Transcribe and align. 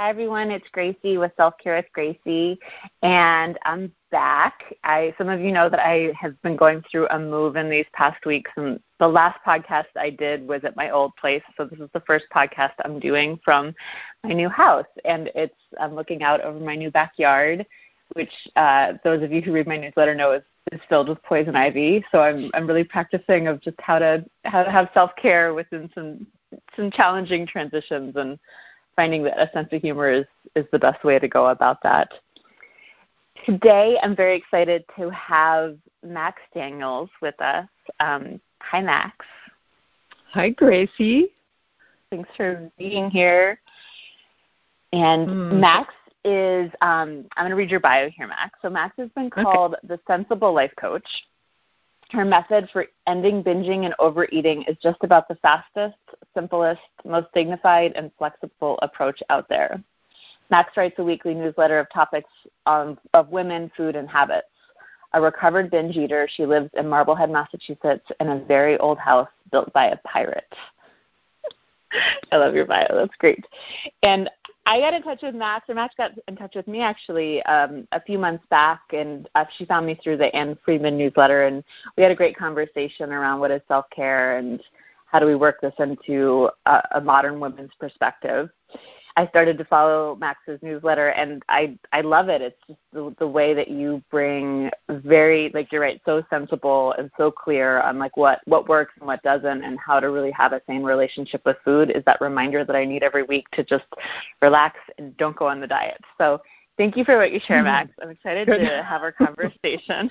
Hi 0.00 0.08
everyone, 0.08 0.50
it's 0.50 0.66
Gracie 0.72 1.18
with 1.18 1.30
Self 1.36 1.58
Care 1.62 1.76
with 1.76 1.84
Gracie, 1.92 2.58
and 3.02 3.58
I'm 3.66 3.92
back. 4.10 4.74
I 4.82 5.12
some 5.18 5.28
of 5.28 5.40
you 5.40 5.52
know 5.52 5.68
that 5.68 5.78
I 5.78 6.10
have 6.18 6.40
been 6.40 6.56
going 6.56 6.82
through 6.90 7.06
a 7.08 7.18
move 7.18 7.56
in 7.56 7.68
these 7.68 7.84
past 7.92 8.24
weeks, 8.24 8.50
and 8.56 8.80
the 8.98 9.06
last 9.06 9.38
podcast 9.46 9.88
I 9.96 10.08
did 10.08 10.48
was 10.48 10.64
at 10.64 10.74
my 10.74 10.88
old 10.88 11.14
place, 11.16 11.42
so 11.54 11.66
this 11.66 11.80
is 11.80 11.90
the 11.92 12.00
first 12.06 12.24
podcast 12.34 12.72
I'm 12.82 12.98
doing 12.98 13.38
from 13.44 13.74
my 14.24 14.32
new 14.32 14.48
house, 14.48 14.86
and 15.04 15.30
it's 15.34 15.60
I'm 15.78 15.94
looking 15.94 16.22
out 16.22 16.40
over 16.40 16.58
my 16.58 16.76
new 16.76 16.90
backyard, 16.90 17.66
which 18.14 18.32
uh, 18.56 18.94
those 19.04 19.22
of 19.22 19.32
you 19.32 19.42
who 19.42 19.52
read 19.52 19.66
my 19.66 19.76
newsletter 19.76 20.14
know 20.14 20.32
is, 20.32 20.42
is 20.72 20.80
filled 20.88 21.10
with 21.10 21.22
poison 21.24 21.56
ivy. 21.56 22.02
So 22.10 22.22
I'm 22.22 22.50
I'm 22.54 22.66
really 22.66 22.84
practicing 22.84 23.48
of 23.48 23.60
just 23.60 23.76
how 23.82 23.98
to 23.98 24.24
how 24.46 24.62
to 24.62 24.70
have 24.70 24.88
self 24.94 25.10
care 25.20 25.52
within 25.52 25.90
some 25.94 26.26
some 26.74 26.90
challenging 26.90 27.46
transitions 27.46 28.16
and 28.16 28.38
finding 28.96 29.22
that 29.24 29.40
a 29.40 29.50
sense 29.52 29.68
of 29.72 29.80
humor 29.80 30.10
is, 30.10 30.26
is 30.56 30.66
the 30.72 30.78
best 30.78 31.04
way 31.04 31.18
to 31.18 31.28
go 31.28 31.46
about 31.46 31.82
that. 31.82 32.12
Today, 33.46 33.98
I'm 34.02 34.14
very 34.14 34.36
excited 34.36 34.84
to 34.98 35.08
have 35.10 35.78
Max 36.04 36.42
Daniels 36.54 37.08
with 37.22 37.40
us. 37.40 37.68
Um, 37.98 38.40
hi, 38.60 38.82
Max. 38.82 39.24
Hi, 40.32 40.50
Gracie. 40.50 41.28
Thanks 42.10 42.28
for 42.36 42.70
being 42.78 43.10
here. 43.10 43.60
And 44.92 45.28
mm. 45.28 45.60
Max 45.60 45.94
is, 46.24 46.70
um, 46.82 47.24
I'm 47.36 47.42
going 47.42 47.50
to 47.50 47.56
read 47.56 47.70
your 47.70 47.80
bio 47.80 48.10
here, 48.10 48.26
Max. 48.26 48.58
So, 48.60 48.68
Max 48.68 48.94
has 48.98 49.08
been 49.16 49.30
called 49.30 49.74
okay. 49.74 49.88
the 49.88 50.00
Sensible 50.06 50.52
Life 50.52 50.72
Coach. 50.78 51.06
Her 52.12 52.24
method 52.24 52.68
for 52.72 52.86
ending 53.06 53.42
binging 53.44 53.84
and 53.84 53.94
overeating 54.00 54.62
is 54.62 54.76
just 54.82 54.98
about 55.04 55.28
the 55.28 55.36
fastest, 55.36 55.96
simplest, 56.34 56.80
most 57.04 57.28
dignified, 57.32 57.92
and 57.94 58.10
flexible 58.18 58.78
approach 58.82 59.22
out 59.30 59.48
there. 59.48 59.82
Max 60.50 60.76
writes 60.76 60.98
a 60.98 61.04
weekly 61.04 61.34
newsletter 61.34 61.78
of 61.78 61.88
topics 61.90 62.30
of 62.66 63.28
women, 63.28 63.70
food, 63.76 63.94
and 63.94 64.08
habits. 64.08 64.48
A 65.12 65.20
recovered 65.20 65.70
binge 65.70 65.96
eater, 65.96 66.26
she 66.28 66.46
lives 66.46 66.70
in 66.74 66.88
Marblehead, 66.88 67.30
Massachusetts, 67.30 68.10
in 68.18 68.28
a 68.28 68.38
very 68.44 68.76
old 68.78 68.98
house 68.98 69.28
built 69.52 69.72
by 69.72 69.86
a 69.86 69.96
pirate. 69.98 70.52
I 72.32 72.36
love 72.36 72.54
your 72.54 72.66
bio. 72.66 72.86
That's 72.90 73.16
great. 73.18 73.44
And 74.02 74.30
I 74.66 74.78
got 74.78 74.94
in 74.94 75.02
touch 75.02 75.20
with 75.22 75.34
Max, 75.34 75.68
or 75.68 75.74
Max 75.74 75.94
got 75.96 76.12
in 76.28 76.36
touch 76.36 76.54
with 76.54 76.68
me 76.68 76.80
actually 76.80 77.42
um, 77.44 77.88
a 77.92 78.00
few 78.00 78.18
months 78.18 78.44
back, 78.50 78.80
and 78.92 79.28
uh, 79.34 79.44
she 79.56 79.64
found 79.64 79.86
me 79.86 79.98
through 80.02 80.18
the 80.18 80.34
Ann 80.36 80.56
Friedman 80.64 80.96
newsletter, 80.96 81.46
and 81.46 81.64
we 81.96 82.02
had 82.02 82.12
a 82.12 82.16
great 82.16 82.36
conversation 82.36 83.10
around 83.12 83.40
what 83.40 83.50
is 83.50 83.62
self 83.68 83.86
care 83.90 84.38
and 84.38 84.62
how 85.06 85.18
do 85.18 85.26
we 85.26 85.34
work 85.34 85.60
this 85.60 85.74
into 85.80 86.48
a, 86.66 86.82
a 86.94 87.00
modern 87.00 87.40
woman's 87.40 87.72
perspective. 87.80 88.48
I 89.16 89.26
started 89.28 89.58
to 89.58 89.64
follow 89.64 90.16
Max's 90.16 90.60
newsletter, 90.62 91.08
and 91.08 91.42
I 91.48 91.76
I 91.92 92.00
love 92.00 92.28
it. 92.28 92.42
It's 92.42 92.56
just 92.66 92.78
the, 92.92 93.14
the 93.18 93.26
way 93.26 93.54
that 93.54 93.68
you 93.68 94.02
bring 94.10 94.70
very 94.88 95.50
like 95.52 95.72
you're 95.72 95.80
right, 95.80 96.00
so 96.04 96.22
sensible 96.30 96.92
and 96.92 97.10
so 97.16 97.30
clear 97.30 97.80
on 97.80 97.98
like 97.98 98.16
what 98.16 98.40
what 98.46 98.68
works 98.68 98.94
and 98.98 99.06
what 99.06 99.22
doesn't, 99.22 99.64
and 99.64 99.78
how 99.84 100.00
to 100.00 100.10
really 100.10 100.30
have 100.30 100.52
a 100.52 100.62
sane 100.66 100.82
relationship 100.82 101.42
with 101.44 101.56
food. 101.64 101.90
Is 101.90 102.04
that 102.06 102.20
reminder 102.20 102.64
that 102.64 102.76
I 102.76 102.84
need 102.84 103.02
every 103.02 103.24
week 103.24 103.50
to 103.50 103.64
just 103.64 103.84
relax 104.42 104.78
and 104.98 105.16
don't 105.16 105.36
go 105.36 105.46
on 105.48 105.60
the 105.60 105.66
diet. 105.66 106.00
So 106.18 106.40
thank 106.76 106.96
you 106.96 107.04
for 107.04 107.16
what 107.16 107.32
you 107.32 107.40
share, 107.46 107.58
mm-hmm. 107.58 107.64
Max. 107.64 107.90
I'm 108.00 108.10
excited 108.10 108.46
to 108.46 108.82
have 108.88 109.02
our 109.02 109.12
conversation, 109.12 110.10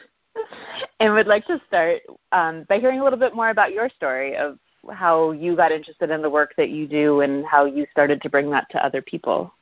and 0.99 1.13
would 1.13 1.27
like 1.27 1.45
to 1.47 1.61
start 1.67 2.01
um, 2.31 2.65
by 2.67 2.79
hearing 2.79 2.99
a 2.99 3.03
little 3.03 3.19
bit 3.19 3.33
more 3.33 3.49
about 3.49 3.71
your 3.71 3.89
story 3.89 4.35
of 4.35 4.59
how 4.91 5.31
you 5.31 5.55
got 5.55 5.71
interested 5.71 6.09
in 6.09 6.21
the 6.21 6.29
work 6.29 6.53
that 6.57 6.69
you 6.69 6.87
do 6.87 7.21
and 7.21 7.45
how 7.45 7.65
you 7.65 7.85
started 7.91 8.21
to 8.21 8.29
bring 8.29 8.49
that 8.51 8.69
to 8.71 8.83
other 8.83 9.01
people. 9.01 9.53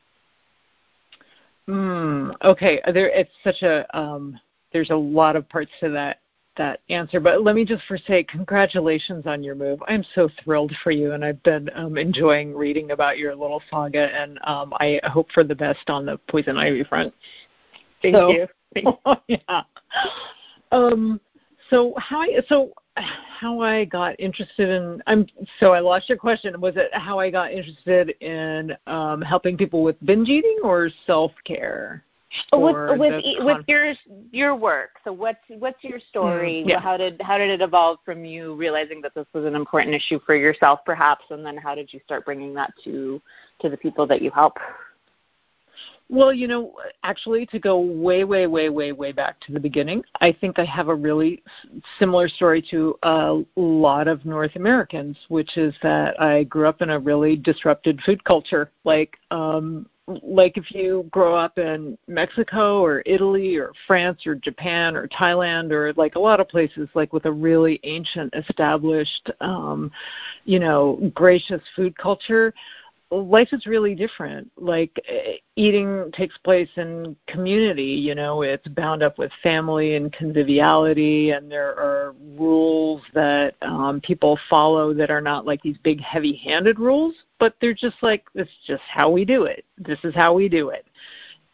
Mm, 1.67 2.33
okay, 2.43 2.81
there 2.93 3.09
it's 3.09 3.31
such 3.43 3.61
a 3.61 3.97
um, 3.97 4.39
there's 4.71 4.89
a 4.89 4.95
lot 4.95 5.35
of 5.35 5.47
parts 5.49 5.71
to 5.81 5.89
that 5.89 6.19
that 6.55 6.79
answer, 6.89 7.19
but 7.19 7.43
let 7.43 7.55
me 7.55 7.65
just 7.65 7.83
first 7.87 8.05
say 8.07 8.23
congratulations 8.23 9.27
on 9.27 9.43
your 9.43 9.53
move. 9.53 9.79
I'm 9.87 10.03
so 10.15 10.29
thrilled 10.43 10.73
for 10.83 10.91
you, 10.91 11.11
and 11.11 11.23
I've 11.23 11.41
been 11.43 11.69
um, 11.75 11.97
enjoying 11.97 12.55
reading 12.55 12.91
about 12.91 13.17
your 13.17 13.35
little 13.35 13.61
saga, 13.69 14.09
and 14.15 14.39
um, 14.43 14.73
I 14.79 14.99
hope 15.03 15.31
for 15.33 15.43
the 15.43 15.55
best 15.55 15.89
on 15.89 16.05
the 16.05 16.17
poison 16.29 16.57
ivy 16.57 16.83
front. 16.83 17.13
Thank 18.01 18.15
so, 18.15 18.31
you. 18.31 18.47
yeah. 19.27 19.61
Um, 20.71 21.19
so 21.69 21.93
how 21.97 22.25
so 22.47 22.71
how 22.97 23.61
I 23.61 23.85
got 23.85 24.19
interested 24.19 24.69
in 24.69 25.01
I'm 25.07 25.27
so 25.59 25.73
I 25.73 25.79
lost 25.79 26.09
your 26.09 26.17
question. 26.17 26.59
Was 26.59 26.75
it 26.75 26.93
how 26.93 27.19
I 27.19 27.29
got 27.29 27.51
interested 27.51 28.09
in 28.21 28.75
um, 28.87 29.21
helping 29.21 29.57
people 29.57 29.83
with 29.83 29.95
binge 30.05 30.29
eating 30.29 30.59
or 30.63 30.89
self 31.05 31.31
care? 31.45 32.03
With 32.51 32.99
with, 32.99 33.23
with 33.39 33.65
your 33.67 33.93
your 34.31 34.55
work. 34.55 34.91
So 35.03 35.13
what's 35.13 35.39
what's 35.47 35.81
your 35.83 35.99
story? 36.09 36.63
Mm, 36.65 36.69
yeah. 36.69 36.79
How 36.79 36.97
did 36.97 37.21
how 37.21 37.37
did 37.37 37.49
it 37.49 37.61
evolve 37.61 37.99
from 38.03 38.25
you 38.25 38.55
realizing 38.55 39.01
that 39.01 39.15
this 39.15 39.25
was 39.33 39.45
an 39.45 39.55
important 39.55 39.95
issue 39.95 40.19
for 40.25 40.35
yourself, 40.35 40.81
perhaps, 40.85 41.25
and 41.29 41.45
then 41.45 41.55
how 41.55 41.73
did 41.73 41.93
you 41.93 42.01
start 42.03 42.25
bringing 42.25 42.53
that 42.55 42.73
to 42.83 43.21
to 43.61 43.69
the 43.69 43.77
people 43.77 44.05
that 44.07 44.21
you 44.21 44.29
help? 44.31 44.57
Well, 46.09 46.31
you 46.31 46.47
know, 46.47 46.73
actually, 47.03 47.45
to 47.47 47.59
go 47.59 47.79
way, 47.79 48.23
way, 48.23 48.47
way, 48.47 48.69
way, 48.69 48.93
way 48.93 49.11
back 49.11 49.41
to 49.41 49.51
the 49.51 49.59
beginning, 49.59 50.03
I 50.21 50.31
think 50.31 50.57
I 50.57 50.63
have 50.63 50.87
a 50.87 50.95
really 50.95 51.43
similar 51.99 52.29
story 52.29 52.65
to 52.71 52.97
a 53.03 53.43
lot 53.57 54.07
of 54.07 54.25
North 54.25 54.55
Americans, 54.55 55.17
which 55.27 55.57
is 55.57 55.75
that 55.83 56.19
I 56.21 56.45
grew 56.45 56.65
up 56.65 56.81
in 56.81 56.91
a 56.91 56.99
really 56.99 57.35
disrupted 57.35 57.99
food 58.05 58.23
culture. 58.23 58.71
Like, 58.85 59.17
um, 59.31 59.87
like 60.07 60.55
if 60.55 60.71
you 60.71 61.05
grow 61.11 61.35
up 61.35 61.57
in 61.57 61.97
Mexico 62.07 62.81
or 62.81 63.03
Italy 63.05 63.57
or 63.57 63.73
France 63.85 64.25
or 64.25 64.35
Japan 64.35 64.95
or 64.95 65.07
Thailand 65.09 65.71
or 65.71 65.91
like 65.93 66.15
a 66.15 66.19
lot 66.19 66.39
of 66.39 66.47
places 66.47 66.87
like 66.93 67.11
with 67.11 67.25
a 67.25 67.31
really 67.31 67.79
ancient 67.83 68.33
established 68.33 69.29
um 69.41 69.91
you 70.45 70.59
know 70.59 71.11
gracious 71.13 71.61
food 71.75 71.97
culture 71.97 72.53
life 73.11 73.49
is 73.53 73.65
really 73.65 73.95
different. 73.95 74.51
Like 74.57 74.99
eating 75.55 76.11
takes 76.13 76.37
place 76.39 76.69
in 76.75 77.15
community, 77.27 77.83
you 77.83 78.15
know, 78.15 78.41
it's 78.41 78.67
bound 78.69 79.01
up 79.01 79.17
with 79.17 79.31
family 79.41 79.95
and 79.95 80.11
conviviality, 80.11 81.31
and 81.31 81.51
there 81.51 81.69
are 81.69 82.15
rules 82.35 83.01
that 83.13 83.55
um, 83.61 84.01
people 84.01 84.37
follow 84.49 84.93
that 84.93 85.09
are 85.09 85.21
not 85.21 85.45
like 85.45 85.61
these 85.61 85.77
big, 85.83 86.01
heavy 86.01 86.35
handed 86.35 86.79
rules, 86.79 87.15
but 87.39 87.55
they're 87.61 87.73
just 87.73 87.97
like, 88.01 88.25
it's 88.35 88.51
just 88.65 88.83
how 88.83 89.09
we 89.09 89.23
do 89.23 89.43
it. 89.43 89.63
This 89.77 89.99
is 90.03 90.13
how 90.13 90.33
we 90.33 90.49
do 90.49 90.69
it. 90.69 90.85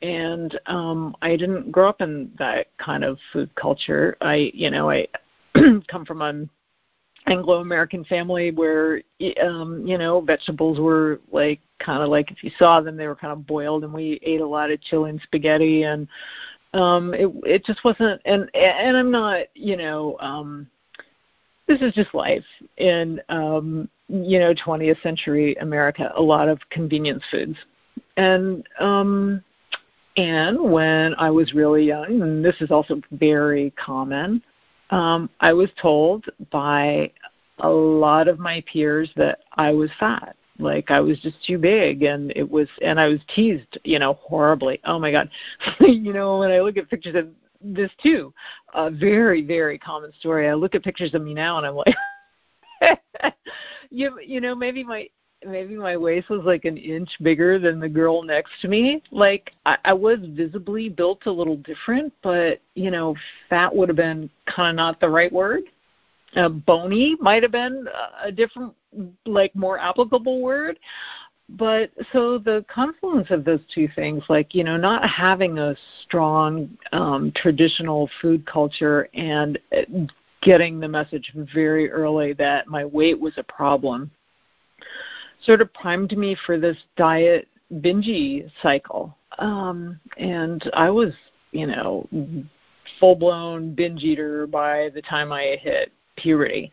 And 0.01 0.59
um, 0.65 1.15
I 1.21 1.37
didn't 1.37 1.71
grow 1.71 1.87
up 1.87 2.01
in 2.01 2.31
that 2.37 2.67
kind 2.77 3.03
of 3.03 3.17
food 3.31 3.53
culture. 3.55 4.17
I, 4.19 4.51
you 4.53 4.69
know, 4.69 4.89
I 4.89 5.07
come 5.87 6.05
from 6.05 6.21
a 6.21 6.45
Anglo 7.27 7.61
American 7.61 8.03
family 8.03 8.51
where 8.51 9.01
um, 9.41 9.85
you 9.85 9.97
know 9.97 10.21
vegetables 10.21 10.79
were 10.79 11.21
like 11.31 11.59
kind 11.79 12.03
of 12.03 12.09
like 12.09 12.31
if 12.31 12.43
you 12.43 12.51
saw 12.57 12.81
them 12.81 12.97
they 12.97 13.07
were 13.07 13.15
kind 13.15 13.33
of 13.33 13.47
boiled 13.47 13.83
and 13.83 13.93
we 13.93 14.19
ate 14.23 14.41
a 14.41 14.47
lot 14.47 14.71
of 14.71 14.81
chili 14.81 15.09
and 15.09 15.21
spaghetti 15.21 15.83
and 15.83 16.07
um 16.73 17.13
it 17.13 17.29
it 17.45 17.65
just 17.65 17.83
wasn't 17.83 18.21
and 18.25 18.49
and 18.55 18.97
I'm 18.97 19.11
not 19.11 19.45
you 19.53 19.77
know 19.77 20.17
um 20.19 20.67
this 21.67 21.81
is 21.81 21.93
just 21.93 22.13
life 22.13 22.45
in 22.77 23.21
um 23.29 23.89
you 24.09 24.39
know 24.39 24.53
20th 24.53 25.01
century 25.01 25.55
America 25.55 26.11
a 26.15 26.21
lot 26.21 26.49
of 26.49 26.59
convenience 26.69 27.23
foods. 27.31 27.57
And 28.17 28.67
um 28.79 29.43
and 30.17 30.71
when 30.71 31.15
I 31.15 31.29
was 31.29 31.53
really 31.53 31.85
young 31.85 32.21
and 32.21 32.43
this 32.43 32.55
is 32.59 32.69
also 32.69 33.01
very 33.11 33.71
common 33.71 34.41
um, 34.93 35.29
I 35.39 35.53
was 35.53 35.69
told 35.81 36.25
by 36.51 37.11
a 37.59 37.69
lot 37.69 38.27
of 38.27 38.37
my 38.37 38.63
peers 38.71 39.09
that 39.15 39.39
I 39.53 39.71
was 39.71 39.89
fat. 39.99 40.35
Like 40.59 40.91
I 40.91 40.99
was 40.99 41.19
just 41.19 41.43
too 41.43 41.57
big 41.57 42.03
and 42.03 42.31
it 42.35 42.49
was 42.49 42.67
and 42.83 42.99
I 42.99 43.07
was 43.07 43.19
teased, 43.35 43.79
you 43.83 43.97
know, 43.97 44.13
horribly. 44.13 44.79
Oh 44.85 44.99
my 44.99 45.11
god. 45.11 45.29
you 45.79 46.13
know, 46.13 46.37
when 46.37 46.51
I 46.51 46.59
look 46.59 46.77
at 46.77 46.89
pictures 46.89 47.15
of 47.15 47.29
this 47.59 47.89
too, 48.03 48.31
a 48.75 48.91
very, 48.91 49.41
very 49.41 49.79
common 49.79 50.11
story. 50.19 50.47
I 50.47 50.53
look 50.53 50.75
at 50.75 50.83
pictures 50.83 51.15
of 51.15 51.23
me 51.23 51.33
now 51.33 51.57
and 51.57 51.65
I'm 51.65 51.75
like 51.75 51.95
you 53.89 54.19
you 54.23 54.41
know, 54.41 54.53
maybe 54.53 54.83
my 54.83 55.09
maybe 55.45 55.75
my 55.75 55.97
waist 55.97 56.29
was 56.29 56.41
like 56.43 56.65
an 56.65 56.77
inch 56.77 57.09
bigger 57.21 57.59
than 57.59 57.79
the 57.79 57.89
girl 57.89 58.23
next 58.23 58.51
to 58.61 58.67
me. 58.67 59.01
Like 59.11 59.51
I, 59.65 59.77
I 59.85 59.93
was 59.93 60.19
visibly 60.21 60.89
built 60.89 61.25
a 61.25 61.31
little 61.31 61.57
different, 61.57 62.13
but 62.21 62.59
you 62.75 62.91
know, 62.91 63.15
fat 63.49 63.73
would 63.75 63.89
have 63.89 63.95
been 63.95 64.29
kind 64.45 64.71
of 64.71 64.75
not 64.75 64.99
the 64.99 65.09
right 65.09 65.31
word. 65.31 65.63
Uh, 66.35 66.49
bony 66.49 67.15
might 67.19 67.43
have 67.43 67.51
been 67.51 67.87
a 68.23 68.31
different, 68.31 68.73
like 69.25 69.55
more 69.55 69.77
applicable 69.77 70.41
word. 70.41 70.79
But 71.49 71.91
so 72.11 72.37
the 72.37 72.65
confluence 72.73 73.29
of 73.29 73.43
those 73.43 73.59
two 73.73 73.87
things, 73.95 74.23
like 74.29 74.55
you 74.55 74.63
know, 74.63 74.77
not 74.77 75.07
having 75.07 75.59
a 75.59 75.75
strong 76.03 76.75
um, 76.91 77.31
traditional 77.35 78.09
food 78.21 78.45
culture 78.45 79.09
and 79.13 79.59
uh, 79.75 79.81
getting 80.41 80.79
the 80.79 80.87
message 80.87 81.31
very 81.53 81.91
early 81.91 82.33
that 82.33 82.67
my 82.67 82.83
weight 82.85 83.19
was 83.19 83.33
a 83.37 83.43
problem 83.43 84.09
sort 85.45 85.61
of 85.61 85.73
primed 85.73 86.17
me 86.17 86.35
for 86.45 86.59
this 86.59 86.77
diet 86.95 87.47
binge 87.81 88.43
cycle, 88.61 89.15
um, 89.39 89.99
and 90.17 90.69
I 90.73 90.89
was, 90.89 91.13
you 91.51 91.67
know, 91.67 92.07
full 92.99 93.15
blown 93.15 93.73
binge 93.73 94.03
eater 94.03 94.47
by 94.47 94.89
the 94.93 95.01
time 95.01 95.31
I 95.31 95.57
hit 95.61 95.91
puberty. 96.17 96.71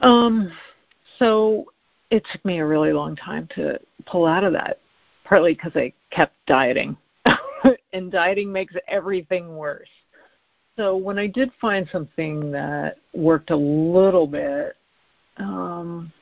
Um, 0.00 0.52
so 1.18 1.66
it 2.10 2.24
took 2.32 2.44
me 2.44 2.58
a 2.58 2.66
really 2.66 2.92
long 2.92 3.16
time 3.16 3.48
to 3.54 3.78
pull 4.06 4.26
out 4.26 4.44
of 4.44 4.52
that, 4.52 4.78
partly 5.24 5.54
because 5.54 5.72
I 5.74 5.92
kept 6.10 6.34
dieting, 6.46 6.96
and 7.92 8.10
dieting 8.12 8.52
makes 8.52 8.74
everything 8.88 9.56
worse. 9.56 9.88
So 10.76 10.96
when 10.96 11.18
I 11.18 11.26
did 11.26 11.50
find 11.60 11.88
something 11.90 12.52
that 12.52 12.98
worked 13.12 13.50
a 13.50 13.56
little 13.56 14.28
bit, 14.28 14.76
um, 15.38 16.12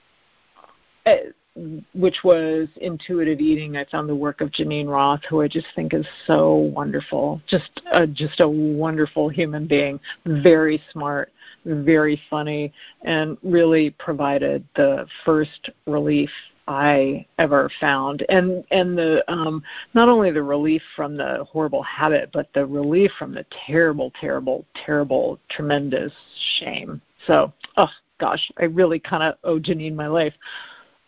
which 1.95 2.17
was 2.23 2.69
intuitive 2.77 3.41
eating. 3.41 3.77
I 3.77 3.85
found 3.87 4.09
the 4.09 4.15
work 4.15 4.41
of 4.41 4.51
Geneen 4.51 4.89
Roth, 4.89 5.23
who 5.29 5.41
I 5.41 5.49
just 5.49 5.67
think 5.75 5.95
is 5.95 6.07
so 6.27 6.55
wonderful. 6.55 7.41
Just 7.47 7.81
a, 7.93 8.07
just 8.07 8.41
a 8.41 8.49
wonderful 8.49 9.29
human 9.29 9.67
being, 9.67 9.99
very 10.27 10.83
smart, 10.93 11.33
very 11.65 12.21
funny, 12.29 12.73
and 13.03 13.39
really 13.43 13.91
provided 13.91 14.67
the 14.77 15.07
first 15.25 15.71
relief 15.87 16.31
I 16.69 17.25
ever 17.39 17.71
found. 17.81 18.27
And 18.29 18.65
and 18.71 18.99
the 18.99 19.25
um, 19.33 19.63
not 19.95 20.09
only 20.09 20.33
the 20.33 20.43
relief 20.43 20.83
from 20.95 21.17
the 21.17 21.47
horrible 21.51 21.83
habit, 21.83 22.31
but 22.33 22.53
the 22.53 22.67
relief 22.67 23.13
from 23.19 23.33
the 23.33 23.47
terrible, 23.67 24.13
terrible, 24.21 24.67
terrible, 24.85 25.39
tremendous 25.49 26.13
shame. 26.59 27.01
So, 27.27 27.53
oh 27.77 27.89
gosh, 28.19 28.51
I 28.59 28.65
really 28.65 28.99
kind 28.99 29.23
of 29.23 29.37
owe 29.45 29.59
Janine 29.59 29.95
my 29.95 30.09
life. 30.09 30.35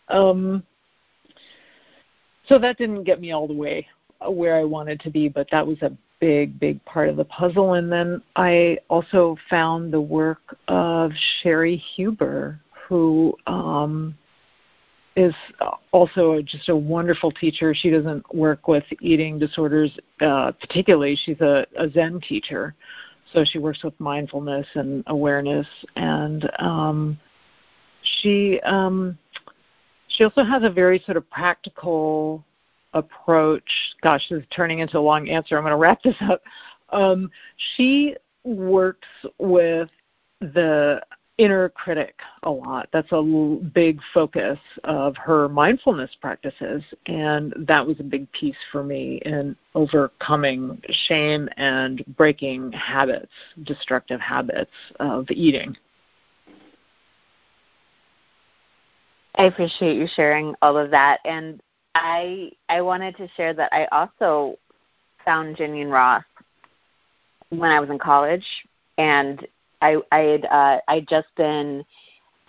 Um, 0.09 0.63
so 2.47 2.57
that 2.59 2.77
didn't 2.77 3.03
get 3.03 3.21
me 3.21 3.31
all 3.31 3.47
the 3.47 3.53
way 3.53 3.87
where 4.27 4.55
I 4.55 4.63
wanted 4.63 4.99
to 5.01 5.09
be, 5.09 5.29
but 5.29 5.47
that 5.51 5.65
was 5.65 5.81
a 5.81 5.91
big, 6.19 6.59
big 6.59 6.83
part 6.85 7.09
of 7.09 7.15
the 7.15 7.25
puzzle. 7.25 7.73
And 7.73 7.91
then 7.91 8.21
I 8.35 8.79
also 8.89 9.37
found 9.49 9.93
the 9.93 10.01
work 10.01 10.57
of 10.67 11.11
Cheri 11.41 11.77
Huber, 11.77 12.59
who 12.87 13.37
um, 13.47 14.17
is 15.15 15.33
also 15.91 16.41
just 16.41 16.69
a 16.69 16.75
wonderful 16.75 17.31
teacher. 17.31 17.73
She 17.73 17.89
doesn't 17.89 18.33
work 18.33 18.67
with 18.67 18.83
eating 19.01 19.39
disorders 19.39 19.91
uh, 20.21 20.51
particularly. 20.53 21.17
She's 21.23 21.39
a, 21.41 21.65
a 21.77 21.89
Zen 21.89 22.19
teacher, 22.21 22.75
so 23.33 23.43
she 23.45 23.59
works 23.59 23.83
with 23.83 23.97
mindfulness 23.99 24.67
and 24.75 25.03
awareness. 25.07 25.67
And 25.95 26.49
um, 26.59 27.19
she 28.21 28.59
um, 28.61 29.17
she 30.09 30.23
also 30.23 30.43
has 30.43 30.63
a 30.63 30.69
very 30.69 30.99
sort 31.05 31.17
of 31.17 31.29
practical 31.29 32.43
approach. 32.93 33.63
Gosh, 34.01 34.27
this 34.29 34.39
is 34.39 34.45
turning 34.53 34.79
into 34.79 34.97
a 34.97 35.01
long 35.01 35.29
answer. 35.29 35.57
I'm 35.57 35.63
going 35.63 35.71
to 35.71 35.77
wrap 35.77 36.01
this 36.03 36.15
up. 36.21 36.41
Um, 36.89 37.31
she 37.75 38.15
works 38.43 39.07
with 39.37 39.89
the 40.41 41.01
inner 41.37 41.69
critic 41.69 42.15
a 42.43 42.51
lot. 42.51 42.89
That's 42.91 43.11
a 43.11 43.21
big 43.73 43.99
focus 44.13 44.59
of 44.83 45.15
her 45.17 45.47
mindfulness 45.47 46.11
practices, 46.19 46.83
and 47.05 47.53
that 47.57 47.85
was 47.85 47.99
a 47.99 48.03
big 48.03 48.29
piece 48.33 48.57
for 48.71 48.83
me 48.83 49.21
in 49.25 49.55
overcoming 49.73 50.81
shame 51.07 51.47
and 51.55 52.03
breaking 52.17 52.73
habits, 52.73 53.31
destructive 53.63 54.19
habits 54.19 54.71
of 54.99 55.31
eating. 55.31 55.77
I 59.39 59.45
appreciate 59.45 59.95
you 59.95 60.05
sharing 60.17 60.53
all 60.61 60.77
of 60.77 60.91
that, 60.91 61.21
and 61.23 61.61
I 61.95 62.51
I 62.67 62.81
wanted 62.81 63.15
to 63.17 63.29
share 63.37 63.53
that 63.53 63.71
I 63.71 63.85
also 63.85 64.57
found 65.23 65.55
Geneen 65.55 65.89
Roth 65.89 66.25
when 67.47 67.71
I 67.71 67.79
was 67.79 67.89
in 67.89 67.99
college, 67.99 68.45
and 68.97 69.47
I 69.81 69.95
I 70.11 70.19
had 70.19 70.45
uh, 70.45 70.81
I 70.89 71.05
just 71.09 71.29
been 71.37 71.85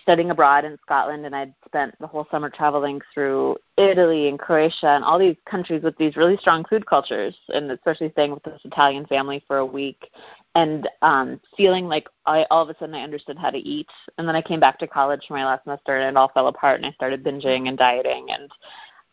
studying 0.03 0.33
abroad 0.33 0.65
in 0.65 0.77
Scotland, 0.83 1.27
and 1.27 1.37
I'd 1.37 1.55
spent 1.65 1.95
the 2.01 2.09
whole 2.09 2.27
summer 2.29 2.51
traveling 2.51 3.01
through 3.15 3.57
Italy 3.77 4.29
and 4.29 4.37
Croatia 4.37 4.89
and 4.89 5.05
all 5.05 5.21
these 5.21 5.37
countries 5.49 5.85
with 5.85 5.97
these 5.97 6.17
really 6.17 6.39
strong 6.39 6.65
food 6.65 6.87
cultures, 6.87 7.37
and 7.51 7.71
especially 7.71 8.11
staying 8.11 8.33
with 8.33 8.43
this 8.43 8.61
Italian 8.65 9.07
family 9.07 9.45
for 9.47 9.59
a 9.59 9.65
week 9.65 10.11
and 10.55 10.89
um 11.03 11.41
feeling 11.57 11.87
like 11.87 12.09
I 12.27 12.45
all 12.51 12.63
of 12.63 12.69
a 12.69 12.79
sudden 12.79 12.95
I 12.95 13.03
understood 13.03 13.39
how 13.39 13.51
to 13.51 13.59
eat 13.59 13.89
and 14.19 14.27
then 14.27 14.35
I 14.35 14.43
came 14.43 14.61
back 14.61 14.79
to 14.81 14.87
college 14.87 15.23
for 15.27 15.35
my 15.35 15.45
last 15.45 15.65
semester 15.65 15.97
and 15.97 16.09
it 16.09 16.19
all 16.19 16.31
fell 16.33 16.49
apart 16.49 16.77
and 16.77 16.87
I 16.87 16.93
started 16.93 17.25
binging 17.25 17.69
and 17.69 17.79
dieting 17.79 18.29
and 18.31 18.51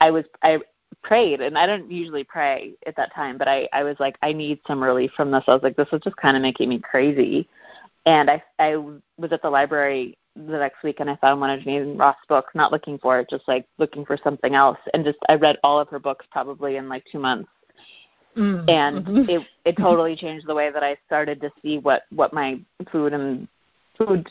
I 0.02 0.12
was 0.12 0.26
I 0.42 0.60
prayed 1.04 1.42
and 1.42 1.58
I 1.58 1.68
don't 1.68 1.92
usually 1.92 2.24
pray 2.24 2.74
at 2.88 2.96
that 2.96 3.14
time 3.14 3.38
but 3.38 3.48
I 3.48 3.70
I 3.72 3.84
was 3.84 3.98
like 4.00 4.18
I 4.22 4.34
need 4.34 4.60
some 4.66 4.84
relief 4.84 5.12
from 5.16 5.32
this. 5.32 5.44
I 5.48 5.54
was 5.54 5.64
like 5.64 5.76
this 5.76 5.90
is 5.92 6.02
just 6.04 6.18
kind 6.18 6.36
of 6.36 6.42
making 6.42 6.70
me 6.70 6.80
crazy. 6.80 7.48
And 8.06 8.30
I 8.32 8.44
I 8.58 8.78
was 8.78 9.32
at 9.32 9.42
the 9.42 9.50
library 9.50 10.18
the 10.36 10.58
next 10.58 10.84
week 10.84 11.00
and 11.00 11.10
I 11.10 11.16
found 11.18 11.42
one 11.42 11.50
of 11.50 11.62
Geneen 11.62 12.00
Roth's 12.00 12.20
books, 12.30 12.54
not 12.54 12.72
looking 12.72 13.00
for 13.00 13.20
it, 13.20 13.30
just 13.30 13.48
like 13.48 13.66
looking 13.80 14.06
for 14.06 14.18
something 14.24 14.56
else 14.56 14.78
and 14.94 15.06
just 15.06 15.20
I 15.30 15.36
read 15.36 15.58
all 15.64 15.80
of 15.80 15.90
her 15.90 16.00
books 16.00 16.26
probably 16.32 16.78
in 16.78 16.90
like 16.90 17.06
2 17.12 17.20
months 17.20 17.50
Mm-hmm. 18.38 18.70
And 18.70 19.06
mm-hmm. 19.06 19.30
it 19.30 19.48
it 19.66 19.78
totally 19.78 20.16
changed 20.16 20.48
the 20.48 20.56
way 20.56 20.72
that 20.72 20.84
I 20.84 20.98
started 21.06 21.42
to 21.42 21.52
see 21.62 21.80
what 21.80 22.04
what 22.12 22.34
my 22.34 22.60
food 22.92 23.14
and 23.14 23.48
food 23.98 24.28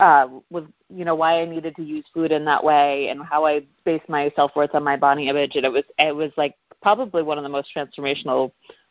uh 0.00 0.26
was 0.50 0.64
you 0.88 1.04
know 1.04 1.14
why 1.14 1.40
I 1.40 1.44
needed 1.44 1.76
to 1.76 1.82
use 1.82 2.04
food 2.12 2.32
in 2.32 2.44
that 2.46 2.64
way 2.64 3.08
and 3.08 3.22
how 3.22 3.46
I 3.46 3.64
based 3.84 4.08
my 4.08 4.32
self 4.34 4.56
worth 4.56 4.74
on 4.74 4.82
my 4.82 4.96
body 4.96 5.28
image 5.28 5.54
and 5.54 5.64
it 5.64 5.72
was 5.72 5.84
it 5.98 6.14
was 6.14 6.32
like 6.36 6.56
probably 6.82 7.22
one 7.22 7.38
of 7.38 7.44
the 7.44 7.50
most 7.50 7.68
transformational 7.74 8.50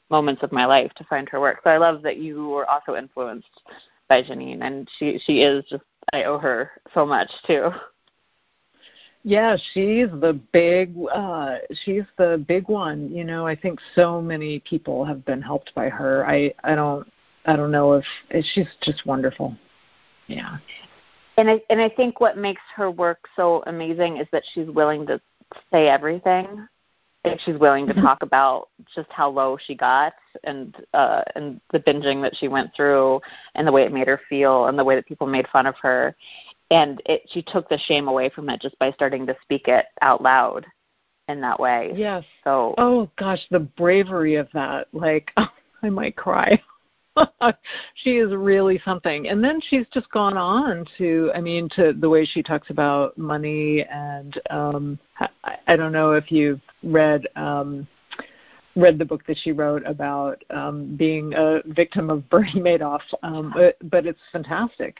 moments 0.09 0.43
of 0.43 0.51
my 0.51 0.65
life 0.65 0.91
to 0.93 1.03
find 1.05 1.27
her 1.29 1.39
work. 1.41 1.59
So 1.63 1.69
I 1.69 1.77
love 1.77 2.01
that 2.03 2.17
you 2.17 2.47
were 2.47 2.69
also 2.69 2.95
influenced 2.95 3.61
by 4.07 4.23
Geneen 4.23 4.61
and 4.61 4.89
she 4.97 5.19
she 5.25 5.41
is 5.41 5.65
just 5.69 5.83
I 6.13 6.23
owe 6.23 6.37
her 6.37 6.71
so 6.93 7.05
much 7.05 7.29
too. 7.45 7.69
Yeah, 9.23 9.55
she's 9.73 10.09
the 10.19 10.39
big 10.51 10.93
uh 11.13 11.57
she's 11.85 12.03
the 12.17 12.43
big 12.47 12.67
one. 12.67 13.09
You 13.09 13.23
know, 13.23 13.47
I 13.47 13.55
think 13.55 13.79
so 13.95 14.21
many 14.21 14.59
people 14.59 15.05
have 15.05 15.23
been 15.25 15.41
helped 15.41 15.73
by 15.73 15.87
her. 15.89 16.27
I 16.27 16.53
I 16.63 16.75
don't 16.75 17.07
I 17.45 17.55
don't 17.55 17.71
know 17.71 17.93
if 17.93 18.05
she's 18.53 18.67
just 18.81 19.05
wonderful. 19.05 19.55
Yeah. 20.27 20.57
And 21.37 21.49
I 21.49 21.61
and 21.69 21.79
I 21.79 21.89
think 21.89 22.19
what 22.19 22.37
makes 22.37 22.61
her 22.75 22.91
work 22.91 23.27
so 23.35 23.63
amazing 23.67 24.17
is 24.17 24.27
that 24.33 24.43
she's 24.53 24.67
willing 24.67 25.05
to 25.07 25.21
say 25.71 25.87
everything. 25.87 26.67
Like 27.23 27.39
she's 27.39 27.57
willing 27.57 27.87
to 27.87 27.93
mm-hmm. 27.93 28.01
talk 28.01 28.23
about 28.23 28.67
just 28.93 29.09
how 29.09 29.29
low 29.29 29.57
she 29.57 29.73
got 29.73 30.13
and 30.43 30.75
uh 30.93 31.21
and 31.35 31.61
the 31.71 31.79
binging 31.79 32.21
that 32.21 32.35
she 32.35 32.49
went 32.49 32.75
through 32.75 33.21
and 33.55 33.65
the 33.65 33.71
way 33.71 33.83
it 33.83 33.93
made 33.93 34.07
her 34.07 34.19
feel 34.27 34.65
and 34.65 34.77
the 34.77 34.83
way 34.83 34.95
that 34.95 35.05
people 35.05 35.27
made 35.27 35.47
fun 35.47 35.65
of 35.65 35.75
her 35.81 36.13
and 36.71 37.01
it 37.05 37.23
she 37.29 37.41
took 37.41 37.67
the 37.69 37.77
shame 37.77 38.07
away 38.07 38.29
from 38.29 38.49
it 38.49 38.61
just 38.61 38.77
by 38.79 38.91
starting 38.91 39.25
to 39.27 39.35
speak 39.43 39.67
it 39.67 39.85
out 40.01 40.21
loud 40.21 40.65
in 41.27 41.41
that 41.41 41.59
way. 41.59 41.91
Yes. 41.95 42.23
So 42.43 42.75
Oh 42.77 43.09
gosh, 43.17 43.45
the 43.51 43.59
bravery 43.59 44.35
of 44.35 44.49
that. 44.53 44.87
Like 44.93 45.31
I 45.83 45.89
might 45.89 46.15
cry. 46.15 46.61
she 47.95 48.17
is 48.17 48.33
really 48.33 48.81
something. 48.83 49.27
And 49.27 49.43
then 49.43 49.59
she's 49.69 49.85
just 49.93 50.09
gone 50.11 50.37
on 50.37 50.85
to 50.97 51.31
I 51.35 51.41
mean 51.41 51.69
to 51.75 51.93
the 51.93 52.09
way 52.09 52.25
she 52.25 52.41
talks 52.41 52.69
about 52.69 53.17
money 53.17 53.85
and 53.89 54.39
um 54.49 54.99
I, 55.19 55.57
I 55.67 55.75
don't 55.75 55.91
know 55.91 56.13
if 56.13 56.31
you've 56.31 56.61
read 56.83 57.27
um 57.35 57.87
read 58.75 58.97
the 58.97 59.05
book 59.05 59.23
that 59.27 59.37
she 59.37 59.51
wrote 59.51 59.85
about 59.85 60.43
um 60.49 60.95
being 60.95 61.33
a 61.35 61.61
victim 61.67 62.09
of 62.09 62.27
Bernie 62.29 62.53
Madoff 62.55 63.01
um 63.21 63.51
but 63.55 63.77
but 63.89 64.05
it's 64.05 64.19
fantastic 64.31 64.97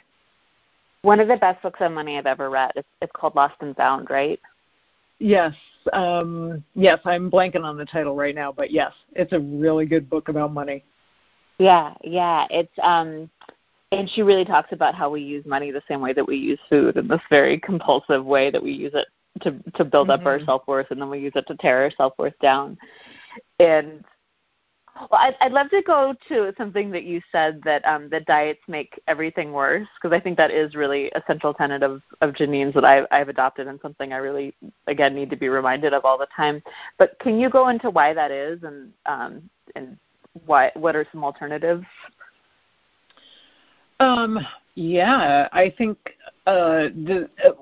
one 1.04 1.20
of 1.20 1.28
the 1.28 1.36
best 1.36 1.62
books 1.62 1.80
on 1.82 1.92
money 1.94 2.16
I've 2.16 2.26
ever 2.26 2.48
read. 2.50 2.72
It's, 2.76 2.88
it's 3.02 3.12
called 3.14 3.36
Lost 3.36 3.54
and 3.60 3.76
Found, 3.76 4.08
right? 4.08 4.40
Yes, 5.18 5.54
um, 5.92 6.64
yes. 6.74 6.98
I'm 7.04 7.30
blanking 7.30 7.62
on 7.62 7.76
the 7.76 7.84
title 7.84 8.16
right 8.16 8.34
now, 8.34 8.50
but 8.50 8.70
yes, 8.70 8.92
it's 9.14 9.32
a 9.32 9.38
really 9.38 9.86
good 9.86 10.10
book 10.10 10.28
about 10.28 10.52
money. 10.52 10.82
Yeah, 11.58 11.94
yeah. 12.02 12.46
It's 12.50 12.72
um, 12.82 13.30
and 13.92 14.10
she 14.10 14.22
really 14.22 14.44
talks 14.44 14.72
about 14.72 14.94
how 14.94 15.10
we 15.10 15.20
use 15.20 15.46
money 15.46 15.70
the 15.70 15.82
same 15.86 16.00
way 16.00 16.12
that 16.12 16.26
we 16.26 16.36
use 16.36 16.58
food, 16.68 16.96
in 16.96 17.06
this 17.06 17.20
very 17.30 17.60
compulsive 17.60 18.24
way 18.24 18.50
that 18.50 18.62
we 18.62 18.72
use 18.72 18.92
it 18.94 19.06
to 19.42 19.52
to 19.76 19.84
build 19.84 20.08
mm-hmm. 20.08 20.22
up 20.22 20.26
our 20.26 20.38
mm-hmm. 20.38 20.46
self 20.46 20.66
worth, 20.66 20.90
and 20.90 21.00
then 21.00 21.10
we 21.10 21.20
use 21.20 21.32
it 21.36 21.46
to 21.46 21.56
tear 21.56 21.82
our 21.82 21.90
self 21.92 22.14
worth 22.18 22.38
down. 22.40 22.76
And 23.60 24.04
well, 24.96 25.20
I'd, 25.20 25.34
I'd 25.40 25.52
love 25.52 25.70
to 25.70 25.82
go 25.82 26.14
to 26.28 26.52
something 26.56 26.90
that 26.92 27.04
you 27.04 27.20
said 27.32 27.60
that 27.64 27.84
um, 27.84 28.08
that 28.10 28.26
diets 28.26 28.60
make 28.68 29.00
everything 29.08 29.52
worse 29.52 29.88
because 30.00 30.14
I 30.14 30.20
think 30.20 30.36
that 30.36 30.50
is 30.50 30.74
really 30.74 31.10
a 31.14 31.22
central 31.26 31.52
tenet 31.52 31.82
of 31.82 32.00
of 32.20 32.34
Geneen's 32.34 32.74
that 32.74 32.84
I've, 32.84 33.06
I've 33.10 33.28
adopted 33.28 33.66
and 33.66 33.80
something 33.80 34.12
I 34.12 34.18
really 34.18 34.54
again 34.86 35.14
need 35.14 35.30
to 35.30 35.36
be 35.36 35.48
reminded 35.48 35.92
of 35.92 36.04
all 36.04 36.18
the 36.18 36.28
time. 36.34 36.62
But 36.98 37.18
can 37.18 37.38
you 37.38 37.50
go 37.50 37.68
into 37.68 37.90
why 37.90 38.14
that 38.14 38.30
is 38.30 38.62
and 38.62 38.92
um, 39.06 39.50
and 39.74 39.96
why 40.46 40.70
what 40.74 40.94
are 40.94 41.06
some 41.10 41.24
alternatives? 41.24 41.84
Um, 44.00 44.38
yeah, 44.74 45.48
I 45.52 45.72
think 45.76 45.98
uh, 46.46 46.88
the 47.04 47.28
uh, 47.44 47.52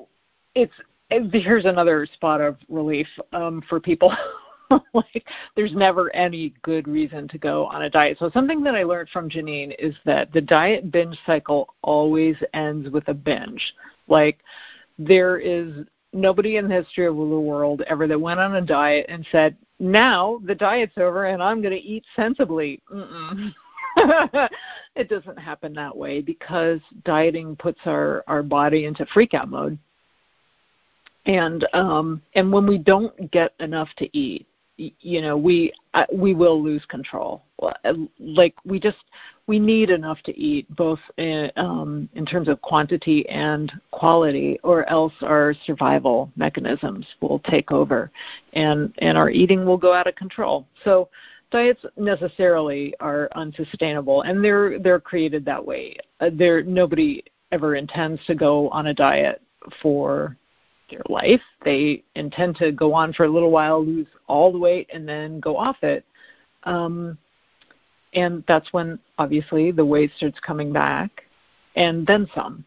it's 0.54 0.74
here's 1.10 1.64
another 1.64 2.06
spot 2.14 2.40
of 2.40 2.56
relief 2.68 3.06
um, 3.32 3.62
for 3.68 3.80
people 3.80 4.12
like 4.94 5.26
there's 5.56 5.74
never 5.74 6.14
any 6.14 6.54
good 6.62 6.86
reason 6.88 7.28
to 7.28 7.38
go 7.38 7.66
on 7.66 7.82
a 7.82 7.90
diet. 7.90 8.18
So 8.18 8.30
something 8.30 8.62
that 8.64 8.74
I 8.74 8.82
learned 8.82 9.08
from 9.10 9.28
Geneen 9.28 9.74
is 9.78 9.94
that 10.04 10.32
the 10.32 10.40
diet 10.40 10.90
binge 10.90 11.18
cycle 11.26 11.74
always 11.82 12.36
ends 12.54 12.90
with 12.90 13.08
a 13.08 13.14
binge. 13.14 13.74
Like 14.08 14.38
there 14.98 15.38
is 15.38 15.86
nobody 16.12 16.56
in 16.56 16.68
the 16.68 16.74
history 16.74 17.06
of 17.06 17.16
the 17.16 17.22
world 17.22 17.82
ever 17.86 18.06
that 18.06 18.20
went 18.20 18.40
on 18.40 18.56
a 18.56 18.60
diet 18.60 19.06
and 19.08 19.26
said, 19.32 19.56
"Now 19.78 20.40
the 20.44 20.54
diet's 20.54 20.98
over 20.98 21.26
and 21.26 21.42
I'm 21.42 21.60
going 21.60 21.74
to 21.74 21.80
eat 21.80 22.04
sensibly." 22.14 22.80
it 24.96 25.08
doesn't 25.08 25.38
happen 25.38 25.74
that 25.74 25.94
way 25.94 26.20
because 26.20 26.80
dieting 27.04 27.56
puts 27.56 27.80
our 27.84 28.24
our 28.26 28.42
body 28.42 28.86
into 28.86 29.04
freak 29.06 29.34
out 29.34 29.50
mode 29.50 29.78
and 31.26 31.66
um 31.72 32.22
and 32.34 32.50
when 32.50 32.66
we 32.66 32.78
don't 32.78 33.30
get 33.30 33.52
enough 33.60 33.88
to 33.96 34.16
eat 34.16 34.46
you 34.76 35.20
know 35.20 35.36
we 35.36 35.72
uh, 35.94 36.06
we 36.12 36.34
will 36.34 36.62
lose 36.62 36.84
control. 36.88 37.44
Uh, 37.62 37.94
like 38.18 38.54
we 38.64 38.80
just 38.80 38.98
we 39.46 39.58
need 39.58 39.90
enough 39.90 40.18
to 40.24 40.36
eat 40.38 40.66
both 40.76 40.98
in, 41.18 41.50
um, 41.56 42.08
in 42.14 42.24
terms 42.24 42.48
of 42.48 42.60
quantity 42.62 43.28
and 43.28 43.72
quality 43.90 44.58
or 44.62 44.88
else 44.88 45.12
our 45.22 45.54
survival 45.66 46.30
mechanisms 46.36 47.06
will 47.20 47.40
take 47.40 47.70
over 47.70 48.10
and 48.54 48.92
and 48.98 49.18
our 49.18 49.30
eating 49.30 49.64
will 49.64 49.76
go 49.76 49.92
out 49.92 50.06
of 50.06 50.14
control. 50.14 50.66
So 50.84 51.08
diets 51.50 51.84
necessarily 51.96 52.94
are 53.00 53.28
unsustainable 53.34 54.22
and 54.22 54.42
they're 54.42 54.78
they're 54.78 55.00
created 55.00 55.44
that 55.44 55.64
way. 55.64 55.96
Uh, 56.20 56.30
there 56.32 56.62
nobody 56.62 57.22
ever 57.52 57.76
intends 57.76 58.24
to 58.26 58.34
go 58.34 58.68
on 58.70 58.86
a 58.86 58.94
diet 58.94 59.42
for 59.82 60.36
their 60.92 61.02
life. 61.08 61.42
They 61.64 62.04
intend 62.14 62.56
to 62.56 62.70
go 62.70 62.92
on 62.94 63.12
for 63.12 63.25
a 63.25 63.28
little 63.28 63.50
while, 63.50 63.84
lose 63.84 64.06
all 64.28 64.52
the 64.52 64.58
weight, 64.58 64.88
and 64.92 65.08
then 65.08 65.40
go 65.40 65.56
off 65.56 65.82
it. 65.82 66.04
Um, 66.64 67.18
and 68.14 68.44
that's 68.46 68.72
when 68.72 68.99
obviously 69.18 69.72
the 69.72 69.84
weight 69.84 70.12
starts 70.16 70.38
coming 70.40 70.72
back, 70.72 71.25
and 71.76 72.06
then 72.06 72.28
some. 72.34 72.64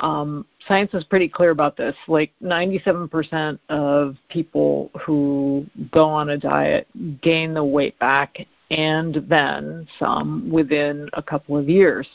Um, 0.00 0.46
science 0.66 0.92
is 0.94 1.04
pretty 1.04 1.28
clear 1.28 1.50
about 1.50 1.76
this. 1.76 1.96
Like 2.08 2.32
97% 2.42 3.58
of 3.68 4.16
people 4.28 4.90
who 5.00 5.66
go 5.92 6.04
on 6.04 6.30
a 6.30 6.38
diet 6.38 6.86
gain 7.22 7.54
the 7.54 7.64
weight 7.64 7.98
back, 7.98 8.38
and 8.70 9.24
then 9.28 9.86
some 9.98 10.50
within 10.50 11.08
a 11.14 11.22
couple 11.22 11.56
of 11.56 11.68
years 11.68 12.06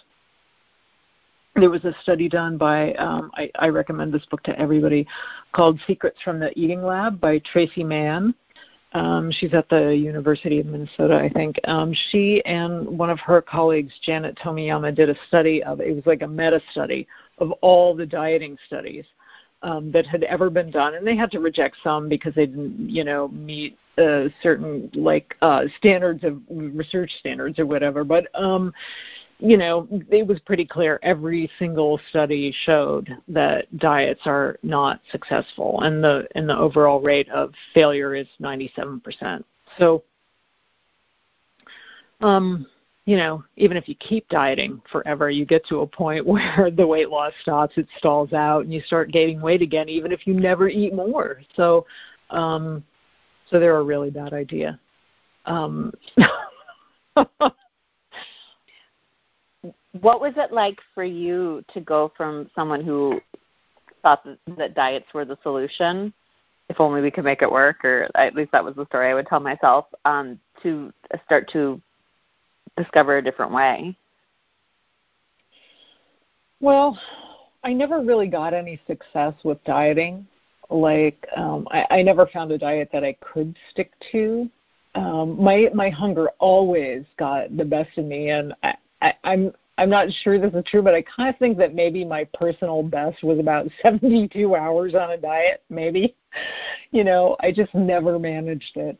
there 1.58 1.70
was 1.70 1.84
a 1.86 1.94
study 2.02 2.30
done 2.30 2.58
by 2.58 2.94
um, 2.94 3.32
I, 3.36 3.50
I 3.60 3.68
recommend 3.70 4.14
this 4.14 4.26
book 4.26 4.44
to 4.44 4.60
everybody 4.60 5.08
called 5.54 5.80
secrets 5.88 6.18
from 6.24 6.40
the 6.40 6.58
eating 6.58 6.84
lab 6.84 7.20
by 7.20 7.40
Traci 7.40 7.86
Mann. 7.86 8.34
Um, 8.94 9.32
she's 9.32 9.54
at 9.54 9.68
the 9.70 9.94
university 9.94 10.60
of 10.60 10.66
minnesota 10.66 11.16
i 11.16 11.30
think. 11.30 11.60
Um, 11.66 11.94
she 12.10 12.42
and 12.46 12.88
one 12.88 13.10
of 13.10 13.20
her 13.20 13.42
colleagues 13.42 13.94
janet 14.02 14.38
tomiyama 14.38 14.96
did 14.96 15.10
a 15.10 15.16
study 15.28 15.62
of 15.64 15.82
it 15.82 15.94
was 15.94 16.06
like 16.06 16.22
a 16.22 16.28
meta 16.28 16.62
study 16.72 17.08
of 17.40 17.52
all 17.62 17.96
the 17.96 18.06
dieting 18.06 18.58
studies 18.66 19.06
um, 19.64 19.92
that 19.92 20.06
had 20.06 20.24
ever 20.24 20.50
been 20.50 20.72
done. 20.72 20.96
And 20.96 21.06
they 21.06 21.16
had 21.16 21.32
to 21.32 21.40
reject 21.40 21.78
some 21.84 22.08
because 22.08 22.34
they 22.36 22.46
didn't 22.46 22.90
you 22.90 23.04
know 23.04 23.28
meet 23.30 23.78
uh, 23.98 24.26
certain 24.44 24.90
like 24.94 25.36
uh, 25.42 25.64
standards 25.78 26.24
of 26.24 26.42
research 26.50 27.12
standards 27.20 27.60
or 27.60 27.66
whatever. 27.66 28.04
But 28.04 28.28
um 28.36 28.74
you 29.40 29.58
know, 29.58 29.88
it 30.10 30.26
was 30.26 30.40
pretty 30.40 30.66
clear 30.66 31.00
every 31.04 31.50
single 31.60 32.00
study 32.10 32.54
showed 32.64 33.10
that 33.28 33.66
diets 33.78 34.22
are 34.26 34.58
not 34.64 35.00
successful 35.12 35.82
and 35.82 36.04
the 36.04 36.28
and 36.36 36.50
the 36.50 36.58
overall 36.58 37.00
rate 37.00 37.30
of 37.30 37.54
failure 37.74 38.16
is 38.16 38.28
97%. 38.42 39.44
So 39.78 40.04
um 42.22 42.66
you 43.06 43.16
know, 43.16 43.42
even 43.56 43.78
if 43.78 43.88
you 43.88 43.96
keep 43.96 44.28
dieting 44.28 44.82
forever, 44.92 45.30
you 45.30 45.46
get 45.46 45.66
to 45.68 45.80
a 45.80 45.88
point 45.88 46.26
where 46.26 46.70
the 46.76 46.86
weight 46.86 47.10
loss 47.10 47.32
stops, 47.42 47.78
it 47.78 47.88
stalls 47.98 48.34
out, 48.34 48.66
and 48.66 48.74
you 48.74 48.82
start 48.82 49.12
gaining 49.12 49.40
weight 49.40 49.62
again, 49.62 49.88
even 49.88 50.12
if 50.12 50.28
you 50.28 50.34
never 50.34 50.68
eat 50.68 50.94
more. 50.94 51.42
So, 51.56 51.86
um, 52.32 52.84
so 53.50 53.62
they're 53.62 53.78
a 53.78 53.84
really 53.84 54.10
bad 54.10 54.34
idea. 54.34 54.78
Um, 55.46 55.94
what 60.02 60.22
was 60.22 60.34
it 60.38 60.52
like 60.52 60.80
for 60.94 61.04
you 61.04 61.64
to 61.74 61.82
go 61.82 62.12
from 62.16 62.50
someone 62.56 62.84
who 62.84 63.20
thought 64.02 64.24
that, 64.24 64.38
that 64.58 64.76
diets 64.76 65.08
were 65.14 65.26
the 65.26 65.38
solution, 65.44 66.14
if 66.70 66.80
only 66.80 67.02
we 67.02 67.12
could 67.12 67.24
make 67.24 67.42
it 67.42 67.52
work, 67.52 67.84
or 67.84 68.10
at 68.16 68.36
least 68.36 68.52
that 68.52 68.64
was 68.64 68.76
the 68.76 68.86
story 68.88 69.10
I 69.10 69.14
would 69.14 69.28
tell 69.28 69.40
myself, 69.40 69.86
um, 70.06 70.40
to 70.64 70.92
start 71.26 71.50
to 71.54 71.82
discover 72.76 73.18
a 73.18 73.24
different 73.24 73.52
way? 73.52 73.96
Well, 76.60 77.00
I 77.64 77.74
never 77.74 78.02
really 78.02 78.28
got 78.28 78.54
any 78.54 78.80
success 78.88 79.34
with 79.44 79.64
dieting. 79.64 80.28
Like, 80.70 81.26
um, 81.36 81.68
I, 81.72 81.86
I 81.92 82.02
never 82.02 82.28
found 82.28 82.52
a 82.52 82.58
diet 82.58 82.90
that 82.92 83.04
I 83.04 83.16
could 83.22 83.56
stick 83.72 83.92
to. 84.12 84.50
Um, 84.96 85.42
my 85.42 85.70
my 85.74 85.90
hunger 85.90 86.30
always 86.40 87.04
got 87.18 87.56
the 87.56 87.64
best 87.64 87.98
of 87.98 88.06
me, 88.06 88.32
and 88.32 88.54
I, 88.64 88.74
I, 89.02 89.14
I'm 89.24 89.54
I'm 89.78 89.90
not 89.90 90.08
sure 90.24 90.40
this 90.40 90.54
is 90.54 90.64
true, 90.66 90.82
but 90.82 90.96
I 90.96 91.04
kind 91.04 91.30
of 91.30 91.38
think 91.38 91.58
that 91.60 91.76
maybe 91.76 92.04
my 92.04 92.24
personal 92.34 92.82
best 92.82 93.24
was 93.24 93.40
about 93.40 93.68
72 93.82 94.56
hours 94.56 94.96
on 94.96 95.12
a 95.12 95.18
diet, 95.18 95.64
maybe. 95.70 96.16
You 96.92 97.04
know, 97.04 97.36
I 97.40 97.52
just 97.52 97.74
never 97.76 98.18
managed 98.18 98.76
it. 98.76 98.98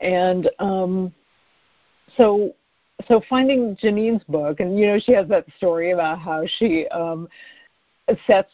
And 0.00 0.48
um 0.58 1.12
so 2.16 2.54
so 3.06 3.22
finding 3.28 3.76
Geneen's 3.80 4.22
book 4.24 4.60
and 4.60 4.78
you 4.78 4.86
know 4.86 4.98
she 4.98 5.12
has 5.12 5.28
that 5.28 5.46
story 5.56 5.90
about 5.92 6.18
how 6.20 6.44
she 6.58 6.86
um 6.88 7.28
sets 8.26 8.50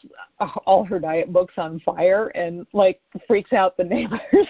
all 0.65 0.83
her 0.83 0.99
diet 0.99 1.31
books 1.31 1.53
on 1.57 1.79
fire 1.81 2.27
and 2.29 2.65
like 2.73 2.99
freaks 3.27 3.53
out 3.53 3.77
the 3.77 3.83
neighbors. 3.95 4.47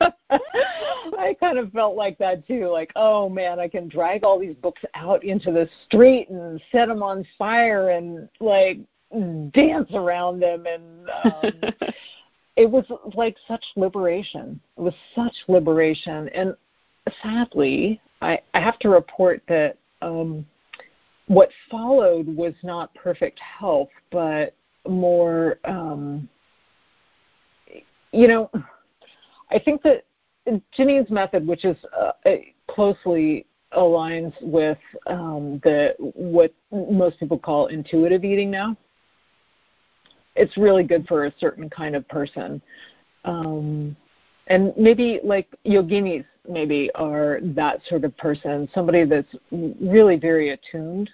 I 0.00 1.34
kind 1.40 1.58
of 1.58 1.72
felt 1.72 1.96
like 1.96 2.18
that 2.18 2.46
too. 2.46 2.68
Like, 2.68 2.92
oh 2.96 3.28
man, 3.28 3.60
I 3.60 3.68
can 3.68 3.88
drag 3.88 4.24
all 4.24 4.38
these 4.38 4.56
books 4.56 4.82
out 4.94 5.24
into 5.24 5.52
the 5.52 5.68
street 5.86 6.28
and 6.30 6.60
set 6.70 6.88
them 6.88 7.02
on 7.02 7.26
fire 7.38 7.90
and 7.90 8.28
like 8.40 8.78
dance 9.52 9.90
around 9.92 10.40
them, 10.40 10.66
and 10.66 11.08
um, 11.24 11.72
it 12.56 12.70
was 12.70 12.84
like 13.14 13.36
such 13.46 13.64
liberation. 13.76 14.60
It 14.76 14.80
was 14.80 14.94
such 15.14 15.34
liberation, 15.48 16.28
and 16.30 16.54
sadly, 17.22 18.00
I, 18.20 18.40
I 18.54 18.60
have 18.60 18.78
to 18.80 18.88
report 18.88 19.42
that 19.48 19.76
um, 20.00 20.46
what 21.26 21.50
followed 21.70 22.26
was 22.26 22.54
not 22.62 22.94
perfect 22.94 23.38
health, 23.40 23.90
but 24.10 24.54
more, 24.88 25.58
um, 25.64 26.28
you 28.12 28.28
know 28.28 28.50
I 29.52 29.58
think 29.58 29.82
that 29.82 30.04
Geneen's 30.72 31.10
method, 31.10 31.46
which 31.46 31.64
is 31.64 31.76
uh, 31.98 32.12
closely 32.68 33.46
aligns 33.76 34.32
with 34.42 34.78
um, 35.06 35.60
the 35.62 35.94
what 35.98 36.52
most 36.70 37.20
people 37.20 37.38
call 37.38 37.66
intuitive 37.66 38.24
eating 38.24 38.50
now. 38.50 38.76
It's 40.34 40.56
really 40.56 40.82
good 40.82 41.06
for 41.06 41.26
a 41.26 41.32
certain 41.38 41.68
kind 41.68 41.94
of 41.94 42.08
person, 42.08 42.62
um, 43.24 43.94
and 44.46 44.72
maybe 44.76 45.20
like 45.22 45.48
yoginis 45.66 46.24
maybe 46.48 46.90
are 46.94 47.38
that 47.42 47.80
sort 47.88 48.04
of 48.04 48.16
person, 48.16 48.68
somebody 48.74 49.04
that's 49.04 49.34
really 49.50 50.16
very 50.16 50.50
attuned 50.50 51.10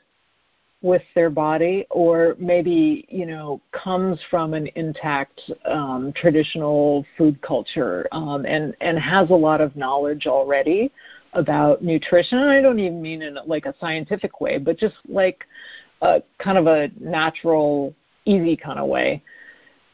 with 0.80 1.02
their 1.14 1.30
body 1.30 1.84
or 1.90 2.36
maybe 2.38 3.04
you 3.08 3.26
know 3.26 3.60
comes 3.72 4.18
from 4.30 4.54
an 4.54 4.68
intact 4.76 5.40
um, 5.64 6.12
traditional 6.14 7.04
food 7.16 7.40
culture 7.42 8.06
um, 8.12 8.46
and 8.46 8.74
and 8.80 8.98
has 8.98 9.30
a 9.30 9.34
lot 9.34 9.60
of 9.60 9.74
knowledge 9.74 10.26
already 10.26 10.90
about 11.34 11.82
nutrition. 11.82 12.38
I 12.38 12.60
don't 12.60 12.78
even 12.78 13.02
mean 13.02 13.22
in 13.22 13.38
like 13.44 13.66
a 13.66 13.74
scientific 13.80 14.40
way 14.40 14.58
but 14.58 14.78
just 14.78 14.94
like 15.08 15.44
a 16.00 16.22
kind 16.38 16.56
of 16.56 16.66
a 16.68 16.90
natural 17.00 17.92
easy 18.24 18.56
kind 18.56 18.78
of 18.78 18.88
way. 18.88 19.22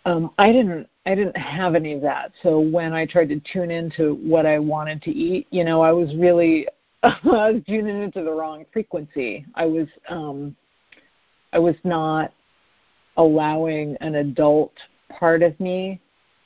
Um, 0.05 0.33
i 0.37 0.53
didn't 0.53 0.87
i 1.07 1.15
didn't 1.15 1.37
have 1.37 1.75
any 1.75 1.95
of 1.95 2.03
that. 2.03 2.33
So 2.43 2.61
when 2.61 2.93
i 2.93 3.07
tried 3.07 3.31
to 3.31 3.41
tune 3.41 3.71
into 3.71 4.17
what 4.17 4.45
i 4.45 4.59
wanted 4.59 5.01
to 5.03 5.11
eat 5.11 5.47
you 5.51 5.65
know 5.65 5.81
i 5.81 5.93
was 5.93 6.15
really 6.17 6.69
I 7.05 7.19
was 7.51 7.63
tuning 7.67 8.03
into 8.03 8.23
the 8.23 8.33
wrong 8.33 8.65
frequency. 8.73 9.45
I 9.55 9.67
was 9.67 9.89
um 10.09 10.57
I 11.55 11.59
was 11.59 11.77
not 11.85 12.33
allowing 13.17 13.97
an 14.01 14.17
adult 14.17 14.73
part 15.09 15.43
of 15.43 15.59
me 15.61 16.01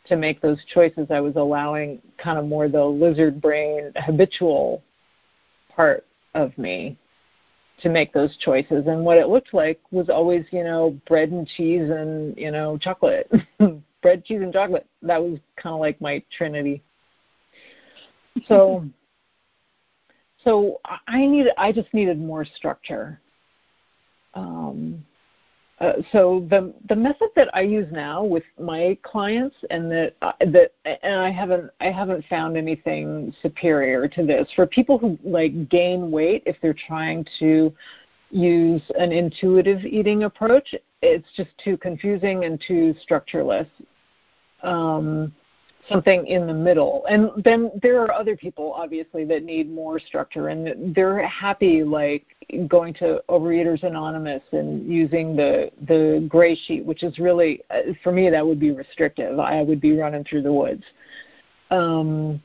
to 0.07 0.17
make 0.17 0.41
those 0.41 0.63
choices. 0.73 1.07
I 1.11 1.21
was 1.21 1.37
allowing 1.37 2.01
kind 2.23 2.39
of 2.39 2.47
more 2.47 2.69
the 2.69 2.85
lizard 2.85 3.41
brain 3.41 3.91
habitual 3.97 4.83
part 5.75 6.07
of 6.35 6.57
me 6.59 6.99
to 7.81 7.89
make 7.89 8.13
those 8.13 8.37
choices. 8.37 8.87
And 8.87 9.05
what 9.05 9.17
it 9.17 9.29
looked 9.29 9.55
like 9.55 9.81
was 9.91 10.11
always, 10.11 10.45
you 10.51 10.63
know, 10.63 10.99
bread 11.07 11.31
and 11.31 11.49
cheese 11.49 11.89
and, 11.91 12.37
you 12.37 12.51
know, 12.51 12.77
chocolate. 12.77 13.31
bread, 14.03 14.25
cheese, 14.25 14.43
and 14.43 14.53
chocolate. 14.53 14.87
That 15.03 15.23
was 15.23 15.39
kind 15.57 15.75
of 15.75 15.81
like 15.81 16.01
my 16.01 16.23
trinity. 16.37 16.83
so 18.47 18.85
so 20.45 20.81
I 21.07 21.27
needed 21.27 21.53
I 21.57 21.73
just 21.73 21.93
needed 21.95 22.19
more 22.19 22.45
structure. 22.45 23.21
Um, 24.39 25.05
uh, 25.81 25.93
so 26.11 26.45
the 26.51 26.75
the 26.89 26.97
method 26.97 27.29
that 27.37 27.55
I 27.55 27.61
use 27.61 27.87
now 27.93 28.25
with 28.25 28.43
my 28.59 28.99
clients, 29.03 29.55
and 29.71 29.91
that 29.93 30.15
uh, 30.23 30.33
that 30.41 30.73
and 30.85 31.21
I 31.21 31.31
haven't 31.31 31.71
I 31.81 31.87
haven't 31.87 32.25
found 32.29 32.57
anything 32.57 33.33
superior 33.43 34.09
to 34.09 34.27
this 34.27 34.49
for 34.57 34.67
people 34.67 34.99
who 34.99 35.19
like 35.23 35.69
gain 35.69 36.11
weight 36.11 36.43
if 36.47 36.57
they're 36.61 36.75
trying 36.87 37.25
to 37.39 37.73
use 38.31 38.83
an 38.99 39.13
intuitive 39.13 39.85
eating 39.85 40.25
approach. 40.25 40.75
It's 41.01 41.29
just 41.37 41.51
too 41.63 41.77
confusing 41.77 42.45
and 42.45 42.61
too 42.67 42.95
structureless. 43.01 43.69
Um, 44.65 45.33
something 45.89 46.27
in 46.27 46.47
the 46.47 46.55
middle. 46.55 47.05
And 47.09 47.31
then 47.45 47.71
there 47.83 48.01
are 48.03 48.13
other 48.13 48.37
people, 48.37 48.73
obviously, 48.73 49.25
that 49.27 49.45
need 49.45 49.71
more 49.71 49.99
structure, 49.99 50.49
and 50.49 50.95
they're 50.95 51.27
happy 51.27 51.83
like 51.83 52.27
going 52.67 52.95
to 52.95 53.23
Overeaters 53.29 53.83
Anonymous 53.83 54.43
and 54.53 54.87
using 54.87 55.37
the 55.37 55.71
the 55.87 56.27
gray 56.29 56.55
sheet, 56.55 56.85
which 56.85 57.03
is 57.03 57.19
really 57.19 57.63
uh, 57.71 57.93
for 58.03 58.13
me 58.13 58.31
that 58.31 58.47
would 58.47 58.61
be 58.61 58.71
restrictive. 58.71 59.39
I 59.39 59.63
would 59.63 59.81
be 59.81 59.97
running 59.97 60.25
through 60.25 60.43
the 60.43 60.53
woods. 60.53 60.85
Um, 61.71 62.43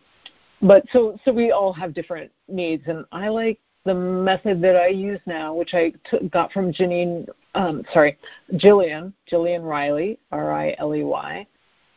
but 0.61 0.83
so 0.91 1.17
so 1.25 1.31
we 1.31 1.51
all 1.51 1.73
have 1.73 1.93
different 1.93 2.31
needs, 2.47 2.83
and 2.87 3.05
I 3.11 3.29
like 3.29 3.59
the 3.85 3.93
method 3.93 4.61
that 4.61 4.77
I 4.77 4.87
use 4.87 5.19
now, 5.25 5.53
which 5.53 5.73
I 5.73 5.91
t- 6.09 6.29
got 6.29 6.53
from 6.53 6.71
Geneen, 6.71 7.27
um, 7.53 7.83
sorry, 7.93 8.17
Gillian, 8.55 9.13
Gillian 9.29 9.61
Riley, 9.61 10.19
R 10.31 10.53
I 10.53 10.75
L 10.79 10.95
E 10.95 11.03
Y 11.03 11.45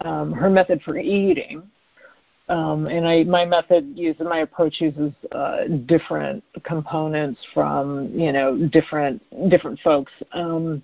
um, 0.04 0.32
her 0.32 0.50
method 0.50 0.82
for 0.82 0.96
eating. 0.98 1.62
Um, 2.48 2.86
and 2.86 3.06
I, 3.06 3.24
my 3.24 3.44
method 3.44 3.92
uses 3.96 4.22
my 4.22 4.38
approach 4.38 4.80
uses 4.80 5.12
uh, 5.32 5.64
different 5.86 6.44
components 6.62 7.40
from 7.52 8.08
you 8.14 8.32
know 8.32 8.68
different 8.68 9.20
different 9.50 9.80
folks. 9.80 10.12
Um, 10.32 10.82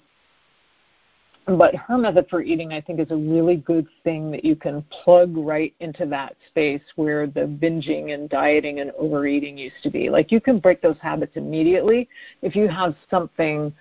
but 1.47 1.75
her 1.75 1.99
method 1.99 2.27
for 2.31 2.41
eating, 2.41 2.73
I 2.73 2.81
think, 2.81 3.01
is 3.01 3.11
a 3.11 3.17
really 3.17 3.57
good 3.57 3.87
thing 4.05 4.31
that 4.31 4.45
you 4.45 4.55
can 4.55 4.85
plug 5.05 5.37
right 5.37 5.75
into 5.81 6.07
that 6.07 6.37
space 6.49 6.83
where 6.95 7.27
the 7.27 7.41
binging 7.41 8.15
and 8.15 8.29
dieting 8.29 8.79
and 8.79 8.93
overeating 8.93 9.59
used 9.59 9.83
to 9.83 9.91
be. 9.91 10.09
Like 10.09 10.31
you 10.31 10.41
can 10.41 10.61
break 10.61 10.81
those 10.81 10.99
habits 11.03 11.33
immediately 11.35 12.09
if 12.43 12.55
you 12.55 12.69
have 12.69 12.95
something 13.11 13.73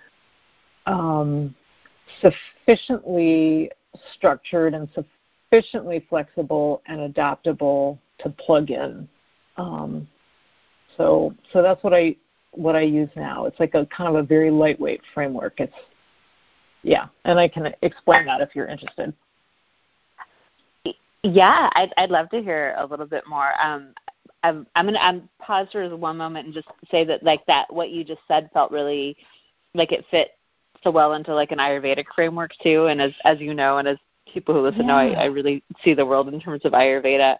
um, 0.86 1.54
sufficiently 2.20 3.70
structured 4.14 4.74
and 4.74 4.88
sufficiently 5.52 6.04
flexible 6.08 6.82
and 6.86 7.00
adaptable 7.02 7.98
to 8.18 8.30
plug 8.30 8.70
in. 8.70 9.08
Um, 9.56 10.08
so 10.96 11.34
so 11.52 11.62
that's 11.62 11.82
what 11.82 11.92
I 11.92 12.16
what 12.52 12.76
I 12.76 12.82
use 12.82 13.08
now. 13.16 13.46
It's 13.46 13.58
like 13.60 13.74
a 13.74 13.86
kind 13.86 14.08
of 14.08 14.16
a 14.16 14.26
very 14.26 14.50
lightweight 14.50 15.00
framework. 15.14 15.54
It's 15.58 15.72
yeah, 16.82 17.06
and 17.24 17.38
I 17.38 17.48
can 17.48 17.74
explain 17.82 18.26
that 18.26 18.40
if 18.40 18.50
you're 18.54 18.66
interested. 18.66 19.14
Yeah, 21.22 21.70
I'd 21.74 21.92
I'd 21.96 22.10
love 22.10 22.30
to 22.30 22.42
hear 22.42 22.74
a 22.78 22.86
little 22.86 23.06
bit 23.06 23.24
more. 23.28 23.52
Um, 23.62 23.94
I'm 24.42 24.66
I'm 24.74 24.86
gonna 24.86 24.98
I'm 24.98 25.28
pause 25.38 25.68
for 25.70 25.96
one 25.96 26.16
moment 26.16 26.46
and 26.46 26.54
just 26.54 26.68
say 26.90 27.04
that 27.04 27.22
like 27.22 27.44
that 27.46 27.72
what 27.72 27.90
you 27.90 28.04
just 28.04 28.22
said 28.26 28.50
felt 28.52 28.70
really 28.70 29.16
like 29.74 29.92
it 29.92 30.04
fit 30.10 30.32
so 30.82 30.90
well 30.90 31.12
into 31.12 31.34
like 31.34 31.52
an 31.52 31.58
Ayurvedic 31.58 32.06
framework 32.14 32.52
too. 32.62 32.86
And 32.86 33.00
as 33.00 33.12
as 33.24 33.38
you 33.40 33.54
know, 33.54 33.78
and 33.78 33.86
as 33.86 33.98
people 34.32 34.54
who 34.54 34.60
listen 34.60 34.82
yeah. 34.82 34.86
know 34.86 34.94
I, 34.94 35.06
I 35.12 35.24
really 35.26 35.62
see 35.82 35.94
the 35.94 36.06
world 36.06 36.28
in 36.28 36.40
terms 36.40 36.64
of 36.64 36.72
Ayurveda. 36.72 37.36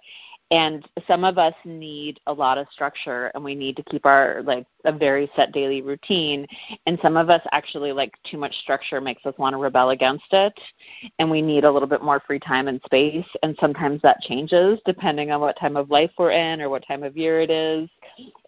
And 0.53 0.87
some 1.07 1.25
of 1.25 1.39
us 1.39 1.55
need 1.65 2.21
a 2.27 2.33
lot 2.33 2.59
of 2.59 2.67
structure 2.71 3.33
and 3.35 3.43
we 3.43 3.55
need 3.55 3.75
to 3.77 3.83
keep 3.85 4.05
our 4.05 4.43
like 4.45 4.67
a 4.85 4.93
very 4.93 5.31
set 5.35 5.51
daily 5.53 5.81
routine. 5.81 6.47
And 6.85 6.99
some 7.01 7.17
of 7.17 7.31
us 7.31 7.41
actually 7.53 7.91
like 7.93 8.13
too 8.31 8.37
much 8.37 8.55
structure 8.57 9.01
makes 9.01 9.25
us 9.25 9.33
want 9.39 9.55
to 9.55 9.57
rebel 9.57 9.91
against 9.91 10.27
it. 10.31 10.53
And 11.19 11.31
we 11.31 11.41
need 11.41 11.65
a 11.65 11.73
little 11.73 11.89
bit 11.89 12.03
more 12.03 12.21
free 12.27 12.39
time 12.39 12.69
and 12.69 12.83
space. 12.85 13.25
And 13.43 13.57
sometimes 13.61 14.03
that 14.03 14.21
changes 14.21 14.79
depending 14.85 15.31
on 15.31 15.41
what 15.41 15.59
time 15.59 15.75
of 15.75 15.89
life 15.89 16.11
we're 16.19 16.33
in 16.33 16.61
or 16.61 16.69
what 16.69 16.87
time 16.87 17.03
of 17.03 17.17
year 17.17 17.41
it 17.41 17.51
is. 17.51 17.89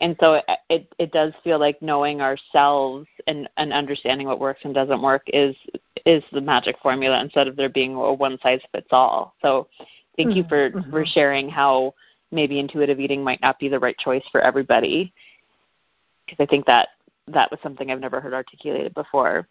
And 0.03 0.14
so 0.21 0.35
it 0.35 0.45
it, 0.68 0.92
it 0.99 1.11
does 1.11 1.33
feel 1.42 1.59
like 1.59 1.81
knowing 1.81 2.21
ourselves 2.21 3.07
and, 3.27 3.49
and 3.57 3.73
understanding 3.73 4.27
what 4.27 4.40
works 4.40 4.61
and 4.64 4.75
doesn't 4.75 5.01
work 5.01 5.23
is 5.29 5.57
is 6.07 6.23
the 6.33 6.40
magic 6.40 6.77
formula 6.83 7.21
instead 7.21 7.49
of 7.49 7.57
there 7.57 7.69
being 7.69 7.95
a 7.95 8.12
one 8.12 8.38
size 8.43 8.61
fits 8.73 8.88
all. 8.90 9.35
So 9.40 9.69
thank 10.17 10.31
mm-hmm. 10.31 10.38
you 10.38 10.45
for 10.49 10.71
mm-hmm. 10.71 10.90
for 10.90 11.05
sharing 11.05 11.49
how 11.49 11.95
maybe 12.31 12.59
intuitive 12.59 13.01
eating 13.01 13.23
might 13.23 13.40
not 13.40 13.59
be 13.59 13.69
the 13.69 13.79
right 13.79 13.97
choice 13.99 14.25
for 14.31 14.40
everybody 14.40 15.12
because 16.25 16.43
I 16.43 16.47
think 16.47 16.67
that 16.67 16.88
that 17.29 17.51
was 17.51 17.61
something 17.62 17.90
I've 17.90 18.01
never 18.01 18.21
heard 18.21 18.35
articulated 18.35 18.95
before. 18.95 19.47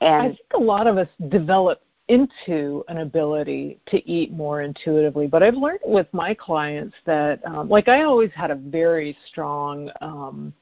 And 0.00 0.22
I 0.22 0.28
think 0.28 0.40
a 0.54 0.58
lot 0.58 0.86
of 0.86 0.98
us 0.98 1.08
develop 1.28 1.80
into 2.08 2.84
an 2.88 2.98
ability 2.98 3.78
to 3.86 4.08
eat 4.08 4.32
more 4.32 4.62
intuitively, 4.62 5.28
but 5.28 5.42
I've 5.42 5.54
learned 5.54 5.80
with 5.84 6.08
my 6.12 6.34
clients 6.34 6.96
that, 7.06 7.40
um, 7.46 7.68
like, 7.68 7.88
I 7.88 8.02
always 8.02 8.30
had 8.34 8.50
a 8.50 8.56
very 8.56 9.16
strong 9.28 9.90
um, 10.00 10.52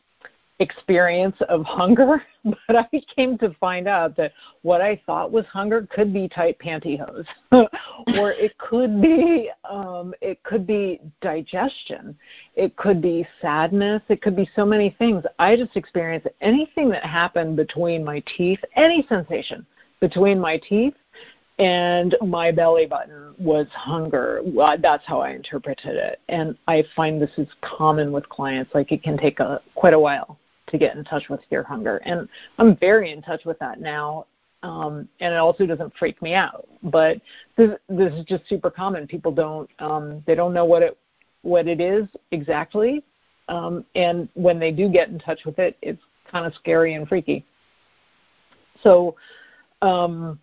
experience 0.60 1.36
of 1.48 1.64
hunger, 1.64 2.22
but 2.44 2.76
I 2.76 2.86
came 3.16 3.36
to 3.38 3.54
find 3.58 3.88
out 3.88 4.16
that 4.16 4.32
what 4.62 4.80
I 4.80 5.00
thought 5.06 5.32
was 5.32 5.46
hunger 5.46 5.88
could 5.90 6.12
be 6.12 6.28
tight 6.28 6.58
pantyhose, 6.58 7.26
or 7.52 8.32
it 8.32 8.56
could 8.58 9.00
be 9.02 9.50
um, 9.68 10.14
it 10.20 10.42
could 10.44 10.66
be 10.66 11.00
digestion, 11.20 12.16
it 12.54 12.76
could 12.76 13.02
be 13.02 13.26
sadness, 13.40 14.02
it 14.08 14.22
could 14.22 14.36
be 14.36 14.48
so 14.54 14.64
many 14.64 14.94
things. 14.98 15.24
I 15.38 15.56
just 15.56 15.76
experienced 15.76 16.28
anything 16.40 16.90
that 16.90 17.04
happened 17.04 17.56
between 17.56 18.04
my 18.04 18.22
teeth, 18.36 18.60
any 18.76 19.04
sensation 19.08 19.66
between 20.00 20.38
my 20.38 20.58
teeth 20.58 20.94
and 21.58 22.16
my 22.22 22.50
belly 22.50 22.86
button 22.86 23.34
was 23.38 23.66
hunger. 23.72 24.40
That's 24.80 25.04
how 25.06 25.20
I 25.20 25.30
interpreted 25.30 25.96
it, 25.96 26.20
and 26.28 26.56
I 26.68 26.84
find 26.94 27.20
this 27.20 27.30
is 27.38 27.48
common 27.62 28.12
with 28.12 28.28
clients. 28.28 28.74
Like 28.74 28.92
it 28.92 29.02
can 29.02 29.16
take 29.16 29.40
a 29.40 29.62
quite 29.74 29.94
a 29.94 29.98
while 29.98 30.38
to 30.70 30.78
get 30.78 30.96
in 30.96 31.04
touch 31.04 31.28
with 31.28 31.40
fear 31.48 31.62
hunger. 31.62 31.98
And 32.04 32.28
I'm 32.58 32.76
very 32.76 33.12
in 33.12 33.22
touch 33.22 33.44
with 33.44 33.58
that 33.58 33.80
now. 33.80 34.26
Um, 34.62 35.08
and 35.20 35.32
it 35.32 35.38
also 35.38 35.64
doesn't 35.66 35.92
freak 35.98 36.20
me 36.20 36.34
out. 36.34 36.68
But 36.82 37.20
this, 37.56 37.70
this 37.88 38.12
is 38.12 38.24
just 38.26 38.48
super 38.48 38.70
common. 38.70 39.06
People 39.06 39.32
don't 39.32 39.70
um, 39.78 40.22
they 40.26 40.34
don't 40.34 40.52
know 40.52 40.64
what 40.64 40.82
it 40.82 40.98
what 41.42 41.66
it 41.66 41.80
is 41.80 42.06
exactly. 42.30 43.02
Um, 43.48 43.84
and 43.94 44.28
when 44.34 44.58
they 44.58 44.70
do 44.70 44.88
get 44.88 45.08
in 45.08 45.18
touch 45.18 45.40
with 45.44 45.58
it, 45.58 45.76
it's 45.82 46.02
kind 46.30 46.46
of 46.46 46.54
scary 46.54 46.94
and 46.94 47.08
freaky. 47.08 47.44
So, 48.82 49.16
um, 49.82 50.38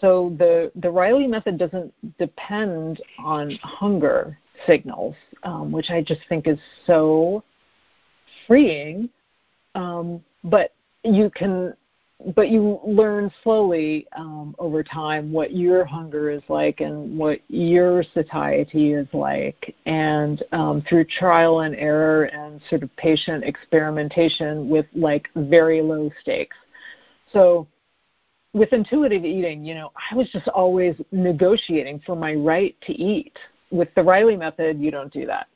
so 0.00 0.34
the 0.38 0.72
the 0.76 0.90
Riley 0.90 1.26
method 1.26 1.58
doesn't 1.58 1.92
depend 2.18 3.00
on 3.18 3.50
hunger 3.62 4.38
signals, 4.66 5.14
um, 5.44 5.70
which 5.72 5.90
I 5.90 6.02
just 6.02 6.20
think 6.28 6.46
is 6.46 6.58
so 6.86 7.44
freeing 8.46 9.08
um, 9.74 10.22
but 10.44 10.74
you 11.04 11.30
can 11.30 11.74
but 12.34 12.50
you 12.50 12.80
learn 12.86 13.32
slowly 13.42 14.06
um, 14.16 14.54
over 14.58 14.82
time 14.82 15.32
what 15.32 15.56
your 15.56 15.84
hunger 15.84 16.30
is 16.30 16.42
like 16.48 16.80
and 16.80 17.18
what 17.18 17.40
your 17.48 18.04
satiety 18.14 18.92
is 18.92 19.08
like, 19.12 19.74
and 19.86 20.42
um, 20.52 20.82
through 20.88 21.04
trial 21.04 21.60
and 21.60 21.74
error 21.76 22.24
and 22.24 22.60
sort 22.68 22.82
of 22.82 22.94
patient 22.96 23.44
experimentation 23.44 24.68
with 24.68 24.86
like 24.94 25.28
very 25.34 25.82
low 25.82 26.10
stakes. 26.20 26.56
So, 27.32 27.66
with 28.54 28.72
intuitive 28.72 29.24
eating, 29.24 29.64
you 29.64 29.74
know, 29.74 29.92
I 30.10 30.14
was 30.14 30.28
just 30.30 30.46
always 30.48 30.94
negotiating 31.10 32.02
for 32.04 32.14
my 32.14 32.34
right 32.34 32.76
to 32.82 32.92
eat. 32.92 33.36
With 33.70 33.88
the 33.96 34.02
Riley 34.02 34.36
method, 34.36 34.78
you 34.78 34.90
don't 34.90 35.10
do 35.12 35.24
that. 35.26 35.46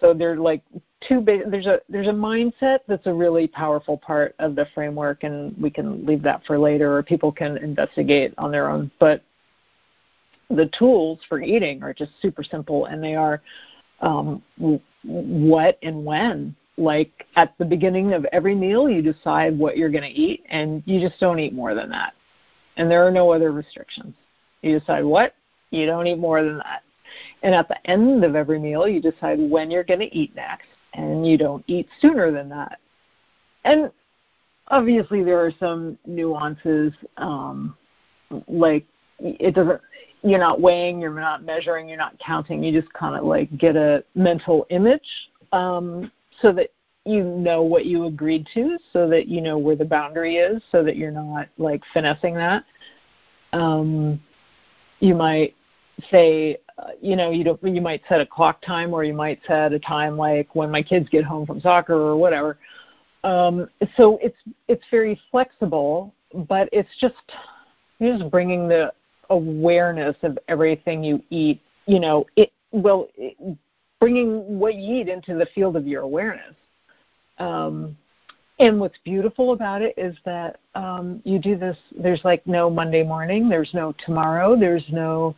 So 0.00 0.12
they're 0.12 0.36
like 0.36 0.62
two 1.06 1.20
big, 1.20 1.50
there's 1.50 1.66
a 1.66 1.80
there's 1.88 2.08
a 2.08 2.12
mindset 2.12 2.80
that's 2.86 3.06
a 3.06 3.12
really 3.12 3.46
powerful 3.46 3.96
part 3.96 4.34
of 4.38 4.54
the 4.54 4.66
framework 4.74 5.24
and 5.24 5.56
we 5.60 5.70
can 5.70 6.04
leave 6.04 6.22
that 6.22 6.44
for 6.46 6.58
later 6.58 6.96
or 6.96 7.02
people 7.02 7.32
can 7.32 7.56
investigate 7.58 8.34
on 8.38 8.50
their 8.50 8.68
own. 8.68 8.90
But 8.98 9.22
the 10.50 10.70
tools 10.78 11.18
for 11.28 11.40
eating 11.42 11.82
are 11.82 11.94
just 11.94 12.12
super 12.20 12.42
simple 12.42 12.86
and 12.86 13.02
they 13.02 13.14
are 13.14 13.42
um, 14.00 14.42
what 15.02 15.78
and 15.82 16.04
when. 16.04 16.54
Like 16.78 17.26
at 17.36 17.56
the 17.58 17.64
beginning 17.64 18.12
of 18.12 18.26
every 18.32 18.54
meal 18.54 18.90
you 18.90 19.00
decide 19.00 19.58
what 19.58 19.78
you're 19.78 19.90
going 19.90 20.04
to 20.04 20.10
eat 20.10 20.44
and 20.50 20.82
you 20.84 21.00
just 21.00 21.18
don't 21.18 21.38
eat 21.38 21.54
more 21.54 21.74
than 21.74 21.88
that. 21.90 22.12
And 22.76 22.90
there 22.90 23.06
are 23.06 23.10
no 23.10 23.32
other 23.32 23.50
restrictions. 23.50 24.14
You 24.60 24.78
decide 24.78 25.04
what 25.04 25.34
you 25.70 25.86
don't 25.86 26.06
eat 26.06 26.18
more 26.18 26.42
than 26.42 26.58
that 26.58 26.82
and 27.42 27.54
at 27.54 27.68
the 27.68 27.90
end 27.90 28.24
of 28.24 28.34
every 28.34 28.58
meal 28.58 28.86
you 28.88 29.00
decide 29.00 29.38
when 29.38 29.70
you're 29.70 29.84
going 29.84 30.00
to 30.00 30.16
eat 30.16 30.34
next 30.34 30.68
and 30.94 31.26
you 31.26 31.36
don't 31.36 31.64
eat 31.66 31.88
sooner 32.00 32.30
than 32.30 32.48
that. 32.48 32.78
And 33.64 33.90
obviously, 34.68 35.22
there 35.22 35.44
are 35.44 35.52
some 35.58 35.98
nuances, 36.06 36.92
um, 37.16 37.76
like 38.48 38.86
it 39.18 39.54
doesn't 39.54 39.80
you're 40.22 40.40
not 40.40 40.60
weighing, 40.60 41.00
you're 41.00 41.18
not 41.18 41.44
measuring, 41.44 41.88
you're 41.88 41.98
not 41.98 42.18
counting. 42.18 42.62
You 42.62 42.78
just 42.78 42.92
kind 42.92 43.16
of 43.16 43.24
like 43.24 43.56
get 43.58 43.76
a 43.76 44.02
mental 44.14 44.66
image 44.70 45.06
um, 45.52 46.10
so 46.42 46.52
that 46.52 46.72
you 47.04 47.22
know 47.22 47.62
what 47.62 47.86
you 47.86 48.06
agreed 48.06 48.48
to, 48.54 48.78
so 48.92 49.08
that 49.08 49.28
you 49.28 49.40
know 49.40 49.58
where 49.58 49.76
the 49.76 49.84
boundary 49.84 50.36
is, 50.36 50.60
so 50.72 50.82
that 50.82 50.96
you're 50.96 51.12
not 51.12 51.48
like 51.58 51.82
finessing 51.92 52.34
that. 52.34 52.64
Um, 53.52 54.20
you 54.98 55.14
might 55.14 55.54
say, 56.10 56.58
you 57.00 57.16
know, 57.16 57.30
you 57.30 57.44
don't. 57.44 57.62
You 57.62 57.80
might 57.80 58.02
set 58.08 58.20
a 58.20 58.26
clock 58.26 58.60
time, 58.62 58.92
or 58.92 59.04
you 59.04 59.14
might 59.14 59.40
set 59.46 59.72
a 59.72 59.78
time 59.78 60.16
like 60.16 60.54
when 60.54 60.70
my 60.70 60.82
kids 60.82 61.08
get 61.08 61.24
home 61.24 61.46
from 61.46 61.60
soccer 61.60 61.94
or 61.94 62.16
whatever. 62.16 62.58
Um, 63.24 63.68
so 63.96 64.18
it's 64.22 64.36
it's 64.68 64.84
very 64.90 65.20
flexible, 65.30 66.12
but 66.48 66.68
it's 66.72 66.90
just 67.00 67.14
you're 67.98 68.18
just 68.18 68.30
bringing 68.30 68.68
the 68.68 68.92
awareness 69.30 70.16
of 70.22 70.38
everything 70.48 71.02
you 71.02 71.22
eat. 71.30 71.60
You 71.86 72.00
know, 72.00 72.26
it 72.36 72.52
well, 72.72 73.08
it, 73.16 73.36
bringing 74.00 74.58
what 74.58 74.74
you 74.74 74.96
eat 74.96 75.08
into 75.08 75.34
the 75.34 75.46
field 75.54 75.76
of 75.76 75.86
your 75.86 76.02
awareness. 76.02 76.54
Um, 77.38 77.96
and 78.58 78.80
what's 78.80 78.96
beautiful 79.04 79.52
about 79.52 79.82
it 79.82 79.94
is 79.96 80.16
that 80.24 80.60
um, 80.74 81.20
you 81.24 81.38
do 81.38 81.56
this. 81.56 81.76
There's 81.98 82.24
like 82.24 82.46
no 82.46 82.70
Monday 82.70 83.02
morning. 83.02 83.48
There's 83.48 83.70
no 83.74 83.94
tomorrow. 84.04 84.58
There's 84.58 84.84
no 84.90 85.34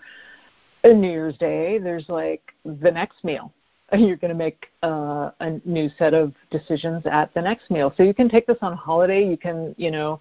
uh, 0.84 0.88
New 0.88 1.10
Year's 1.10 1.36
Day. 1.38 1.78
There's 1.78 2.08
like 2.08 2.42
the 2.64 2.90
next 2.90 3.24
meal. 3.24 3.52
You're 3.92 4.16
going 4.16 4.30
to 4.30 4.36
make 4.36 4.66
uh, 4.82 5.30
a 5.40 5.60
new 5.64 5.88
set 5.98 6.14
of 6.14 6.34
decisions 6.50 7.02
at 7.06 7.32
the 7.34 7.40
next 7.40 7.70
meal. 7.70 7.92
So 7.96 8.02
you 8.02 8.14
can 8.14 8.28
take 8.28 8.46
this 8.46 8.58
on 8.60 8.76
holiday. 8.76 9.26
You 9.26 9.36
can, 9.36 9.74
you 9.78 9.90
know, 9.90 10.20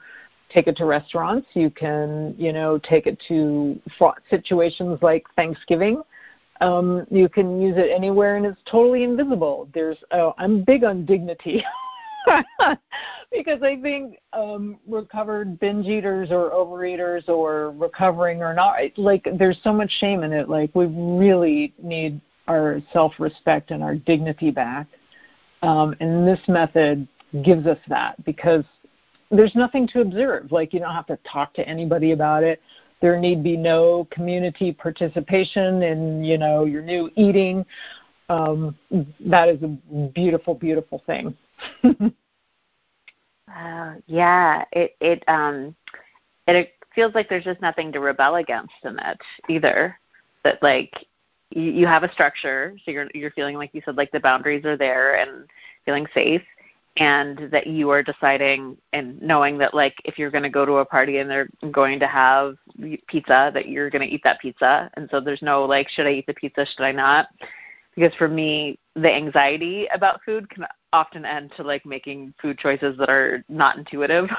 take 0.50 0.68
it 0.68 0.78
to 0.78 0.86
restaurants. 0.86 1.48
You 1.54 1.70
can, 1.70 2.34
you 2.38 2.54
know, 2.54 2.80
take 2.80 3.08
it 3.08 3.22
to 3.28 3.80
situations 4.30 5.00
like 5.02 5.26
Thanksgiving. 5.36 6.02
Um, 6.62 7.06
you 7.12 7.30
can 7.30 7.62
use 7.62 7.76
it 7.78 7.92
anywhere, 7.96 8.38
and 8.38 8.46
it's 8.46 8.60
totally 8.66 9.04
invisible. 9.04 9.70
There's, 9.74 9.98
oh, 10.12 10.34
I'm 10.38 10.64
big 10.64 10.84
on 10.84 11.06
dignity. 11.06 11.64
because 13.32 13.62
I 13.62 13.80
think 13.82 14.18
um, 14.34 14.80
recovered 14.88 15.60
binge 15.60 15.88
eaters 15.88 16.30
or 16.32 16.52
overeaters 16.52 17.28
or 17.30 17.72
recovering 17.72 18.42
or 18.42 18.54
not, 18.54 18.78
like 18.98 19.28
there's 19.38 19.58
so 19.64 19.74
much 19.74 19.92
shame 20.00 20.24
in 20.24 20.34
it. 20.34 20.50
Like 20.50 20.74
we 20.74 20.86
really 20.86 21.74
need 21.82 22.22
our 22.48 22.82
self-respect 22.94 23.72
and 23.72 23.84
our 23.84 23.96
dignity 23.96 24.52
back. 24.52 24.88
Um, 25.62 25.96
and 26.00 26.28
this 26.28 26.40
method 26.48 27.08
gives 27.44 27.66
us 27.68 27.80
that 27.88 28.24
because 28.26 28.64
there's 29.32 29.56
nothing 29.56 29.88
to 29.90 30.02
observe. 30.02 30.52
Like 30.52 30.74
you 30.74 30.80
don't 30.80 30.94
have 30.94 31.08
to 31.08 31.18
talk 31.30 31.54
to 31.56 31.68
anybody 31.68 32.12
about 32.12 32.44
it. 32.44 32.62
There 33.02 33.20
need 33.20 33.44
be 33.44 33.58
no 33.58 34.08
community 34.10 34.72
participation 34.72 35.84
in 35.84 36.24
you 36.24 36.38
know 36.38 36.66
your 36.66 36.82
new 36.82 37.12
eating. 37.16 37.66
Um, 38.30 38.76
that 39.22 39.50
is 39.50 39.62
a 39.64 39.68
beautiful, 40.14 40.54
beautiful 40.54 41.02
thing. 41.06 41.36
uh, 41.84 42.10
yeah, 44.06 44.64
it 44.72 44.96
it 45.00 45.24
um 45.28 45.76
it 46.48 46.74
feels 46.94 47.16
like 47.16 47.30
there's 47.30 47.44
just 47.44 47.62
nothing 47.62 47.92
to 47.92 48.00
rebel 48.00 48.36
against 48.36 48.74
in 48.84 49.00
it 49.00 49.18
either. 49.50 49.98
That 50.44 50.62
like 50.62 51.08
you, 51.52 51.64
you 51.64 51.88
have 51.88 52.04
a 52.04 52.12
structure, 52.12 52.76
so 52.84 52.92
you're 52.92 53.08
you're 53.14 53.32
feeling 53.32 53.56
like 53.56 53.74
you 53.74 53.82
said 53.86 53.98
like 53.98 54.12
the 54.12 54.20
boundaries 54.20 54.66
are 54.66 54.78
there 54.78 55.16
and 55.16 55.48
feeling 55.86 56.06
safe, 56.14 56.42
and 56.98 57.50
that 57.52 57.68
you 57.68 57.90
are 57.90 58.04
deciding 58.04 58.78
and 58.94 59.22
knowing 59.22 59.58
that 59.60 59.74
like 59.74 59.96
if 60.06 60.18
you're 60.18 60.32
going 60.32 60.44
to 60.44 60.50
go 60.50 60.66
to 60.66 60.78
a 60.78 60.86
party 60.86 61.20
and 61.20 61.30
they're 61.30 61.50
going 61.72 62.00
to 62.00 62.08
have 62.08 62.58
pizza, 63.08 63.52
that 63.54 63.68
you're 63.68 63.90
going 63.90 64.08
to 64.08 64.14
eat 64.14 64.22
that 64.24 64.40
pizza, 64.40 64.90
and 64.96 65.08
so 65.12 65.20
there's 65.20 65.42
no 65.42 65.66
like 65.66 65.90
should 65.90 66.08
I 66.08 66.12
eat 66.12 66.28
the 66.28 66.34
pizza, 66.34 66.66
should 66.66 66.84
I 66.84 66.92
not? 66.92 67.28
Because 67.96 68.14
for 68.16 68.28
me, 68.28 68.78
the 68.98 69.14
anxiety 69.14 69.88
about 69.94 70.22
food 70.26 70.50
can 70.50 70.66
often 70.92 71.24
end 71.24 71.52
to 71.56 71.64
like 71.64 71.86
making 71.86 72.34
food 72.42 72.58
choices 72.58 72.98
that 72.98 73.10
are 73.10 73.44
not 73.48 73.78
intuitive. 73.78 74.30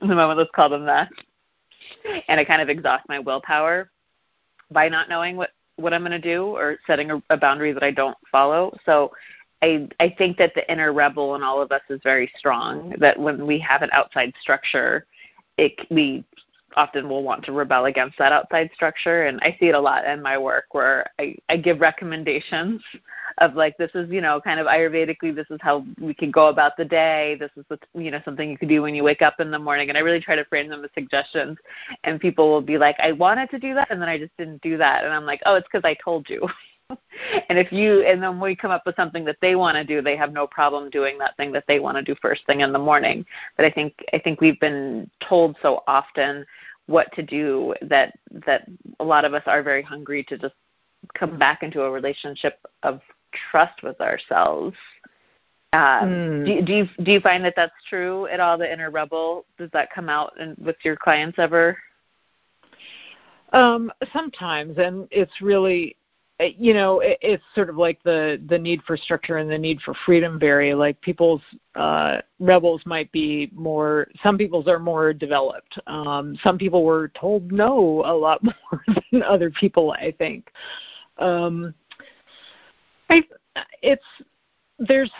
in 0.00 0.08
the 0.08 0.14
moment, 0.14 0.38
let's 0.38 0.50
call 0.54 0.68
them 0.68 0.86
that. 0.86 1.10
And 2.28 2.40
I 2.40 2.44
kind 2.44 2.62
of 2.62 2.68
exhaust 2.68 3.08
my 3.08 3.18
willpower 3.18 3.90
by 4.70 4.88
not 4.88 5.08
knowing 5.08 5.36
what 5.36 5.50
what 5.76 5.94
I'm 5.94 6.00
going 6.00 6.10
to 6.10 6.18
do 6.18 6.44
or 6.44 6.76
setting 6.86 7.12
a, 7.12 7.22
a 7.30 7.36
boundary 7.36 7.72
that 7.72 7.84
I 7.84 7.92
don't 7.92 8.16
follow. 8.32 8.76
So 8.84 9.12
I 9.62 9.88
I 10.00 10.14
think 10.16 10.36
that 10.38 10.54
the 10.54 10.70
inner 10.70 10.92
rebel 10.92 11.34
in 11.34 11.42
all 11.42 11.60
of 11.62 11.70
us 11.70 11.82
is 11.88 12.00
very 12.02 12.30
strong. 12.36 12.94
That 12.98 13.18
when 13.18 13.46
we 13.46 13.58
have 13.60 13.82
an 13.82 13.90
outside 13.92 14.32
structure, 14.40 15.06
it 15.56 15.78
we 15.90 16.24
often 16.76 17.08
will 17.08 17.22
want 17.22 17.44
to 17.44 17.52
rebel 17.52 17.86
against 17.86 18.18
that 18.18 18.32
outside 18.32 18.70
structure 18.74 19.24
and 19.24 19.40
I 19.40 19.56
see 19.58 19.68
it 19.68 19.74
a 19.74 19.80
lot 19.80 20.04
in 20.04 20.22
my 20.22 20.36
work 20.36 20.66
where 20.72 21.06
I, 21.18 21.34
I 21.48 21.56
give 21.56 21.80
recommendations 21.80 22.82
of 23.38 23.54
like 23.54 23.76
this 23.78 23.90
is, 23.94 24.10
you 24.10 24.20
know, 24.20 24.40
kind 24.40 24.60
of 24.60 24.66
Ayurvedically 24.66 25.34
this 25.34 25.46
is 25.50 25.58
how 25.62 25.84
we 26.00 26.12
can 26.12 26.30
go 26.30 26.48
about 26.48 26.76
the 26.76 26.84
day. 26.84 27.36
This 27.38 27.50
is 27.56 27.64
what 27.68 27.80
you 27.94 28.10
know, 28.10 28.20
something 28.24 28.50
you 28.50 28.58
could 28.58 28.68
do 28.68 28.82
when 28.82 28.94
you 28.94 29.04
wake 29.04 29.22
up 29.22 29.40
in 29.40 29.50
the 29.50 29.58
morning 29.58 29.88
and 29.88 29.96
I 29.96 30.02
really 30.02 30.20
try 30.20 30.36
to 30.36 30.44
frame 30.44 30.68
them 30.68 30.84
as 30.84 30.90
suggestions 30.94 31.56
and 32.04 32.20
people 32.20 32.50
will 32.50 32.62
be 32.62 32.78
like, 32.78 32.96
I 33.00 33.12
wanted 33.12 33.50
to 33.50 33.58
do 33.58 33.74
that 33.74 33.90
and 33.90 34.00
then 34.00 34.08
I 34.08 34.18
just 34.18 34.36
didn't 34.36 34.62
do 34.62 34.76
that 34.78 35.04
and 35.04 35.12
I'm 35.12 35.24
like, 35.24 35.40
Oh, 35.46 35.54
it's 35.54 35.68
because 35.72 35.84
I 35.84 35.96
told 36.04 36.28
you 36.28 36.46
and 37.48 37.58
if 37.58 37.70
you 37.72 38.02
and 38.02 38.22
then 38.22 38.40
we 38.40 38.56
come 38.56 38.70
up 38.70 38.82
with 38.86 38.96
something 38.96 39.24
that 39.24 39.36
they 39.40 39.54
want 39.54 39.76
to 39.76 39.84
do 39.84 40.00
they 40.00 40.16
have 40.16 40.32
no 40.32 40.46
problem 40.46 40.88
doing 40.90 41.18
that 41.18 41.36
thing 41.36 41.52
that 41.52 41.64
they 41.68 41.80
want 41.80 41.96
to 41.96 42.02
do 42.02 42.14
first 42.20 42.44
thing 42.46 42.60
in 42.60 42.72
the 42.72 42.78
morning. 42.78 43.24
But 43.56 43.66
i 43.66 43.70
think 43.70 43.94
i 44.12 44.18
think 44.18 44.40
we've 44.40 44.60
been 44.60 45.10
told 45.26 45.56
so 45.62 45.82
often 45.86 46.46
what 46.86 47.12
to 47.12 47.22
do 47.22 47.74
that 47.82 48.18
that 48.46 48.68
a 49.00 49.04
lot 49.04 49.24
of 49.24 49.34
us 49.34 49.42
are 49.46 49.62
very 49.62 49.82
hungry 49.82 50.24
to 50.24 50.38
just 50.38 50.54
come 51.14 51.38
back 51.38 51.62
into 51.62 51.82
a 51.82 51.90
relationship 51.90 52.58
of 52.82 53.00
trust 53.50 53.82
with 53.82 54.00
ourselves. 54.00 54.76
Um, 55.74 55.80
mm. 55.80 56.46
do, 56.46 56.62
do 56.62 56.72
you 56.72 56.88
do 57.04 57.12
you 57.12 57.20
find 57.20 57.44
that 57.44 57.52
that's 57.54 57.74
true 57.88 58.26
at 58.28 58.40
all 58.40 58.56
the 58.56 58.70
inner 58.70 58.90
rebel? 58.90 59.44
Does 59.58 59.70
that 59.72 59.92
come 59.92 60.08
out 60.08 60.32
in, 60.40 60.56
with 60.58 60.76
your 60.82 60.96
clients 60.96 61.38
ever? 61.38 61.76
Um, 63.52 63.92
sometimes 64.12 64.78
and 64.78 65.08
it's 65.10 65.42
really 65.42 65.96
you 66.40 66.72
know 66.72 67.00
it, 67.00 67.18
it's 67.20 67.42
sort 67.54 67.68
of 67.68 67.76
like 67.76 68.02
the 68.04 68.40
the 68.48 68.58
need 68.58 68.82
for 68.86 68.96
structure 68.96 69.38
and 69.38 69.50
the 69.50 69.58
need 69.58 69.80
for 69.80 69.94
freedom 70.06 70.38
vary. 70.38 70.74
Like 70.74 71.00
people's 71.00 71.42
uh 71.74 72.18
rebels 72.38 72.82
might 72.86 73.10
be 73.12 73.50
more 73.52 74.08
some 74.22 74.38
people's 74.38 74.68
are 74.68 74.78
more 74.78 75.12
developed. 75.12 75.78
Um 75.86 76.38
some 76.42 76.58
people 76.58 76.84
were 76.84 77.08
told 77.08 77.50
no 77.50 78.02
a 78.04 78.14
lot 78.14 78.42
more 78.42 78.84
than 79.10 79.22
other 79.22 79.50
people 79.50 79.92
i 79.92 80.12
think. 80.16 80.50
Um 81.18 81.74
i 83.10 83.22
it's 83.82 84.04
there's 84.78 85.10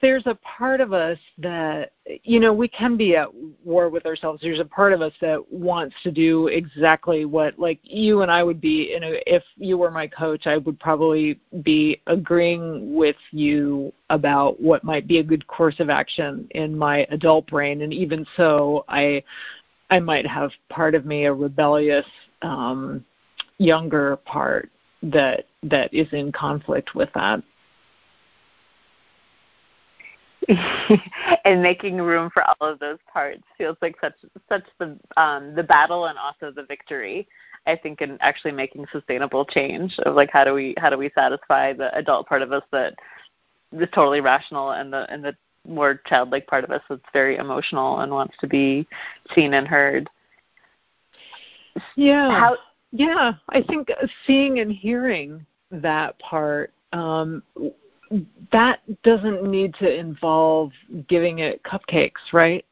there's 0.00 0.26
a 0.26 0.36
part 0.36 0.80
of 0.80 0.92
us 0.92 1.18
that 1.38 1.92
you 2.22 2.38
know 2.38 2.52
we 2.52 2.68
can 2.68 2.96
be 2.96 3.16
at 3.16 3.28
war 3.64 3.88
with 3.88 4.06
ourselves. 4.06 4.40
There's 4.40 4.60
a 4.60 4.64
part 4.64 4.92
of 4.92 5.02
us 5.02 5.12
that 5.20 5.40
wants 5.52 5.94
to 6.04 6.12
do 6.12 6.46
exactly 6.48 7.24
what 7.24 7.58
like 7.58 7.80
you 7.82 8.22
and 8.22 8.30
I 8.30 8.42
would 8.42 8.60
be 8.60 8.94
in 8.94 9.02
a 9.02 9.20
if 9.26 9.42
you 9.56 9.76
were 9.76 9.90
my 9.90 10.06
coach 10.06 10.46
I 10.46 10.58
would 10.58 10.78
probably 10.78 11.40
be 11.62 12.00
agreeing 12.06 12.94
with 12.94 13.16
you 13.32 13.92
about 14.10 14.60
what 14.60 14.84
might 14.84 15.08
be 15.08 15.18
a 15.18 15.24
good 15.24 15.46
course 15.48 15.80
of 15.80 15.90
action 15.90 16.46
in 16.52 16.78
my 16.78 17.06
adult 17.10 17.48
brain. 17.48 17.82
And 17.82 17.92
even 17.92 18.24
so 18.36 18.84
I 18.88 19.22
I 19.90 19.98
might 19.98 20.26
have 20.26 20.50
part 20.68 20.94
of 20.94 21.06
me 21.06 21.24
a 21.24 21.32
rebellious 21.32 22.06
um 22.42 23.04
younger 23.58 24.16
part 24.18 24.70
that 25.02 25.46
that 25.64 25.92
is 25.92 26.06
in 26.12 26.30
conflict 26.30 26.94
with 26.94 27.08
that 27.14 27.42
and 31.44 31.62
making 31.62 31.98
room 31.98 32.30
for 32.32 32.42
all 32.42 32.68
of 32.68 32.78
those 32.78 32.98
parts 33.12 33.42
feels 33.56 33.76
like 33.82 33.96
such 34.00 34.14
such 34.48 34.64
the 34.78 34.98
um, 35.16 35.54
the 35.54 35.62
battle 35.62 36.06
and 36.06 36.18
also 36.18 36.50
the 36.50 36.64
victory. 36.64 37.28
I 37.66 37.76
think 37.76 38.00
in 38.00 38.16
actually 38.20 38.52
making 38.52 38.86
sustainable 38.90 39.44
change 39.44 39.98
of 40.00 40.14
like 40.14 40.30
how 40.30 40.44
do 40.44 40.54
we 40.54 40.74
how 40.78 40.88
do 40.90 40.96
we 40.96 41.10
satisfy 41.14 41.72
the 41.74 41.94
adult 41.96 42.26
part 42.26 42.42
of 42.42 42.52
us 42.52 42.62
that 42.72 42.94
is 43.72 43.88
totally 43.94 44.20
rational 44.20 44.70
and 44.70 44.92
the 44.92 45.10
and 45.12 45.22
the 45.22 45.36
more 45.66 46.00
childlike 46.06 46.46
part 46.46 46.64
of 46.64 46.70
us 46.70 46.82
that's 46.88 47.02
very 47.12 47.36
emotional 47.36 48.00
and 48.00 48.10
wants 48.10 48.34
to 48.40 48.46
be 48.46 48.86
seen 49.34 49.54
and 49.54 49.68
heard. 49.68 50.08
Yeah. 51.96 52.30
How, 52.30 52.56
yeah, 52.90 53.34
I 53.50 53.62
think 53.62 53.90
seeing 54.26 54.60
and 54.60 54.72
hearing 54.72 55.44
that 55.70 56.18
part 56.18 56.72
um, 56.92 57.42
that 58.52 58.80
doesn't 59.02 59.44
need 59.44 59.74
to 59.74 59.98
involve 59.98 60.72
giving 61.08 61.40
it 61.40 61.62
cupcakes, 61.62 62.32
right? 62.32 62.64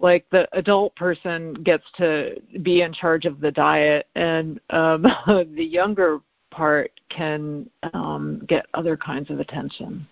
Like 0.00 0.26
the 0.30 0.48
adult 0.56 0.94
person 0.96 1.54
gets 1.54 1.84
to 1.96 2.40
be 2.62 2.82
in 2.82 2.92
charge 2.92 3.24
of 3.24 3.40
the 3.40 3.50
diet, 3.50 4.06
and 4.14 4.60
um, 4.70 5.02
the 5.26 5.64
younger 5.64 6.20
part 6.50 6.92
can 7.08 7.68
um, 7.92 8.42
get 8.48 8.66
other 8.74 8.96
kinds 8.96 9.30
of 9.30 9.40
attention. 9.40 10.06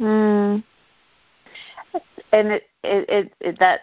Mm. 0.00 0.64
And 2.32 2.48
it, 2.48 2.64
it, 2.82 3.08
it, 3.08 3.32
it 3.40 3.58
that 3.58 3.80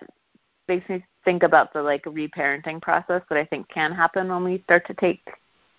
makes 0.68 0.88
me 0.90 1.04
think 1.26 1.44
about 1.44 1.74
the 1.74 1.82
like 1.82 2.04
reparenting 2.04 2.82
process 2.82 3.22
that 3.30 3.38
I 3.38 3.46
think 3.46 3.68
can 3.70 3.92
happen 3.92 4.28
when 4.30 4.44
we 4.44 4.62
start 4.64 4.86
to 4.88 4.94
take 4.94 5.22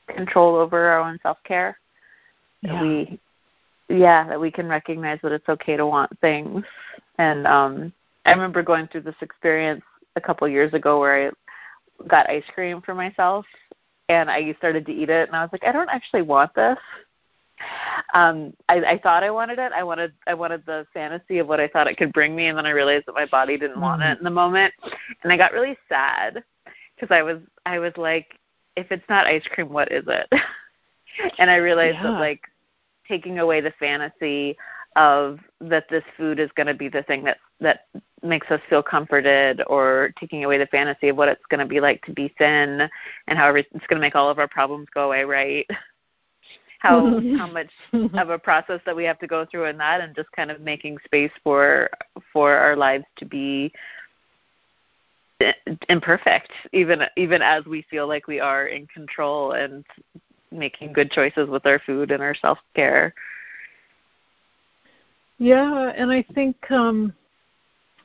control 0.09 0.57
over 0.57 0.87
our 0.87 1.01
own 1.01 1.19
self 1.23 1.39
care. 1.45 1.79
Yeah. 2.63 2.81
We 2.81 3.21
yeah, 3.89 4.27
that 4.29 4.41
we 4.41 4.51
can 4.51 4.69
recognize 4.69 5.19
that 5.23 5.33
it's 5.33 5.49
okay 5.49 5.77
to 5.77 5.87
want 5.87 6.19
things. 6.21 6.65
And 7.19 7.47
um 7.47 7.93
I 8.25 8.31
remember 8.33 8.63
going 8.63 8.89
through 8.89 9.03
this 9.03 9.15
experience 9.21 9.83
a 10.17 10.21
couple 10.21 10.49
years 10.49 10.73
ago 10.73 10.99
where 10.99 11.29
I 11.29 12.07
got 12.07 12.31
ice 12.31 12.45
cream 12.55 12.81
for 12.83 12.95
myself 12.95 13.45
and 14.09 14.31
I 14.31 14.55
started 14.59 14.87
to 14.87 14.93
eat 14.93 15.11
it 15.11 15.29
and 15.29 15.37
I 15.37 15.43
was 15.43 15.51
like, 15.53 15.65
I 15.65 15.73
don't 15.73 15.91
actually 15.91 16.23
want 16.23 16.55
this 16.55 16.79
um 18.15 18.53
I, 18.69 18.81
I 18.81 18.99
thought 18.99 19.23
I 19.23 19.31
wanted 19.31 19.59
it. 19.59 19.73
I 19.73 19.83
wanted 19.83 20.13
I 20.27 20.35
wanted 20.35 20.65
the 20.67 20.87
fantasy 20.93 21.39
of 21.39 21.47
what 21.47 21.61
I 21.61 21.69
thought 21.69 21.87
it 21.87 21.97
could 21.97 22.13
bring 22.13 22.35
me 22.35 22.47
and 22.47 22.59
then 22.59 22.67
I 22.67 22.71
realized 22.71 23.07
that 23.07 23.15
my 23.15 23.27
body 23.27 23.57
didn't 23.57 23.81
want 23.81 24.03
it 24.03 24.07
mm. 24.07 24.19
in 24.19 24.25
the 24.25 24.31
moment. 24.31 24.75
And 25.23 25.33
I 25.33 25.37
got 25.37 25.53
really 25.53 25.77
sad 25.89 26.43
because 26.95 27.15
I 27.15 27.23
was 27.23 27.39
I 27.67 27.79
was 27.79 27.93
like 27.97 28.39
if 28.77 28.91
it's 28.91 29.09
not 29.09 29.27
ice 29.27 29.47
cream 29.53 29.73
what 29.73 29.93
is 29.93 30.05
it? 30.07 30.33
and 31.39 31.51
I 31.51 31.57
realized 31.57 31.97
yeah. 31.97 32.05
that 32.05 32.21
like 32.21 32.41
taking 33.09 33.39
away 33.39 33.61
the 33.61 33.73
fantasy 33.79 34.57
of 34.97 35.41
that 35.61 35.89
this 35.91 36.05
food 36.17 36.39
is 36.39 36.51
going 36.57 36.67
to 36.67 36.75
be 36.75 36.89
the 36.89 37.03
thing 37.03 37.25
that 37.25 37.39
that 37.61 37.87
makes 38.23 38.51
us 38.51 38.61
feel 38.69 38.83
comforted 38.83 39.63
or 39.67 40.13
taking 40.19 40.45
away 40.45 40.57
the 40.59 40.67
fantasy 40.67 41.09
of 41.09 41.17
what 41.17 41.29
it's 41.29 41.45
going 41.51 41.61
to 41.61 41.67
be 41.67 41.81
like 41.81 42.03
to 42.05 42.13
be 42.13 42.33
thin 42.39 42.89
and 43.27 43.39
how 43.39 43.55
it's 43.55 43.69
going 43.73 43.97
to 43.97 44.01
make 44.01 44.15
all 44.15 44.31
of 44.31 44.39
our 44.39 44.49
problems 44.49 44.89
go 44.95 45.07
away 45.07 45.25
right? 45.25 45.67
How 46.81 47.01
how 47.39 47.47
much 47.47 47.71
of 47.95 48.29
a 48.29 48.39
process 48.39 48.79
that 48.85 48.95
we 48.95 49.05
have 49.05 49.19
to 49.21 49.27
go 49.27 49.47
through 49.47 49.65
in 49.71 49.79
that 49.79 50.03
and 50.03 50.15
just 50.15 50.31
kind 50.33 50.51
of 50.51 50.61
making 50.61 50.99
space 51.07 51.31
for 51.43 51.89
for 52.31 52.53
our 52.59 52.77
lives 52.77 53.07
to 53.17 53.25
be 53.25 53.73
imperfect 55.89 56.51
even 56.75 57.01
even 57.17 57.41
as 57.41 57.65
we 57.65 57.87
feel 57.91 58.07
like 58.07 58.27
we 58.27 58.39
are 58.39 58.67
in 58.67 58.87
control 58.89 59.53
and 59.53 59.83
making 60.55 60.93
good 60.93 61.11
choices 61.11 61.49
with 61.49 61.67
our 61.67 61.81
food 61.81 62.11
and 62.11 62.23
our 62.23 62.35
self 62.35 62.59
care 62.75 63.15
yeah 65.39 65.93
and 65.97 66.11
i 66.11 66.25
think 66.35 66.57
um 66.71 67.13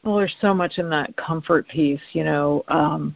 well 0.04 0.18
there's 0.18 0.36
so 0.42 0.54
much 0.54 0.78
in 0.78 0.90
that 0.90 1.16
comfort 1.16 1.68
piece 1.68 2.02
you 2.14 2.24
know 2.24 2.64
um 2.68 3.16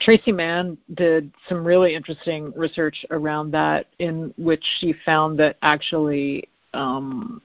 Traci 0.00 0.34
Mann 0.34 0.76
did 0.94 1.32
some 1.48 1.64
really 1.64 1.94
interesting 1.94 2.52
research 2.54 3.04
around 3.10 3.50
that, 3.52 3.86
in 3.98 4.32
which 4.36 4.62
she 4.78 4.94
found 5.04 5.38
that 5.38 5.56
actually 5.62 6.48
um, 6.74 7.40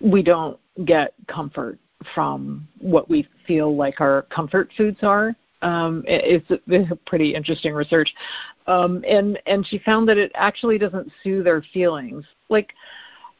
we 0.00 0.22
don't 0.22 0.58
get 0.84 1.14
comfort 1.28 1.78
from 2.14 2.66
what 2.80 3.08
we 3.08 3.26
feel 3.46 3.74
like 3.76 4.00
our 4.00 4.22
comfort 4.22 4.70
foods 4.76 4.98
are. 5.02 5.34
Um, 5.62 6.04
it's, 6.06 6.46
it's 6.48 7.00
pretty 7.06 7.34
interesting 7.34 7.72
research, 7.72 8.12
um, 8.66 9.02
and 9.08 9.38
and 9.46 9.66
she 9.66 9.78
found 9.78 10.08
that 10.08 10.18
it 10.18 10.30
actually 10.34 10.76
doesn't 10.76 11.10
soothe 11.24 11.46
our 11.46 11.62
feelings. 11.72 12.24
Like 12.50 12.74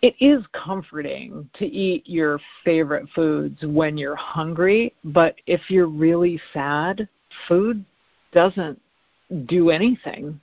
it 0.02 0.14
is 0.20 0.44
comforting 0.52 1.48
to 1.58 1.66
eat 1.66 2.04
your 2.06 2.40
favorite 2.64 3.06
foods 3.14 3.58
when 3.62 3.98
you're 3.98 4.16
hungry, 4.16 4.94
but 5.04 5.36
if 5.46 5.62
you're 5.68 5.88
really 5.88 6.40
sad, 6.52 7.08
food 7.48 7.84
doesn't 8.32 8.80
do 9.46 9.70
anything 9.70 10.40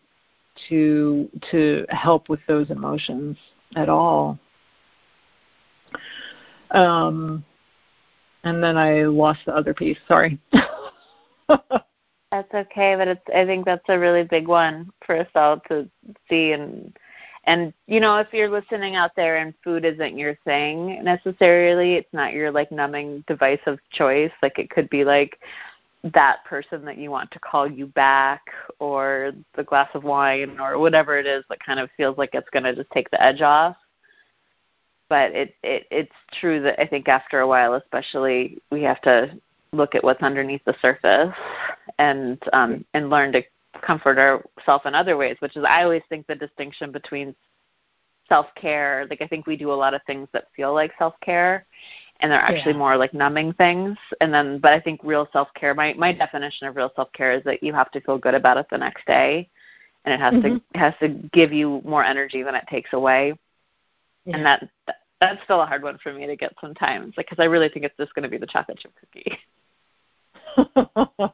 to 0.70 1.30
to 1.52 1.86
help 1.90 2.30
with 2.30 2.40
those 2.48 2.70
emotions 2.70 3.38
at 3.76 3.90
all. 3.90 4.38
Um, 6.72 7.46
and 8.44 8.62
then 8.62 8.78
I 8.78 9.04
lost 9.04 9.42
the 9.46 9.56
other 9.56 9.74
piece. 9.74 9.98
Sorry. 10.08 10.40
that's 11.50 12.54
okay, 12.54 12.96
but 12.96 13.08
it's 13.08 13.22
I 13.34 13.46
think 13.46 13.66
that's 13.66 13.84
a 13.90 14.00
really 14.00 14.24
big 14.24 14.48
one 14.48 14.92
for 15.06 15.18
us 15.18 15.28
all 15.36 15.60
to 15.70 15.90
see 16.30 16.54
and 16.54 16.96
and 17.46 17.74
you 17.88 18.00
know 18.00 18.18
if 18.18 18.28
you're 18.32 18.50
listening 18.50 18.96
out 18.96 19.12
there 19.16 19.38
and 19.38 19.54
food 19.64 19.86
isn't 19.86 20.18
your 20.18 20.36
thing 20.46 21.04
necessarily, 21.04 21.96
it's 21.96 22.14
not 22.14 22.34
your 22.34 22.52
like 22.52 22.72
numbing 22.72 23.24
device 23.28 23.62
of 23.66 23.80
choice. 23.92 24.32
Like 24.42 24.60
it 24.60 24.70
could 24.70 24.90
be 24.90 25.04
like 25.04 25.40
that 26.04 26.44
person 26.46 26.84
that 26.86 26.98
you 26.98 27.10
want 27.10 27.32
to 27.32 27.40
call 27.40 27.70
you 27.70 27.88
back 27.88 28.42
or 28.80 29.32
the 29.56 29.64
glass 29.64 29.90
of 29.94 30.04
wine 30.04 30.60
or 30.60 30.78
whatever 30.78 31.18
it 31.18 31.26
is 31.26 31.46
that 31.50 31.64
kind 31.64 31.80
of 31.80 31.90
feels 31.96 32.18
like 32.18 32.32
it's 32.34 32.50
going 32.50 32.64
to 32.64 32.76
just 32.76 32.92
take 32.92 33.10
the 33.12 33.24
edge 33.24 33.42
off 33.42 33.78
but 35.08 35.32
it, 35.32 35.56
it 35.64 35.88
it's 35.92 36.12
true 36.42 36.62
that 36.62 36.78
i 36.80 36.86
think 36.86 37.08
after 37.08 37.40
a 37.40 37.48
while 37.48 37.76
especially 37.76 38.58
we 38.70 38.82
have 38.82 39.02
to 39.02 39.32
look 39.74 39.96
at 39.96 40.04
what's 40.04 40.22
underneath 40.22 40.64
the 40.66 40.76
surface 40.82 41.36
and 41.98 42.40
um 42.54 42.86
and 42.94 43.10
learn 43.10 43.32
to 43.32 43.42
comfort 43.82 44.18
ourselves 44.18 44.86
in 44.86 44.96
other 44.96 45.18
ways 45.18 45.36
which 45.40 45.58
is 45.58 45.66
i 45.68 45.84
always 45.84 46.04
think 46.10 46.26
the 46.28 46.36
distinction 46.36 46.92
between 46.92 47.36
self 48.30 48.46
care 48.56 49.06
like 49.10 49.22
i 49.22 49.28
think 49.28 49.46
we 49.46 49.58
do 49.58 49.72
a 49.72 49.74
lot 49.74 49.94
of 49.94 50.02
things 50.06 50.28
that 50.32 50.48
feel 50.56 50.74
like 50.74 50.92
self 50.98 51.14
care 51.22 51.66
and 52.20 52.32
they're 52.32 52.40
actually 52.40 52.72
yeah. 52.72 52.78
more 52.78 52.96
like 52.96 53.14
numbing 53.14 53.52
things 53.54 53.98
and 54.22 54.34
then 54.34 54.60
but 54.60 54.72
i 54.74 54.80
think 54.80 55.00
real 55.04 55.28
self 55.34 55.48
care 55.56 55.74
my 55.74 55.94
my 55.96 56.14
definition 56.14 56.68
of 56.68 56.76
real 56.76 56.92
self 56.96 57.12
care 57.14 57.32
is 57.32 57.44
that 57.44 57.62
you 57.62 57.74
have 57.74 57.92
to 57.92 58.00
feel 58.02 58.18
good 58.18 58.36
about 58.36 58.58
it 58.58 58.66
the 58.72 58.78
next 58.78 59.06
day 59.06 59.50
and 60.06 60.14
it 60.14 60.20
has 60.20 60.34
mm-hmm. 60.34 60.58
to 60.58 60.80
has 60.80 60.94
to 61.00 61.10
give 61.34 61.52
you 61.52 61.82
more 61.84 62.04
energy 62.04 62.44
than 62.44 62.56
it 62.56 62.64
takes 62.70 62.94
away 62.94 63.34
yeah. 64.26 64.36
and 64.36 64.46
that 64.46 64.70
that's 65.20 65.44
still 65.44 65.62
a 65.62 65.66
hard 65.66 65.84
one 65.84 65.98
for 66.02 66.14
me 66.14 66.26
to 66.26 66.36
get 66.36 66.54
sometimes 66.62 67.14
because 67.18 67.40
i 67.40 67.46
really 67.46 67.70
think 67.70 67.86
it's 67.86 67.98
just 67.98 68.14
going 68.14 68.24
to 68.24 68.30
be 68.30 68.38
the 68.38 68.48
chocolate 68.48 68.80
chip 68.80 68.94
cookie 69.00 69.38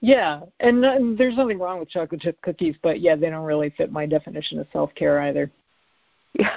yeah 0.00 0.40
and, 0.60 0.84
and 0.84 1.18
there's 1.18 1.36
nothing 1.36 1.58
wrong 1.58 1.78
with 1.78 1.88
chocolate 1.88 2.20
chip 2.20 2.40
cookies 2.42 2.76
but 2.82 3.00
yeah 3.00 3.16
they 3.16 3.30
don't 3.30 3.44
really 3.44 3.70
fit 3.76 3.92
my 3.92 4.06
definition 4.06 4.58
of 4.58 4.66
self 4.72 4.94
care 4.94 5.20
either 5.22 5.50
yeah 6.34 6.56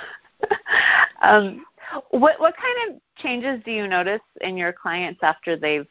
um 1.21 1.65
what 2.11 2.39
what 2.39 2.55
kind 2.57 2.89
of 2.95 3.01
changes 3.17 3.61
do 3.65 3.71
you 3.71 3.87
notice 3.87 4.21
in 4.41 4.57
your 4.57 4.73
clients 4.73 5.19
after 5.23 5.55
they've 5.55 5.87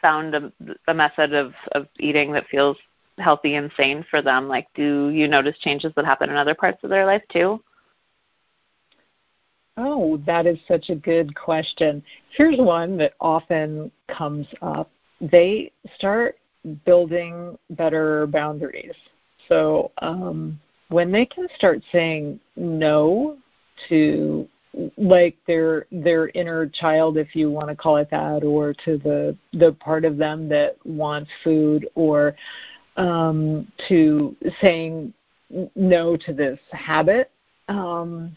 found 0.00 0.34
a, 0.34 0.52
a 0.88 0.94
method 0.94 1.34
of, 1.34 1.52
of 1.72 1.86
eating 1.98 2.32
that 2.32 2.46
feels 2.48 2.76
healthy 3.18 3.56
and 3.56 3.70
sane 3.76 4.04
for 4.10 4.22
them? 4.22 4.48
Like, 4.48 4.66
do 4.74 5.10
you 5.10 5.28
notice 5.28 5.56
changes 5.58 5.92
that 5.96 6.04
happen 6.04 6.30
in 6.30 6.36
other 6.36 6.54
parts 6.54 6.82
of 6.82 6.90
their 6.90 7.06
life 7.06 7.22
too? 7.30 7.62
Oh, 9.76 10.18
that 10.24 10.46
is 10.46 10.58
such 10.68 10.88
a 10.88 10.94
good 10.94 11.34
question. 11.34 12.02
Here's 12.36 12.58
one 12.58 12.96
that 12.98 13.14
often 13.20 13.90
comes 14.08 14.46
up. 14.62 14.90
They 15.30 15.72
start 15.96 16.38
building 16.84 17.58
better 17.70 18.26
boundaries. 18.26 18.94
So 19.48 19.90
um, 19.98 20.58
when 20.88 21.12
they 21.12 21.26
can 21.26 21.48
start 21.56 21.82
saying 21.92 22.40
no 22.56 23.36
to 23.88 24.48
like 24.96 25.36
their 25.46 25.86
their 25.92 26.28
inner 26.30 26.66
child 26.66 27.16
if 27.16 27.36
you 27.36 27.50
want 27.50 27.68
to 27.68 27.76
call 27.76 27.96
it 27.96 28.10
that 28.10 28.42
or 28.42 28.72
to 28.84 28.98
the 28.98 29.36
the 29.52 29.72
part 29.74 30.04
of 30.04 30.16
them 30.16 30.48
that 30.48 30.76
wants 30.84 31.30
food 31.42 31.88
or 31.94 32.34
um 32.96 33.70
to 33.88 34.34
saying 34.60 35.12
no 35.76 36.16
to 36.16 36.32
this 36.32 36.58
habit 36.72 37.30
um 37.68 38.36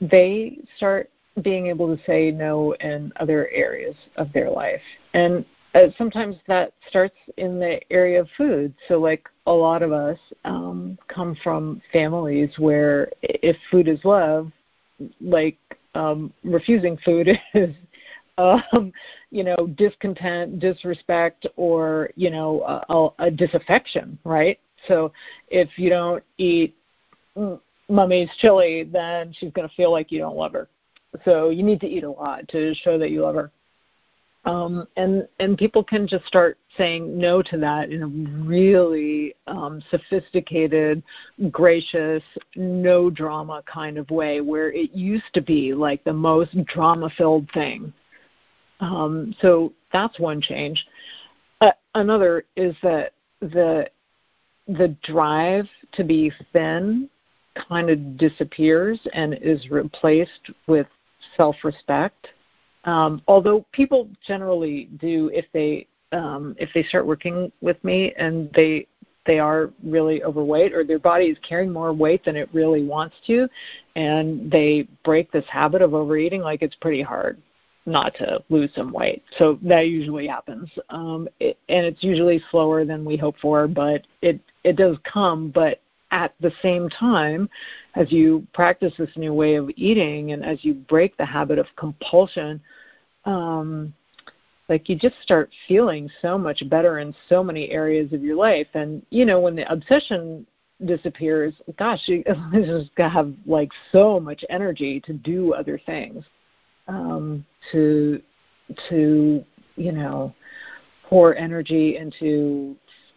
they 0.00 0.58
start 0.76 1.10
being 1.42 1.66
able 1.68 1.94
to 1.96 2.02
say 2.04 2.30
no 2.30 2.72
in 2.80 3.10
other 3.16 3.48
areas 3.50 3.96
of 4.16 4.32
their 4.32 4.50
life 4.50 4.82
and 5.14 5.44
uh, 5.74 5.88
sometimes 5.98 6.36
that 6.46 6.72
starts 6.88 7.16
in 7.36 7.58
the 7.58 7.80
area 7.92 8.20
of 8.20 8.28
food 8.36 8.72
so 8.88 8.98
like 8.98 9.28
a 9.46 9.52
lot 9.52 9.82
of 9.82 9.92
us 9.92 10.18
um 10.44 10.98
come 11.08 11.36
from 11.42 11.80
families 11.92 12.50
where 12.58 13.10
if 13.22 13.56
food 13.70 13.88
is 13.88 13.98
love 14.04 14.50
like 15.20 15.58
um, 15.94 16.32
refusing 16.42 16.96
food 16.98 17.28
is 17.54 17.74
um, 18.36 18.92
you 19.30 19.44
know 19.44 19.68
discontent, 19.76 20.58
disrespect, 20.58 21.46
or 21.56 22.10
you 22.16 22.30
know 22.30 22.62
a, 22.88 23.24
a 23.26 23.30
disaffection, 23.30 24.18
right? 24.24 24.58
So 24.88 25.12
if 25.48 25.70
you 25.76 25.88
don't 25.88 26.22
eat 26.38 26.76
mummy's 27.88 28.30
chili, 28.38 28.88
then 28.90 29.32
she's 29.38 29.52
going 29.52 29.68
to 29.68 29.74
feel 29.74 29.92
like 29.92 30.10
you 30.10 30.18
don't 30.18 30.36
love 30.36 30.52
her. 30.52 30.68
So 31.24 31.50
you 31.50 31.62
need 31.62 31.80
to 31.80 31.86
eat 31.86 32.04
a 32.04 32.10
lot 32.10 32.48
to 32.48 32.74
show 32.74 32.98
that 32.98 33.10
you 33.10 33.22
love 33.22 33.36
her 33.36 33.50
um, 34.46 34.86
and 34.96 35.26
and 35.40 35.56
people 35.56 35.82
can 35.82 36.06
just 36.06 36.26
start 36.26 36.58
saying 36.76 37.16
no 37.16 37.40
to 37.42 37.56
that 37.56 37.90
in 37.90 38.02
a 38.02 38.06
really 38.46 39.34
um, 39.46 39.82
sophisticated, 39.90 41.02
gracious, 41.50 42.22
no 42.54 43.08
drama 43.08 43.62
kind 43.72 43.96
of 43.96 44.10
way, 44.10 44.40
where 44.40 44.70
it 44.72 44.92
used 44.92 45.32
to 45.32 45.40
be 45.40 45.72
like 45.72 46.04
the 46.04 46.12
most 46.12 46.52
drama-filled 46.66 47.50
thing. 47.52 47.92
Um, 48.80 49.34
so 49.40 49.72
that's 49.92 50.18
one 50.18 50.42
change. 50.42 50.84
Uh, 51.60 51.70
another 51.94 52.44
is 52.56 52.74
that 52.82 53.12
the 53.40 53.88
the 54.66 54.94
drive 55.02 55.68
to 55.92 56.04
be 56.04 56.30
thin 56.52 57.08
kind 57.68 57.88
of 57.88 58.18
disappears 58.18 58.98
and 59.14 59.34
is 59.40 59.70
replaced 59.70 60.50
with 60.66 60.86
self-respect 61.36 62.28
um, 62.84 63.22
although 63.26 63.64
people 63.72 64.08
generally 64.26 64.88
do, 64.98 65.30
if 65.32 65.46
they 65.52 65.86
um, 66.12 66.54
if 66.58 66.70
they 66.74 66.84
start 66.84 67.06
working 67.06 67.50
with 67.60 67.82
me 67.82 68.14
and 68.16 68.50
they 68.54 68.86
they 69.26 69.38
are 69.38 69.70
really 69.82 70.22
overweight 70.22 70.72
or 70.72 70.84
their 70.84 70.98
body 70.98 71.26
is 71.26 71.38
carrying 71.46 71.72
more 71.72 71.92
weight 71.92 72.24
than 72.24 72.36
it 72.36 72.48
really 72.52 72.84
wants 72.84 73.16
to 73.26 73.48
and 73.96 74.50
they 74.50 74.86
break 75.02 75.32
this 75.32 75.46
habit 75.48 75.82
of 75.82 75.94
overeating 75.94 76.42
like 76.42 76.62
it's 76.62 76.74
pretty 76.76 77.02
hard 77.02 77.40
not 77.86 78.14
to 78.14 78.42
lose 78.48 78.70
some 78.74 78.92
weight. 78.92 79.22
So 79.38 79.58
that 79.62 79.88
usually 79.88 80.26
happens. 80.26 80.70
Um 80.90 81.28
it, 81.40 81.58
and 81.68 81.84
it's 81.86 82.02
usually 82.02 82.42
slower 82.50 82.84
than 82.84 83.04
we 83.04 83.16
hope 83.16 83.36
for 83.40 83.66
but 83.66 84.06
it 84.22 84.40
it 84.62 84.76
does 84.76 84.96
come 85.04 85.50
but 85.50 85.80
at 86.14 86.32
the 86.40 86.52
same 86.62 86.88
time, 86.88 87.50
as 87.96 88.12
you 88.12 88.46
practice 88.54 88.94
this 88.96 89.10
new 89.16 89.34
way 89.34 89.56
of 89.56 89.68
eating 89.74 90.30
and 90.30 90.44
as 90.44 90.64
you 90.64 90.72
break 90.72 91.16
the 91.16 91.26
habit 91.26 91.58
of 91.58 91.66
compulsion, 91.74 92.60
um, 93.24 93.92
like 94.68 94.88
you 94.88 94.96
just 94.96 95.16
start 95.22 95.50
feeling 95.66 96.08
so 96.22 96.38
much 96.38 96.62
better 96.70 97.00
in 97.00 97.12
so 97.28 97.42
many 97.42 97.68
areas 97.70 98.12
of 98.12 98.22
your 98.22 98.36
life. 98.36 98.68
And 98.74 99.04
you 99.10 99.26
know, 99.26 99.40
when 99.40 99.56
the 99.56 99.70
obsession 99.70 100.46
disappears, 100.86 101.52
gosh, 101.78 102.00
you 102.06 102.22
just 102.54 102.90
have 102.96 103.34
like 103.44 103.72
so 103.90 104.20
much 104.20 104.44
energy 104.48 105.00
to 105.00 105.14
do 105.14 105.52
other 105.52 105.80
things, 105.84 106.24
um, 106.86 107.44
to 107.72 108.22
to 108.88 109.44
you 109.74 109.92
know 109.92 110.32
pour 111.02 111.34
energy 111.34 111.96
into 111.96 112.76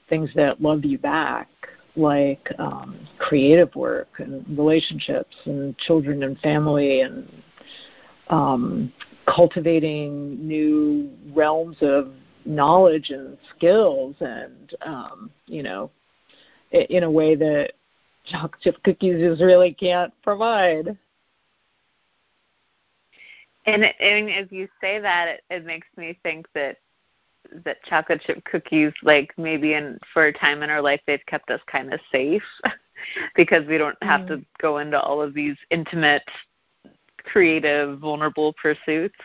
things 0.10 0.32
that 0.34 0.60
love 0.60 0.84
you 0.84 0.98
back 0.98 1.48
like 1.98 2.48
um, 2.60 3.00
creative 3.18 3.74
work 3.76 4.08
and 4.20 4.46
relationships 4.58 5.36
and 5.46 5.78
children 5.80 6.24
and 6.24 6.40
family 6.40 7.02
and 7.02 7.30
um, 8.30 8.94
cultivating 9.26 10.48
new 10.48 11.10
realms 11.34 11.78
of 11.82 12.12
knowledge 12.46 13.10
and 13.10 13.38
skills 13.56 14.16
and 14.22 14.76
um, 14.84 15.30
you 15.48 15.64
know 15.64 15.90
in 16.72 17.04
a 17.04 17.12
way 17.12 17.36
that 17.36 17.72
chocolate 18.26 18.84
cookies 18.84 19.20
just 19.20 19.42
really 19.42 19.74
can't 19.74 20.14
provide. 20.22 20.98
And, 23.66 23.84
and 23.84 24.30
as 24.30 24.48
you 24.50 24.68
say 24.80 25.00
that, 25.00 25.28
it, 25.28 25.44
it 25.50 25.66
makes 25.66 25.88
me 25.98 26.18
think 26.24 26.48
that 26.54 26.78
that 27.66 27.84
chocolate 27.84 28.22
chip 28.26 28.44
cookies 28.46 28.94
like 29.04 29.34
maybe 29.38 29.74
in 29.74 30.00
for 30.14 30.28
a 30.28 30.34
time 30.34 30.64
in 30.64 30.70
our 30.70 30.82
life 30.82 31.02
they've 31.06 31.26
kept 31.28 31.50
us 31.50 31.62
kind 31.72 31.94
of 31.94 32.00
safe 32.12 32.44
because 33.36 33.66
we 33.68 33.78
don't 33.78 34.02
have 34.02 34.22
mm. 34.22 34.28
to 34.28 34.46
go 34.60 34.80
into 34.80 35.00
all 35.00 35.22
of 35.22 35.34
these 35.34 35.56
intimate 35.70 36.24
creative 37.24 38.00
vulnerable 38.00 38.54
pursuits. 38.54 39.16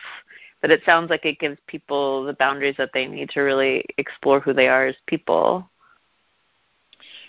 But 0.61 0.71
it 0.71 0.81
sounds 0.85 1.09
like 1.09 1.25
it 1.25 1.39
gives 1.39 1.57
people 1.67 2.23
the 2.23 2.33
boundaries 2.33 2.75
that 2.77 2.91
they 2.93 3.05
need 3.05 3.29
to 3.31 3.41
really 3.41 3.83
explore 3.97 4.39
who 4.39 4.53
they 4.53 4.67
are 4.67 4.85
as 4.87 4.95
people. 5.07 5.69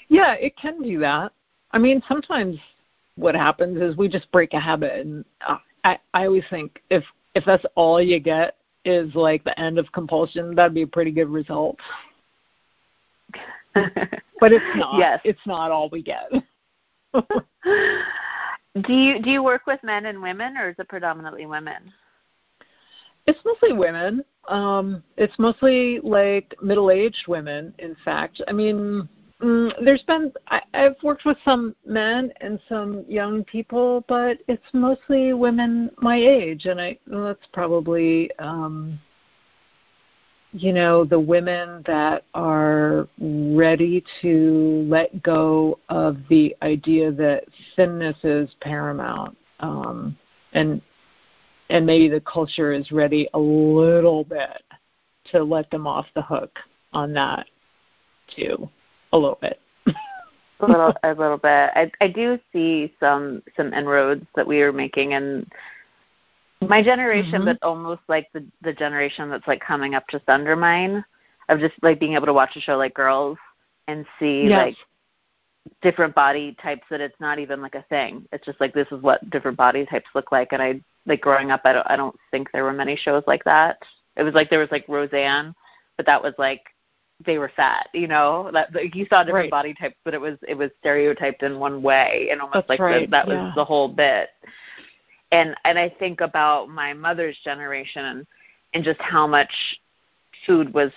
Yeah 0.09 0.35
it 0.35 0.57
can 0.57 0.83
do 0.83 0.98
that. 1.00 1.33
I 1.72 1.78
mean 1.78 2.02
sometimes 2.09 2.59
what 3.16 3.35
happens 3.35 3.80
is 3.80 3.96
we 3.96 4.09
just 4.09 4.30
break 4.33 4.52
a 4.54 4.61
habit 4.61 4.92
and 5.00 5.24
uh, 5.46 5.59
i 5.85 5.98
i 6.14 6.26
always 6.26 6.44
think 6.50 6.83
if 6.90 7.04
if 7.35 7.44
that's 7.44 7.64
all 7.74 8.00
you 8.02 8.18
get 8.18 8.57
is 8.85 9.14
like 9.14 9.44
the 9.44 9.59
end 9.59 9.79
of 9.79 9.90
compulsion, 9.92 10.55
that'd 10.55 10.75
be 10.75 10.83
a 10.83 10.87
pretty 10.87 11.11
good 11.11 11.29
result. 11.29 11.79
but 13.75 14.53
it's 14.53 14.77
not. 14.77 14.99
Yes. 14.99 15.20
It's 15.25 15.47
not 15.47 15.70
all 15.70 15.88
we 15.90 16.03
get. 16.03 16.31
do 18.83 18.92
you 18.92 19.23
do 19.23 19.31
you 19.31 19.42
work 19.42 19.66
with 19.66 19.83
men 19.83 20.07
and 20.07 20.20
women 20.23 20.57
or 20.57 20.70
is 20.70 20.77
it 20.79 20.88
predominantly 20.88 21.47
women? 21.47 21.92
It's 23.27 23.38
mostly 23.44 23.73
women. 23.73 24.25
Um, 24.49 25.03
it's 25.16 25.38
mostly 25.38 26.01
like 26.01 26.55
middle 26.62 26.90
aged 26.90 27.27
women, 27.27 27.73
in 27.79 27.97
fact. 28.05 28.42
I 28.49 28.53
mean, 28.53 29.09
Mm, 29.44 29.72
there's 29.85 30.02
been 30.04 30.33
I, 30.48 30.62
I've 30.72 30.96
worked 31.02 31.26
with 31.26 31.37
some 31.44 31.76
men 31.85 32.33
and 32.40 32.59
some 32.66 33.04
young 33.07 33.44
people, 33.44 34.02
but 34.09 34.38
it's 34.48 34.64
mostly 34.72 35.35
women 35.35 35.90
my 35.98 36.16
age, 36.16 36.64
and 36.64 36.80
I 36.80 36.98
well, 37.07 37.24
that's 37.24 37.46
probably 37.52 38.30
um, 38.38 38.98
you 40.52 40.72
know 40.72 41.04
the 41.04 41.20
women 41.20 41.83
that 41.87 42.24
are 42.33 43.07
ready 43.20 44.02
to 44.22 44.87
let 44.88 45.22
go 45.22 45.78
of 45.90 46.16
the 46.30 46.57
idea 46.62 47.12
that 47.12 47.44
thinness 47.76 48.16
is 48.24 48.48
paramount, 48.62 49.37
um, 49.61 50.16
and 50.54 50.80
and 51.68 51.85
maybe 51.85 52.09
the 52.09 52.20
culture 52.20 52.72
is 52.72 52.90
ready 52.92 53.28
a 53.35 53.38
little 53.38 54.24
bit 54.24 54.62
to 55.33 55.44
let 55.44 55.70
them 55.70 55.87
off 55.87 56.07
the 56.14 56.22
hook 56.22 56.59
on 56.94 57.12
that 57.12 57.46
too 58.35 58.70
a 59.14 59.18
little 59.18 59.38
bit. 59.40 59.61
a 59.87 60.66
little, 60.66 60.94
a 61.03 61.09
little 61.09 61.38
bit. 61.38 61.70
I, 61.74 61.90
I 62.00 62.09
do 62.09 62.38
see 62.53 62.92
some 63.00 63.42
some 63.57 63.72
inroads 63.72 64.27
that 64.37 64.46
we 64.46 64.61
are 64.61 64.72
making 64.72 65.12
in 65.12 65.46
my 66.61 66.83
generation, 66.83 67.33
mm-hmm. 67.33 67.44
but 67.44 67.59
almost 67.62 68.03
like 68.09 68.29
the 68.33 68.44
the 68.62 68.72
generation 68.72 69.31
that's 69.31 69.46
like 69.46 69.61
coming 69.61 69.94
up 69.94 70.05
just 70.11 70.29
under 70.29 70.57
mine, 70.57 71.05
of 71.48 71.61
just 71.61 71.74
like 71.83 72.00
being 72.00 72.14
able 72.14 72.27
to 72.27 72.33
watch 72.35 72.57
a 72.57 72.61
show 72.61 72.77
like 72.77 72.94
Girls 72.94 73.38
and 73.88 74.05
see 74.18 74.48
yes. 74.48 74.66
like 74.66 74.77
different 75.83 76.14
body 76.14 76.57
types 76.62 76.83
that 76.90 77.00
it's 77.00 77.18
not 77.20 77.38
even 77.38 77.62
like 77.62 77.74
a 77.74 77.85
thing. 77.88 78.27
It's 78.33 78.44
just 78.44 78.61
like 78.61 78.74
this 78.74 78.88
is 78.90 79.00
what 79.03 79.29
different 79.31 79.57
body 79.57 79.87
types 79.87 80.09
look 80.14 80.33
like. 80.33 80.53
And 80.53 80.62
I 80.62 80.81
like 81.07 81.20
growing 81.20 81.50
up, 81.50 81.62
I 81.64 81.72
don't 81.72 81.87
I 81.90 81.96
don't 81.96 82.16
think 82.31 82.48
there 82.53 82.64
were 82.64 82.72
many 82.72 82.96
shows 82.96 83.22
like 83.27 83.44
that. 83.44 83.79
It 84.16 84.22
was 84.22 84.35
like 84.35 84.50
there 84.50 84.61
was 84.61 84.70
like 84.70 84.87
Roseanne, 84.88 85.55
but 85.96 86.07
that 86.07 86.22
was 86.22 86.35
like 86.38 86.62
they 87.24 87.38
were 87.38 87.50
fat 87.54 87.88
you 87.92 88.06
know 88.06 88.50
that 88.52 88.74
like 88.74 88.94
you 88.94 89.06
saw 89.08 89.22
different 89.22 89.44
right. 89.44 89.50
body 89.50 89.74
types 89.74 89.96
but 90.04 90.14
it 90.14 90.20
was 90.20 90.38
it 90.46 90.54
was 90.54 90.70
stereotyped 90.80 91.42
in 91.42 91.58
one 91.58 91.82
way 91.82 92.28
and 92.30 92.40
almost 92.40 92.54
That's 92.54 92.68
like 92.68 92.80
right. 92.80 93.06
the, 93.06 93.10
that 93.10 93.28
yeah. 93.28 93.44
was 93.44 93.52
the 93.54 93.64
whole 93.64 93.88
bit 93.88 94.30
and 95.32 95.54
and 95.64 95.78
i 95.78 95.88
think 95.88 96.20
about 96.20 96.68
my 96.68 96.92
mother's 96.92 97.38
generation 97.44 98.26
and 98.72 98.84
just 98.84 99.00
how 99.00 99.26
much 99.26 99.52
food 100.46 100.72
was 100.74 100.90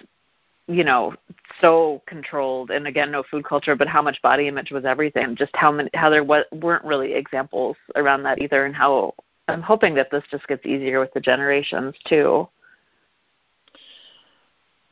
you 0.68 0.84
know 0.84 1.14
so 1.62 2.02
controlled 2.06 2.72
and 2.72 2.88
again 2.88 3.12
no 3.12 3.24
food 3.32 3.46
culture 3.46 3.76
but 3.76 3.88
how 3.88 4.02
much 4.02 4.22
body 4.22 4.48
image 4.48 4.72
was 4.72 4.86
everything 4.86 5.36
just 5.36 5.56
how 5.56 5.72
many 5.72 5.90
how 5.94 6.10
there 6.10 6.24
was, 6.24 6.46
weren't 6.52 6.84
really 6.84 7.14
examples 7.14 7.78
around 7.96 8.24
that 8.24 8.42
either 8.42 8.66
and 8.66 8.76
how 8.76 9.14
i'm 9.48 9.62
hoping 9.62 9.96
that 9.96 10.12
this 10.12 10.24
just 10.30 10.48
gets 10.48 10.66
easier 10.66 11.00
with 11.00 11.14
the 11.14 11.20
generations 11.22 11.96
too 12.06 12.48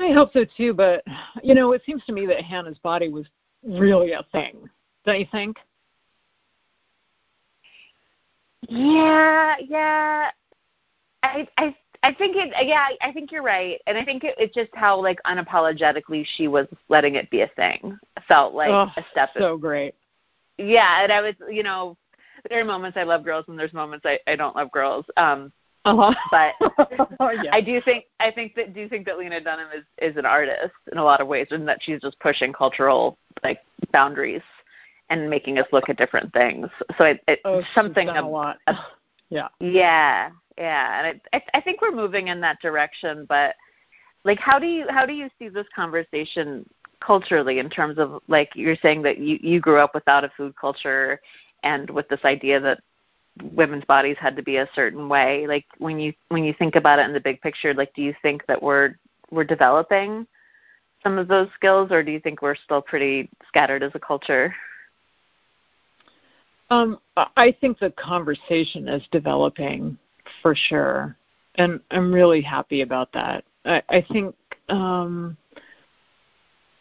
I 0.05 0.13
hope 0.13 0.33
so 0.33 0.45
too, 0.57 0.73
but 0.73 1.03
you 1.43 1.55
know, 1.55 1.71
it 1.71 1.81
seems 1.85 2.03
to 2.05 2.13
me 2.13 2.25
that 2.27 2.43
Hannah's 2.43 2.77
body 2.79 3.09
was 3.09 3.25
really 3.63 4.11
a 4.11 4.23
thing. 4.31 4.69
Don't 5.05 5.19
you 5.19 5.27
think? 5.31 5.57
Yeah, 8.67 9.55
yeah. 9.59 10.29
I 11.23 11.47
I 11.57 11.75
I 12.03 12.13
think 12.13 12.35
it 12.35 12.53
yeah, 12.65 12.87
I 13.01 13.11
think 13.11 13.31
you're 13.31 13.43
right. 13.43 13.81
And 13.87 13.97
I 13.97 14.05
think 14.05 14.23
it, 14.23 14.35
it's 14.37 14.53
just 14.53 14.69
how 14.73 15.01
like 15.01 15.19
unapologetically 15.25 16.25
she 16.35 16.47
was 16.47 16.67
letting 16.89 17.15
it 17.15 17.29
be 17.29 17.41
a 17.41 17.47
thing. 17.55 17.97
Felt 18.27 18.53
like 18.53 18.69
oh, 18.69 18.91
a 18.97 19.05
step 19.11 19.29
so 19.37 19.57
great. 19.57 19.95
Yeah, 20.57 21.03
and 21.03 21.11
I 21.11 21.21
was, 21.21 21.35
you 21.49 21.63
know, 21.63 21.97
there 22.49 22.61
are 22.61 22.65
moments 22.65 22.97
I 22.97 23.03
love 23.03 23.23
girls 23.23 23.45
and 23.47 23.57
there's 23.57 23.73
moments 23.73 24.05
I 24.05 24.19
I 24.27 24.35
don't 24.35 24.55
love 24.55 24.71
girls. 24.71 25.05
Um 25.17 25.51
uh-huh. 25.85 26.13
But 26.31 26.53
oh, 27.19 27.29
yeah. 27.29 27.53
I 27.53 27.61
do 27.61 27.79
think 27.81 28.05
I 28.19 28.31
think 28.31 28.55
that 28.55 28.73
do 28.73 28.89
think 28.89 29.05
that 29.05 29.17
Lena 29.17 29.39
Dunham 29.39 29.67
is 29.75 29.85
is 29.99 30.17
an 30.17 30.25
artist 30.25 30.73
in 30.91 30.97
a 30.97 31.03
lot 31.03 31.21
of 31.21 31.27
ways, 31.27 31.47
and 31.51 31.67
that 31.67 31.81
she's 31.81 32.01
just 32.01 32.19
pushing 32.19 32.51
cultural 32.51 33.17
like 33.43 33.59
boundaries 33.91 34.41
and 35.09 35.29
making 35.29 35.59
us 35.59 35.67
look 35.71 35.87
at 35.89 35.97
different 35.97 36.33
things. 36.33 36.67
So 36.97 37.05
it, 37.05 37.21
it 37.27 37.39
oh, 37.45 37.61
something 37.73 38.09
a 38.09 38.27
lot. 38.27 38.57
yeah. 39.29 39.47
Yeah, 39.59 40.31
yeah, 40.57 41.05
and 41.09 41.21
I 41.33 41.41
I 41.53 41.61
think 41.61 41.81
we're 41.81 41.91
moving 41.91 42.29
in 42.29 42.41
that 42.41 42.61
direction. 42.61 43.25
But 43.29 43.55
like, 44.23 44.39
how 44.39 44.57
do 44.57 44.65
you 44.65 44.87
how 44.89 45.05
do 45.05 45.13
you 45.13 45.29
see 45.37 45.49
this 45.49 45.67
conversation 45.75 46.67
culturally 46.99 47.59
in 47.59 47.69
terms 47.69 47.99
of 47.99 48.21
like 48.27 48.49
you're 48.55 48.77
saying 48.81 49.03
that 49.03 49.19
you 49.19 49.37
you 49.41 49.59
grew 49.59 49.79
up 49.79 49.93
without 49.93 50.23
a 50.23 50.31
food 50.35 50.55
culture 50.59 51.19
and 51.63 51.89
with 51.89 52.07
this 52.09 52.23
idea 52.23 52.59
that 52.59 52.79
women's 53.41 53.85
bodies 53.85 54.17
had 54.19 54.35
to 54.35 54.43
be 54.43 54.57
a 54.57 54.69
certain 54.73 55.09
way. 55.09 55.45
Like 55.47 55.65
when 55.77 55.99
you 55.99 56.13
when 56.29 56.43
you 56.43 56.53
think 56.53 56.75
about 56.75 56.99
it 56.99 57.05
in 57.05 57.13
the 57.13 57.19
big 57.19 57.41
picture 57.41 57.73
like 57.73 57.93
do 57.93 58.01
you 58.01 58.13
think 58.21 58.45
that 58.47 58.61
we're 58.61 58.95
we're 59.31 59.43
developing 59.43 60.27
some 61.03 61.17
of 61.17 61.27
those 61.27 61.47
skills 61.55 61.91
or 61.91 62.03
do 62.03 62.11
you 62.11 62.19
think 62.19 62.41
we're 62.41 62.55
still 62.55 62.81
pretty 62.81 63.29
scattered 63.47 63.83
as 63.83 63.91
a 63.95 63.99
culture? 63.99 64.53
Um 66.69 66.99
i 67.15 67.55
think 67.61 67.79
the 67.79 67.91
conversation 67.91 68.87
is 68.87 69.03
developing 69.11 69.97
for 70.41 70.55
sure 70.55 71.15
and 71.55 71.79
i'm 71.91 72.11
really 72.11 72.41
happy 72.41 72.81
about 72.81 73.11
that. 73.13 73.43
I 73.65 73.81
i 73.89 74.05
think 74.11 74.35
um 74.69 75.37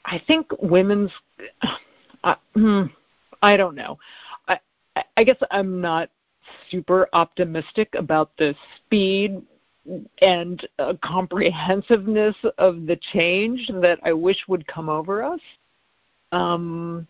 i 0.07 0.23
think 0.27 0.47
women's 0.63 1.11
uh, 2.23 2.37
i 3.43 3.57
don't 3.57 3.75
know. 3.75 3.99
I, 4.49 4.59
I 5.17 5.25
guess 5.25 5.37
I'm 5.51 5.81
not 5.81 6.09
super 6.71 7.09
optimistic 7.13 7.89
about 7.95 8.31
the 8.39 8.55
speed 8.77 9.43
and 10.23 10.67
a 10.79 10.97
comprehensiveness 10.97 12.37
of 12.59 12.87
the 12.87 12.99
change 13.13 13.71
that 13.81 13.99
I 14.03 14.13
wish 14.13 14.39
would 14.49 14.67
come 14.67 14.89
over 14.89 15.23
us. 15.23 15.41
Um, 16.33 17.07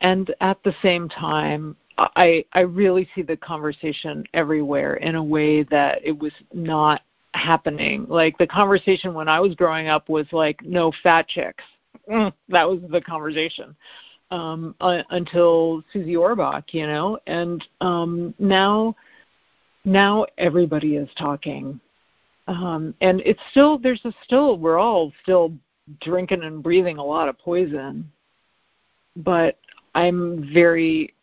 and 0.00 0.34
at 0.40 0.62
the 0.64 0.74
same 0.82 1.08
time, 1.08 1.76
I 1.98 2.44
I 2.54 2.60
really 2.60 3.08
see 3.14 3.22
the 3.22 3.36
conversation 3.36 4.24
everywhere 4.32 4.94
in 4.94 5.14
a 5.14 5.22
way 5.22 5.62
that 5.64 6.00
it 6.02 6.18
was 6.18 6.32
not 6.52 7.02
happening. 7.34 8.06
Like 8.08 8.36
the 8.38 8.46
conversation 8.46 9.14
when 9.14 9.28
I 9.28 9.40
was 9.40 9.54
growing 9.54 9.88
up 9.88 10.08
was 10.08 10.26
like 10.32 10.62
no 10.64 10.92
fat 11.02 11.28
chicks. 11.28 11.64
Mm, 12.10 12.32
that 12.48 12.68
was 12.68 12.80
the 12.90 13.00
conversation 13.00 13.76
um, 14.32 14.74
uh, 14.80 15.02
until 15.10 15.84
Susie 15.92 16.16
Orbach, 16.16 16.72
you 16.72 16.86
know, 16.86 17.18
and 17.26 17.62
um, 17.82 18.34
now 18.38 18.96
now 19.84 20.26
everybody 20.38 20.96
is 20.96 21.08
talking, 21.18 21.78
um, 22.48 22.94
and 23.02 23.20
it's 23.26 23.42
still 23.50 23.78
there's 23.78 24.00
a 24.04 24.12
still 24.24 24.56
we're 24.56 24.78
all 24.78 25.12
still 25.22 25.52
drinking 26.00 26.42
and 26.44 26.62
breathing 26.62 26.96
a 26.96 27.04
lot 27.04 27.28
of 27.28 27.38
poison, 27.38 28.10
but 29.16 29.58
I'm 29.94 30.50
very 30.52 31.14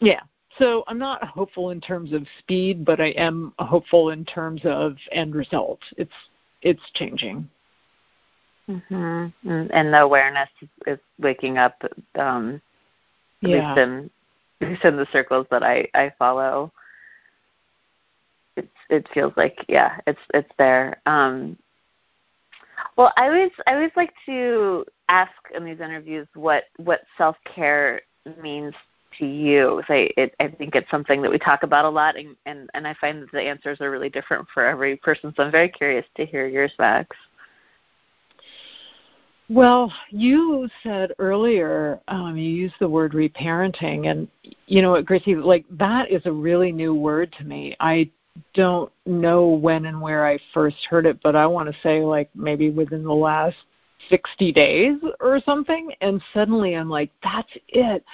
yeah. 0.00 0.20
So 0.58 0.84
I'm 0.86 0.98
not 0.98 1.24
hopeful 1.24 1.70
in 1.70 1.80
terms 1.80 2.12
of 2.12 2.26
speed, 2.40 2.84
but 2.84 3.00
I 3.00 3.08
am 3.08 3.54
hopeful 3.58 4.10
in 4.10 4.24
terms 4.26 4.60
of 4.64 4.96
end 5.12 5.34
result. 5.34 5.80
It's 5.96 6.12
it's 6.60 6.82
changing. 6.92 7.48
Mm-hmm. 8.68 9.66
And 9.72 9.92
the 9.92 10.00
awareness 10.00 10.48
is 10.86 10.98
waking 11.18 11.58
up. 11.58 11.82
Um, 12.18 12.60
at 13.42 13.50
yeah. 13.50 13.74
least 13.74 13.78
in, 13.78 14.10
at 14.60 14.68
least 14.70 14.84
in 14.84 14.96
the 14.96 15.06
circles 15.12 15.46
that 15.50 15.62
I 15.62 15.86
I 15.94 16.12
follow, 16.18 16.72
it's 18.56 18.68
it 18.88 19.06
feels 19.12 19.32
like 19.36 19.64
yeah, 19.68 19.98
it's 20.06 20.20
it's 20.32 20.50
there. 20.58 21.00
Um, 21.06 21.58
well, 22.96 23.12
I 23.16 23.26
always 23.26 23.50
I 23.66 23.74
always 23.74 23.90
like 23.96 24.14
to 24.26 24.84
ask 25.08 25.32
in 25.54 25.64
these 25.64 25.80
interviews 25.80 26.26
what 26.34 26.64
what 26.76 27.02
self 27.18 27.36
care 27.44 28.00
means 28.40 28.74
to 29.18 29.26
you. 29.26 29.82
So 29.86 29.94
I, 29.94 30.10
it, 30.16 30.34
I 30.40 30.48
think 30.48 30.74
it's 30.74 30.90
something 30.90 31.22
that 31.22 31.30
we 31.30 31.38
talk 31.38 31.62
about 31.62 31.84
a 31.84 31.90
lot, 31.90 32.16
and, 32.16 32.36
and 32.46 32.70
and 32.74 32.86
I 32.86 32.94
find 33.00 33.22
that 33.22 33.32
the 33.32 33.42
answers 33.42 33.80
are 33.80 33.90
really 33.90 34.08
different 34.08 34.46
for 34.52 34.64
every 34.64 34.96
person. 34.96 35.32
So 35.36 35.42
I'm 35.42 35.52
very 35.52 35.68
curious 35.68 36.06
to 36.16 36.26
hear 36.26 36.46
yours, 36.46 36.72
Max. 36.78 37.16
Well, 39.50 39.92
you 40.10 40.68
said 40.82 41.12
earlier, 41.18 42.00
um, 42.08 42.36
you 42.36 42.48
used 42.48 42.76
the 42.80 42.88
word 42.88 43.12
reparenting, 43.12 44.10
and 44.10 44.26
you 44.66 44.80
know 44.80 44.92
what, 44.92 45.04
Gracie, 45.04 45.34
like 45.34 45.66
that 45.70 46.10
is 46.10 46.22
a 46.24 46.32
really 46.32 46.72
new 46.72 46.94
word 46.94 47.34
to 47.38 47.44
me. 47.44 47.76
I 47.78 48.10
don't 48.54 48.90
know 49.04 49.46
when 49.48 49.84
and 49.84 50.00
where 50.00 50.26
I 50.26 50.38
first 50.54 50.76
heard 50.88 51.04
it, 51.04 51.20
but 51.22 51.36
I 51.36 51.46
want 51.46 51.68
to 51.70 51.80
say 51.82 52.00
like 52.00 52.30
maybe 52.34 52.70
within 52.70 53.04
the 53.04 53.12
last 53.12 53.56
60 54.08 54.52
days 54.52 54.98
or 55.20 55.40
something. 55.44 55.92
And 56.00 56.22
suddenly 56.32 56.74
I'm 56.74 56.90
like, 56.90 57.10
that's 57.22 57.50
it. 57.68 58.04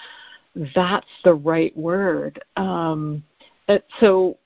That's 0.74 1.06
the 1.24 1.34
right 1.34 1.76
word. 1.76 2.42
Um, 2.56 3.22
so 4.00 4.36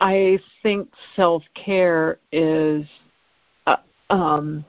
I 0.00 0.38
think 0.62 0.88
self 1.14 1.42
care 1.54 2.18
is 2.32 2.86
um, 4.10 4.64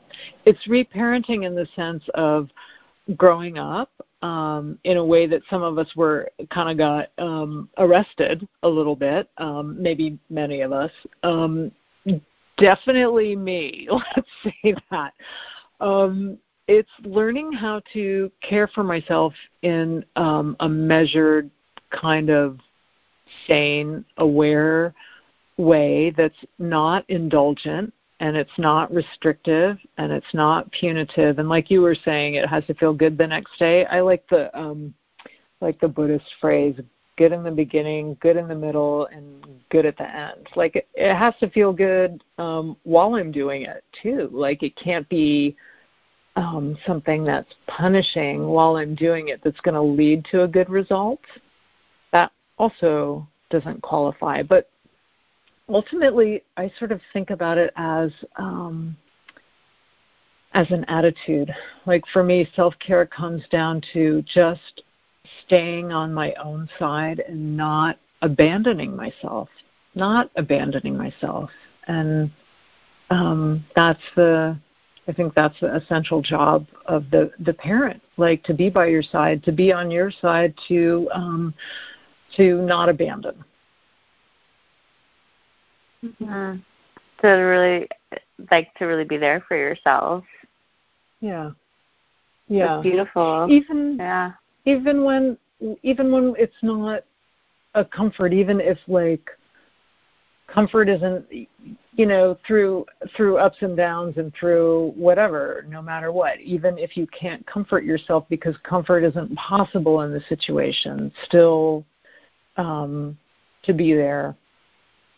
it's 0.46 0.68
reparenting 0.68 1.46
in 1.46 1.56
the 1.56 1.68
sense 1.76 2.04
of 2.16 2.50
growing 3.16 3.58
up 3.58 3.92
um, 4.22 4.80
in 4.84 4.98
a 4.98 5.06
way 5.06 5.28
that 5.28 5.42
some 5.50 5.62
of 5.62 5.78
us 5.78 5.88
were 5.96 6.30
kind 6.50 6.70
of 6.70 6.78
got 6.78 7.10
um, 7.24 7.70
arrested 7.78 8.48
a 8.64 8.68
little 8.68 8.96
bit, 8.96 9.30
um, 9.38 9.82
maybe 9.82 10.18
many 10.30 10.62
of 10.62 10.72
us. 10.72 10.92
Um, 11.24 11.72
definitely 12.58 13.36
me, 13.36 13.88
let's 14.16 14.28
say 14.44 14.76
that. 14.92 15.14
Um, 15.80 16.38
it's 16.68 16.90
learning 17.04 17.54
how 17.54 17.82
to 17.94 18.32
care 18.42 18.68
for 18.68 18.84
myself 18.84 19.34
in 19.62 20.04
um, 20.16 20.58
a 20.60 20.68
measured, 20.68 21.50
kind 21.92 22.30
of 22.30 22.60
sane, 23.48 24.04
aware 24.18 24.94
way 25.58 26.14
that's 26.16 26.36
not 26.60 27.04
indulgent 27.10 27.94
and 28.20 28.36
it's 28.36 28.58
not 28.58 28.92
restrictive 28.94 29.78
and 29.98 30.12
it's 30.12 30.34
not 30.34 30.72
punitive. 30.72 31.40
And 31.40 31.50
like 31.50 31.70
you 31.70 31.82
were 31.82 31.96
saying 31.96 32.36
it 32.36 32.48
has 32.48 32.66
to 32.66 32.74
feel 32.74 32.94
good 32.94 33.18
the 33.18 33.28
next 33.28 33.58
day. 33.60 33.86
I 33.86 34.02
like 34.02 34.28
the 34.30 34.56
um 34.58 34.94
like 35.62 35.80
the 35.80 35.88
buddhist 35.88 36.26
phrase 36.40 36.80
good 37.18 37.32
in 37.32 37.44
the 37.44 37.52
beginning 37.52 38.16
good 38.22 38.38
in 38.38 38.48
the 38.48 38.56
middle 38.56 39.08
and 39.08 39.46
good 39.70 39.86
at 39.86 39.98
the 39.98 40.10
end. 40.10 40.48
Like 40.56 40.76
it, 40.76 40.88
it 40.96 41.16
has 41.16 41.34
to 41.40 41.50
feel 41.50 41.74
good 41.74 42.24
um 42.38 42.76
while 42.84 43.16
i'm 43.16 43.32
doing 43.32 43.64
it 43.64 43.84
too. 44.02 44.30
Like 44.32 44.64
it 44.64 44.76
can't 44.76 45.08
be 45.10 45.56
um 46.36 46.78
something 46.86 47.24
that's 47.24 47.54
punishing 47.68 48.48
while 48.48 48.78
i'm 48.78 48.96
doing 48.96 49.30
it 49.30 49.42
that's 49.44 49.60
going 49.62 49.76
to 49.76 49.82
lead 49.82 50.26
to 50.32 50.44
a 50.44 50.48
good 50.48 50.70
result. 50.70 51.22
That 52.12 52.32
also 52.58 53.28
doesn't 53.50 53.82
qualify 53.82 54.42
but 54.42 54.70
ultimately, 55.70 56.44
I 56.56 56.72
sort 56.80 56.92
of 56.92 57.02
think 57.14 57.30
about 57.30 57.58
it 57.58 57.72
as 57.76 58.12
um, 58.38 58.96
as 60.54 60.70
an 60.72 60.86
attitude. 60.86 61.54
Like 61.86 62.04
for 62.12 62.24
me, 62.24 62.50
self 62.56 62.74
care 62.80 63.06
comes 63.06 63.44
down 63.52 63.82
to 63.94 64.24
just 64.24 64.84
staying 65.46 65.92
on 65.92 66.14
my 66.14 66.34
own 66.34 66.70
side 66.80 67.22
and 67.28 67.58
not 67.58 67.98
abandoning 68.22 68.96
myself, 68.96 69.50
not 69.96 70.32
abandoning 70.36 70.98
myself, 70.98 71.50
and 71.88 72.32
um, 73.10 73.66
that's 73.76 74.02
the 74.16 74.58
I 75.08 75.14
think 75.14 75.34
that's 75.36 75.60
the 75.60 75.76
essential 75.76 76.22
job 76.22 76.66
of 76.86 77.10
the 77.12 77.32
the 77.40 77.54
parent, 77.54 78.02
like 78.18 78.44
to 78.44 78.54
be 78.54 78.70
by 78.70 78.88
your 78.88 79.04
side, 79.04 79.44
to 79.44 79.52
be 79.52 79.72
on 79.72 79.92
your 79.92 80.12
side, 80.12 80.54
to 80.68 81.10
um, 81.14 81.54
to 82.36 82.62
not 82.64 82.90
abandon. 82.90 83.44
Mm-hmm. 86.22 86.58
To 87.22 87.28
really 87.28 87.88
like 88.52 88.74
to 88.76 88.86
really 88.86 89.06
be 89.06 89.18
there 89.18 89.44
for 89.48 89.58
yourself. 89.58 90.24
Yeah. 91.20 91.52
Yeah. 92.48 92.78
It's 92.78 92.84
beautiful. 92.84 93.48
Even 93.50 93.98
yeah. 94.00 94.34
Even 94.66 95.04
when 95.04 95.38
even 95.84 96.12
when 96.12 96.34
it's 96.38 96.54
not 96.62 97.04
a 97.74 97.84
comfort, 97.84 98.34
even 98.34 98.62
if 98.62 98.78
like 98.88 99.30
comfort 100.48 100.88
isn't 100.88 101.26
you 101.98 102.06
know 102.06 102.38
through 102.48 102.86
through 103.16 103.38
ups 103.38 103.58
and 103.62 103.76
downs 103.76 104.18
and 104.18 104.34
through 104.34 104.94
whatever 104.96 105.66
no 105.68 105.82
matter 105.82 106.12
what 106.12 106.40
even 106.40 106.78
if 106.78 106.96
you 106.96 107.06
can't 107.08 107.46
comfort 107.46 107.84
yourself 107.84 108.26
because 108.30 108.56
comfort 108.64 109.04
isn't 109.04 109.36
possible 109.36 110.02
in 110.02 110.14
the 110.14 110.22
situation 110.30 111.12
still 111.26 111.84
um 112.56 113.18
to 113.64 113.74
be 113.74 113.94
there 113.94 114.36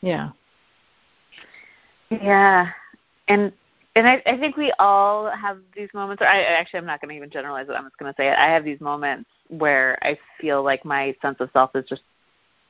yeah 0.02 0.30
yeah, 2.10 2.70
and 3.28 3.52
and 3.96 4.08
I, 4.08 4.22
I 4.26 4.38
think 4.38 4.56
we 4.56 4.74
all 4.80 5.30
have 5.32 5.60
these 5.76 5.90
moments. 5.94 6.22
Or 6.22 6.28
I 6.28 6.42
actually, 6.42 6.80
I'm 6.80 6.86
not 6.86 7.02
going 7.02 7.10
to 7.10 7.16
even 7.16 7.30
generalize 7.30 7.68
it. 7.70 7.74
I'm 7.74 7.86
just 7.86 7.98
going 7.98 8.12
to 8.12 8.18
say 8.18 8.30
it. 8.30 8.38
I 8.38 8.48
have 8.48 8.64
these 8.64 8.80
moments 8.80 9.30
where 9.50 9.98
I 10.02 10.18
feel 10.40 10.64
like 10.64 10.86
my 10.86 11.16
sense 11.22 11.38
of 11.40 11.50
self 11.54 11.76
is 11.76 11.86
just 11.88 12.04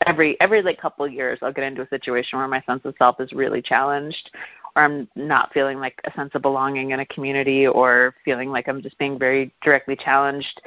every 0.06 0.40
every 0.40 0.62
like 0.62 0.80
couple 0.80 1.06
of 1.06 1.14
years. 1.14 1.40
I'll 1.42 1.54
get 1.54 1.66
into 1.66 1.82
a 1.82 1.90
situation 1.90 2.40
where 2.40 2.48
my 2.48 2.62
sense 2.62 2.82
of 2.86 2.96
self 2.98 3.20
is 3.20 3.32
really 3.34 3.62
challenged, 3.62 4.32
or 4.76 4.84
I'm 4.84 5.08
not 5.16 5.54
feeling 5.54 5.80
like 5.80 6.00
a 6.06 6.14
sense 6.14 6.32
of 6.36 6.42
belonging 6.42 6.92
in 6.92 7.02
a 7.02 7.06
community, 7.06 7.68
or 7.68 8.16
feeling 8.26 8.50
like 8.50 8.68
I'm 8.68 8.82
just 8.82 8.98
being 8.98 9.20
very 9.20 9.54
directly 9.62 9.96
challenged 9.96 10.62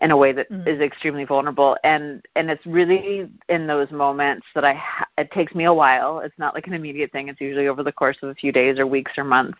in 0.00 0.10
a 0.10 0.16
way 0.16 0.32
that 0.32 0.50
mm-hmm. 0.50 0.68
is 0.68 0.80
extremely 0.80 1.24
vulnerable 1.24 1.76
and 1.82 2.24
and 2.36 2.50
it's 2.50 2.64
really 2.66 3.28
in 3.48 3.66
those 3.66 3.90
moments 3.90 4.46
that 4.54 4.64
i 4.64 4.80
it 5.18 5.30
takes 5.32 5.54
me 5.54 5.64
a 5.64 5.72
while 5.72 6.20
it's 6.20 6.38
not 6.38 6.54
like 6.54 6.66
an 6.66 6.72
immediate 6.72 7.12
thing 7.12 7.28
it's 7.28 7.40
usually 7.40 7.68
over 7.68 7.82
the 7.82 7.92
course 7.92 8.16
of 8.22 8.28
a 8.28 8.34
few 8.34 8.52
days 8.52 8.78
or 8.78 8.86
weeks 8.86 9.12
or 9.16 9.24
months 9.24 9.58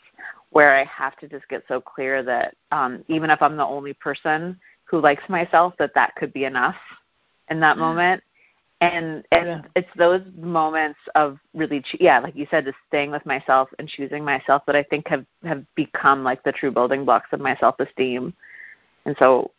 where 0.51 0.77
i 0.77 0.85
have 0.85 1.17
to 1.19 1.29
just 1.29 1.47
get 1.49 1.63
so 1.69 1.81
clear 1.81 2.23
that 2.23 2.55
um 2.71 3.05
even 3.09 3.31
if 3.31 3.41
i'm 3.43 3.57
the 3.57 3.65
only 3.65 3.93
person 3.95 4.59
who 4.85 5.01
likes 5.01 5.29
myself 5.29 5.75
that 5.79 5.93
that 5.95 6.15
could 6.17 6.33
be 6.33 6.45
enough 6.45 6.77
in 7.51 7.61
that 7.61 7.73
mm-hmm. 7.77 7.85
moment 7.85 8.23
and 8.81 9.25
and 9.33 9.47
yeah. 9.47 9.63
it's 9.75 9.89
those 9.97 10.23
moments 10.37 10.99
of 11.15 11.39
really 11.55 11.83
yeah 11.99 12.21
like 12.21 12.37
you 12.37 12.47
said 12.51 12.65
just 12.65 12.77
staying 12.87 13.11
with 13.11 13.25
myself 13.27 13.69
and 13.79 13.89
choosing 13.89 14.25
myself 14.25 14.63
that 14.67 14.77
i 14.77 14.83
think 14.85 15.07
have 15.09 15.27
have 15.45 15.65
become 15.75 16.23
like 16.23 16.43
the 16.45 16.53
true 16.53 16.71
building 16.71 17.05
blocks 17.05 17.29
of 17.33 17.41
my 17.41 17.57
self 17.57 17.79
esteem 17.81 18.33
and 19.05 19.17
so 19.19 19.51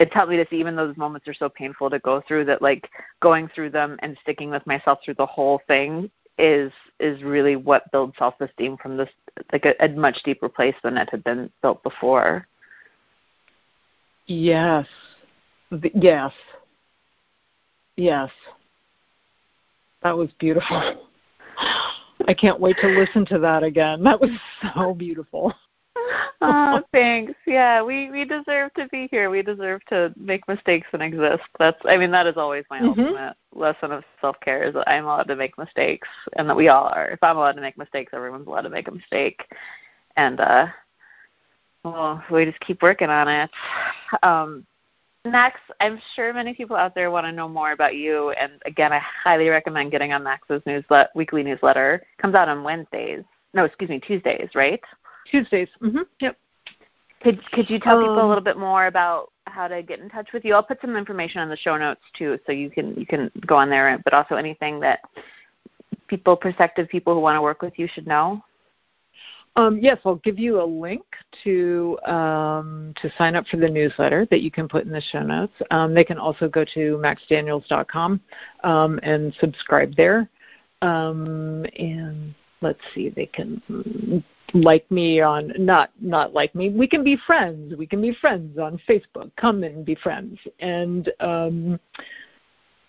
it's 0.00 0.14
helped 0.14 0.30
me 0.30 0.36
to 0.36 0.46
see 0.48 0.56
even 0.56 0.74
though 0.74 0.86
those 0.86 0.96
moments 0.96 1.28
are 1.28 1.34
so 1.34 1.48
painful 1.48 1.90
to 1.90 1.98
go 2.00 2.22
through 2.26 2.46
that 2.46 2.62
like 2.62 2.88
going 3.20 3.48
through 3.54 3.70
them 3.70 3.96
and 4.00 4.16
sticking 4.22 4.50
with 4.50 4.66
myself 4.66 4.98
through 5.04 5.14
the 5.14 5.26
whole 5.26 5.60
thing 5.68 6.10
is 6.38 6.72
is 6.98 7.22
really 7.22 7.54
what 7.54 7.90
builds 7.92 8.16
self 8.18 8.34
esteem 8.40 8.76
from 8.78 8.96
this 8.96 9.10
like 9.52 9.66
a, 9.66 9.74
a 9.84 9.88
much 9.90 10.16
deeper 10.24 10.48
place 10.48 10.74
than 10.82 10.96
it 10.96 11.08
had 11.10 11.22
been 11.22 11.50
built 11.62 11.82
before. 11.82 12.46
Yes. 14.26 14.86
Yes. 15.94 16.32
Yes. 17.96 18.30
That 20.02 20.16
was 20.16 20.30
beautiful. 20.38 21.06
I 22.28 22.34
can't 22.34 22.60
wait 22.60 22.76
to 22.80 22.88
listen 22.88 23.26
to 23.26 23.38
that 23.40 23.62
again. 23.62 24.02
That 24.04 24.20
was 24.20 24.30
so 24.74 24.94
beautiful. 24.94 25.52
oh, 26.40 26.82
thanks. 26.92 27.34
Yeah, 27.46 27.82
we 27.82 28.10
we 28.10 28.24
deserve 28.24 28.72
to 28.74 28.88
be 28.88 29.08
here. 29.10 29.30
We 29.30 29.42
deserve 29.42 29.84
to 29.86 30.12
make 30.16 30.46
mistakes 30.48 30.88
and 30.92 31.02
exist. 31.02 31.42
That's 31.58 31.78
I 31.84 31.96
mean 31.96 32.10
that 32.12 32.26
is 32.26 32.36
always 32.36 32.64
my 32.70 32.80
mm-hmm. 32.80 33.00
ultimate 33.00 33.36
lesson 33.54 33.92
of 33.92 34.04
self-care 34.20 34.62
is 34.62 34.74
that 34.74 34.88
I'm 34.88 35.04
allowed 35.04 35.28
to 35.28 35.36
make 35.36 35.58
mistakes 35.58 36.08
and 36.36 36.48
that 36.48 36.56
we 36.56 36.68
all 36.68 36.86
are. 36.86 37.08
If 37.08 37.22
I'm 37.22 37.36
allowed 37.36 37.52
to 37.52 37.60
make 37.60 37.76
mistakes, 37.76 38.12
everyone's 38.14 38.46
allowed 38.46 38.62
to 38.62 38.70
make 38.70 38.88
a 38.88 38.92
mistake. 38.92 39.42
And 40.16 40.40
uh 40.40 40.66
well, 41.84 42.22
we 42.30 42.44
just 42.44 42.60
keep 42.60 42.82
working 42.82 43.10
on 43.10 43.28
it. 43.28 43.50
Um 44.22 44.66
Max, 45.26 45.60
I'm 45.80 46.00
sure 46.16 46.32
many 46.32 46.54
people 46.54 46.76
out 46.76 46.94
there 46.94 47.10
want 47.10 47.26
to 47.26 47.32
know 47.32 47.46
more 47.46 47.72
about 47.72 47.94
you, 47.94 48.30
and 48.30 48.52
again, 48.64 48.90
I 48.90 49.00
highly 49.00 49.50
recommend 49.50 49.90
getting 49.90 50.14
on 50.14 50.24
Max's 50.24 50.62
newsletter, 50.64 51.10
weekly 51.14 51.42
newsletter. 51.42 51.96
It 51.96 52.22
comes 52.22 52.34
out 52.34 52.48
on 52.48 52.64
Wednesdays. 52.64 53.22
No, 53.52 53.64
excuse 53.64 53.90
me, 53.90 54.00
Tuesdays, 54.00 54.48
right? 54.54 54.80
Tuesdays. 55.30 55.68
Mm-hmm. 55.82 56.02
Yep. 56.20 56.36
Could 57.22 57.50
Could 57.52 57.70
you 57.70 57.78
tell 57.78 57.98
um, 57.98 58.04
people 58.04 58.18
a 58.18 58.22
um, 58.22 58.28
little 58.28 58.44
bit 58.44 58.56
more 58.56 58.86
about 58.86 59.30
how 59.46 59.68
to 59.68 59.82
get 59.82 60.00
in 60.00 60.08
touch 60.08 60.28
with 60.32 60.44
you? 60.44 60.54
I'll 60.54 60.62
put 60.62 60.80
some 60.80 60.96
information 60.96 61.40
on 61.40 61.48
the 61.48 61.56
show 61.56 61.76
notes 61.76 62.00
too, 62.16 62.38
so 62.46 62.52
you 62.52 62.70
can 62.70 62.94
you 62.94 63.06
can 63.06 63.30
go 63.46 63.56
on 63.56 63.68
there. 63.68 63.98
But 64.04 64.14
also 64.14 64.36
anything 64.36 64.80
that 64.80 65.00
people, 66.08 66.36
prospective 66.36 66.88
people 66.88 67.14
who 67.14 67.20
want 67.20 67.36
to 67.36 67.42
work 67.42 67.62
with 67.62 67.78
you, 67.78 67.86
should 67.92 68.06
know. 68.06 68.42
Um, 69.56 69.78
yes, 69.80 69.98
I'll 70.04 70.16
give 70.16 70.38
you 70.38 70.62
a 70.62 70.64
link 70.64 71.02
to 71.44 71.98
um, 72.06 72.94
to 73.02 73.12
sign 73.18 73.34
up 73.34 73.46
for 73.48 73.56
the 73.56 73.68
newsletter 73.68 74.26
that 74.30 74.40
you 74.40 74.50
can 74.50 74.68
put 74.68 74.84
in 74.84 74.90
the 74.90 75.00
show 75.00 75.22
notes. 75.22 75.52
Um, 75.70 75.92
they 75.92 76.04
can 76.04 76.18
also 76.18 76.48
go 76.48 76.64
to 76.74 77.02
maxdaniels.com 77.02 78.20
um, 78.64 79.00
and 79.02 79.34
subscribe 79.40 79.94
there. 79.96 80.28
Um, 80.82 81.66
and 81.78 82.34
let's 82.62 82.80
see, 82.94 83.10
they 83.10 83.26
can 83.26 84.24
like 84.54 84.90
me 84.90 85.20
on 85.20 85.52
not 85.58 85.90
not 86.00 86.32
like 86.32 86.54
me. 86.54 86.70
We 86.70 86.86
can 86.86 87.04
be 87.04 87.16
friends. 87.26 87.74
We 87.76 87.86
can 87.86 88.00
be 88.00 88.12
friends 88.20 88.58
on 88.58 88.80
Facebook. 88.88 89.30
Come 89.36 89.62
and 89.62 89.84
be 89.84 89.94
friends. 89.94 90.38
And 90.60 91.10
um, 91.20 91.80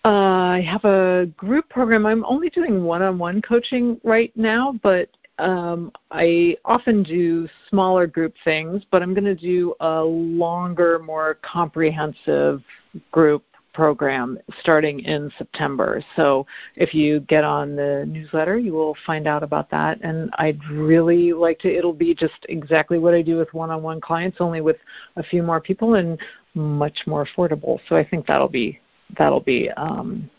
uh, 0.04 0.08
I 0.08 0.60
have 0.68 0.84
a 0.84 1.26
group 1.36 1.68
program. 1.68 2.06
I'm 2.06 2.24
only 2.24 2.50
doing 2.50 2.82
one-on-one 2.82 3.40
coaching 3.42 4.00
right 4.02 4.32
now, 4.36 4.74
but 4.82 5.08
um, 5.38 5.92
I 6.10 6.56
often 6.64 7.02
do 7.02 7.48
smaller 7.68 8.06
group 8.06 8.34
things, 8.44 8.82
but 8.90 9.02
I'm 9.02 9.14
going 9.14 9.24
to 9.24 9.34
do 9.34 9.74
a 9.80 10.02
longer, 10.02 10.98
more 10.98 11.38
comprehensive 11.42 12.62
group 13.12 13.44
program 13.72 14.38
starting 14.60 15.00
in 15.00 15.30
September. 15.38 16.02
So 16.16 16.46
if 16.76 16.94
you 16.94 17.20
get 17.20 17.44
on 17.44 17.76
the 17.76 18.04
newsletter, 18.06 18.58
you 18.58 18.72
will 18.72 18.96
find 19.06 19.26
out 19.26 19.42
about 19.42 19.70
that. 19.70 19.98
And 20.02 20.30
I'd 20.38 20.62
really 20.70 21.32
like 21.32 21.58
to, 21.60 21.74
it'll 21.74 21.92
be 21.92 22.14
just 22.14 22.46
exactly 22.48 22.98
what 22.98 23.14
I 23.14 23.22
do 23.22 23.36
with 23.36 23.52
one 23.54 23.70
on 23.70 23.82
one 23.82 24.00
clients, 24.00 24.38
only 24.40 24.60
with 24.60 24.76
a 25.16 25.22
few 25.22 25.42
more 25.42 25.60
people 25.60 25.94
and 25.94 26.18
much 26.54 26.98
more 27.06 27.26
affordable. 27.26 27.78
So 27.88 27.96
I 27.96 28.04
think 28.06 28.26
that'll 28.26 28.48
be, 28.48 28.78
that'll 29.18 29.40
be, 29.40 29.70
um, 29.70 30.30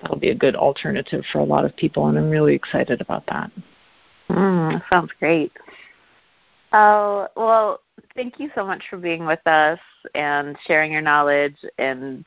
that'll 0.00 0.18
be 0.18 0.30
a 0.30 0.34
good 0.34 0.56
alternative 0.56 1.24
for 1.32 1.38
a 1.38 1.44
lot 1.44 1.64
of 1.64 1.76
people. 1.76 2.08
And 2.08 2.18
I'm 2.18 2.30
really 2.30 2.54
excited 2.54 3.00
about 3.00 3.26
that. 3.26 3.50
Mm, 4.30 4.82
sounds 4.90 5.10
great. 5.18 5.52
Oh, 6.72 7.28
well, 7.36 7.80
thank 8.14 8.38
you 8.38 8.50
so 8.54 8.64
much 8.64 8.82
for 8.88 8.96
being 8.96 9.26
with 9.26 9.44
us 9.46 9.78
and 10.14 10.56
sharing 10.66 10.92
your 10.92 11.02
knowledge 11.02 11.56
and 11.78 12.26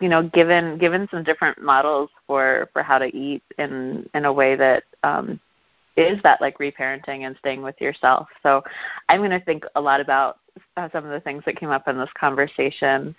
you 0.00 0.08
know, 0.08 0.28
given 0.28 0.78
given 0.78 1.08
some 1.10 1.24
different 1.24 1.60
models 1.60 2.10
for 2.26 2.68
for 2.72 2.82
how 2.82 2.98
to 2.98 3.06
eat 3.16 3.42
in 3.58 4.08
in 4.14 4.24
a 4.24 4.32
way 4.32 4.56
that 4.56 4.84
um 5.02 5.40
is 5.96 6.20
that 6.22 6.40
like 6.40 6.58
reparenting 6.58 7.26
and 7.26 7.36
staying 7.38 7.62
with 7.62 7.80
yourself. 7.80 8.28
So 8.42 8.62
I'm 9.08 9.20
going 9.20 9.30
to 9.30 9.40
think 9.40 9.64
a 9.74 9.80
lot 9.80 10.00
about 10.00 10.38
uh, 10.76 10.88
some 10.92 11.04
of 11.04 11.10
the 11.10 11.20
things 11.20 11.42
that 11.44 11.56
came 11.56 11.70
up 11.70 11.88
in 11.88 11.98
this 11.98 12.10
conversation 12.18 13.14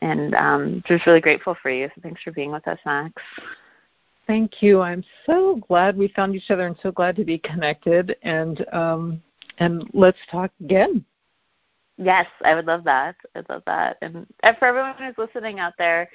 and 0.00 0.34
um 0.34 0.82
just 0.86 1.06
really 1.06 1.20
grateful 1.20 1.56
for 1.62 1.70
you. 1.70 1.88
So 1.94 2.00
thanks 2.02 2.22
for 2.22 2.32
being 2.32 2.52
with 2.52 2.66
us, 2.68 2.78
Max. 2.84 3.14
Thank 4.26 4.62
you. 4.62 4.80
I'm 4.80 5.04
so 5.26 5.60
glad 5.68 5.98
we 5.98 6.08
found 6.08 6.34
each 6.34 6.50
other 6.50 6.66
and 6.66 6.76
so 6.82 6.90
glad 6.90 7.14
to 7.16 7.24
be 7.24 7.38
connected 7.38 8.16
and 8.22 8.64
um 8.72 9.22
and 9.58 9.88
let's 9.92 10.18
talk 10.30 10.50
again. 10.60 11.04
Yes, 11.96 12.26
I 12.44 12.54
would 12.54 12.66
love 12.66 12.84
that. 12.84 13.16
I'd 13.34 13.48
love 13.48 13.62
that. 13.66 13.98
And, 14.02 14.26
and 14.42 14.56
for 14.58 14.66
everyone 14.66 14.94
who's 14.98 15.16
listening 15.16 15.60
out 15.60 15.74
there, 15.78 16.10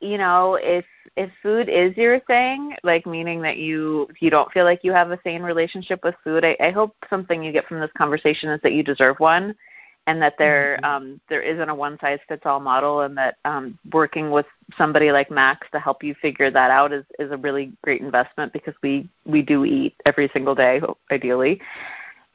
you 0.00 0.18
know, 0.18 0.58
if 0.60 0.84
if 1.16 1.30
food 1.42 1.68
is 1.68 1.96
your 1.96 2.20
thing, 2.20 2.74
like 2.84 3.06
meaning 3.06 3.42
that 3.42 3.56
you 3.56 4.08
you 4.20 4.30
don't 4.30 4.52
feel 4.52 4.64
like 4.64 4.84
you 4.84 4.92
have 4.92 5.10
a 5.10 5.18
sane 5.24 5.42
relationship 5.42 6.04
with 6.04 6.14
food, 6.22 6.44
I, 6.44 6.56
I 6.60 6.70
hope 6.70 6.94
something 7.08 7.42
you 7.42 7.50
get 7.50 7.66
from 7.66 7.80
this 7.80 7.90
conversation 7.96 8.50
is 8.50 8.60
that 8.62 8.72
you 8.72 8.82
deserve 8.82 9.18
one 9.18 9.54
and 10.06 10.20
that 10.20 10.34
there 10.38 10.78
mm-hmm. 10.82 10.84
um, 10.84 11.20
there 11.28 11.42
isn't 11.42 11.68
a 11.68 11.74
one 11.74 11.98
size 12.00 12.18
fits 12.28 12.42
all 12.44 12.60
model, 12.60 13.02
and 13.02 13.16
that 13.16 13.36
um, 13.44 13.78
working 13.92 14.30
with 14.30 14.46
somebody 14.76 15.12
like 15.12 15.30
Max 15.30 15.66
to 15.72 15.80
help 15.80 16.02
you 16.02 16.14
figure 16.20 16.50
that 16.50 16.70
out 16.70 16.92
is 16.92 17.04
is 17.18 17.30
a 17.30 17.36
really 17.36 17.72
great 17.82 18.00
investment 18.00 18.52
because 18.52 18.74
we 18.82 19.08
we 19.24 19.42
do 19.42 19.64
eat 19.64 19.94
every 20.06 20.28
single 20.32 20.54
day, 20.54 20.80
ideally, 21.10 21.60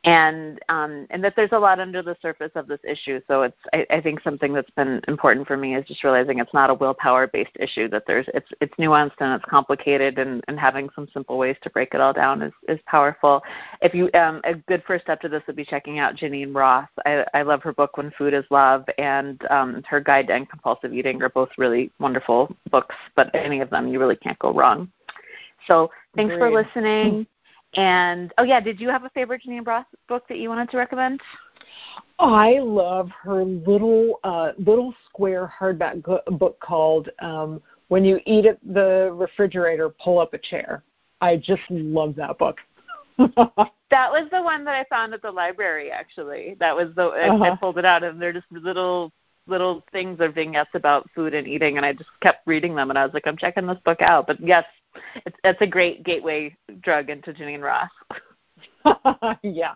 and 0.06 0.60
um, 0.70 1.08
and 1.10 1.24
that 1.24 1.34
there's 1.36 1.51
a 1.51 1.58
lot 1.58 1.80
under 1.80 2.03
the 2.03 2.16
surface 2.22 2.51
of 2.53 2.68
this 2.68 2.80
issue. 2.84 3.20
So 3.28 3.41
it's 3.41 3.58
I, 3.74 3.86
I 3.89 4.01
think 4.01 4.22
something 4.22 4.53
that's 4.53 4.70
been 4.72 5.01
important 5.08 5.47
for 5.47 5.58
me 5.58 5.76
is 5.76 5.86
just 5.88 6.03
realizing 6.03 6.38
it's 6.38 6.53
not 6.53 6.70
a 6.70 6.76
willpower 6.76 7.26
based 7.28 7.56
issue. 7.60 7.89
That 7.89 8.03
there's 8.06 8.28
it's 8.36 8.47
it's 8.62 8.74
nuanced 8.76 9.16
and 9.20 9.34
it's 9.34 9.49
complicated, 9.49 10.20
and, 10.20 10.43
and 10.47 10.60
having 10.60 10.89
some 10.95 11.08
simple 11.12 11.39
ways 11.39 11.58
to 11.64 11.72
break 11.72 11.95
it 11.95 12.01
all 12.01 12.14
down 12.14 12.43
is 12.43 12.53
is 12.70 12.80
powerful. 12.86 13.41
If 13.82 13.95
you 13.95 14.12
um, 14.14 14.41
a 14.43 14.53
good 14.53 14.84
first 14.86 15.06
step 15.06 15.22
to 15.22 15.30
this 15.30 15.41
would 15.47 15.56
be 15.56 15.66
checking 15.66 15.97
out 15.97 16.16
Geneen 16.16 16.53
Roth. 16.53 16.89
I, 17.06 17.26
I 17.34 17.41
love 17.41 17.64
her 17.64 17.74
book 17.74 17.97
When 17.97 18.12
Food 18.12 18.36
Is 18.36 18.45
Love 18.51 18.86
and 18.99 19.41
um, 19.49 19.82
her 19.89 19.99
Guide 19.99 20.28
to 20.28 20.36
End 20.36 20.49
Compulsive 20.49 20.93
Eating 20.93 21.22
are 21.24 21.30
both 21.30 21.49
really 21.58 21.91
wonderful 21.99 22.56
books. 22.70 22.95
But 23.16 23.34
any 23.34 23.60
of 23.60 23.72
them 23.72 23.88
you 23.88 23.99
really 23.99 24.18
can't 24.18 24.38
go 24.38 24.53
wrong. 24.53 24.91
So 25.66 25.89
thanks 26.16 26.36
Agreed. 26.36 26.39
for 26.39 26.64
listening. 26.64 27.26
And 27.76 28.34
oh 28.38 28.43
yeah, 28.43 28.59
did 28.59 28.80
you 28.80 28.89
have 28.89 29.03
a 29.03 29.09
favorite 29.09 29.41
Geneen 29.45 29.65
Roth 29.65 29.86
book 30.07 30.28
that 30.30 30.38
you 30.38 30.49
wanted 30.49 30.69
to 30.71 30.78
recommend? 30.78 31.21
I 32.19 32.59
love 32.59 33.09
her 33.21 33.43
little 33.43 34.19
uh, 34.23 34.51
little 34.57 34.93
square 35.09 35.51
hardback 35.59 36.03
book 36.39 36.59
called 36.59 37.09
um, 37.19 37.61
"When 37.89 38.05
You 38.05 38.19
Eat 38.26 38.45
at 38.45 38.59
the 38.63 39.11
Refrigerator, 39.13 39.89
Pull 39.89 40.19
Up 40.19 40.34
a 40.34 40.38
Chair." 40.38 40.84
I 41.21 41.38
just 41.38 41.63
love 41.69 42.15
that 42.15 42.38
book. 42.38 42.57
that 43.17 44.11
was 44.11 44.28
the 44.32 44.41
one 44.41 44.65
that 44.65 44.76
I 44.76 44.84
found 44.89 45.13
at 45.13 45.21
the 45.21 45.32
library. 45.32 45.91
Actually, 45.91 46.55
that 46.59 46.76
was 46.76 46.93
the 46.95 47.07
uh-huh. 47.07 47.43
I, 47.43 47.51
I 47.51 47.55
pulled 47.55 47.78
it 47.78 47.86
out, 47.86 48.03
and 48.03 48.21
they're 48.21 48.34
just 48.34 48.51
little 48.51 49.11
little 49.47 49.84
things 49.91 50.19
or 50.19 50.32
vignettes 50.32 50.71
about 50.73 51.09
food 51.13 51.34
and 51.34 51.47
eating, 51.47 51.78
and 51.78 51.86
I 51.86 51.93
just 51.93 52.09
kept 52.21 52.47
reading 52.47 52.76
them, 52.76 52.89
and 52.89 52.97
I 52.97 53.05
was 53.05 53.13
like, 53.13 53.28
I'm 53.28 53.38
checking 53.38 53.67
this 53.67 53.78
book 53.86 54.01
out. 54.01 54.28
But 54.28 54.39
yes, 54.39 54.65
it's 55.26 55.38
that's 55.43 55.62
a 55.62 55.68
great 55.68 56.04
gateway 56.04 56.56
drug 56.82 57.10
into 57.10 57.34
Geneen 57.34 57.62
Roth. 57.62 57.89
yeah. 59.43 59.76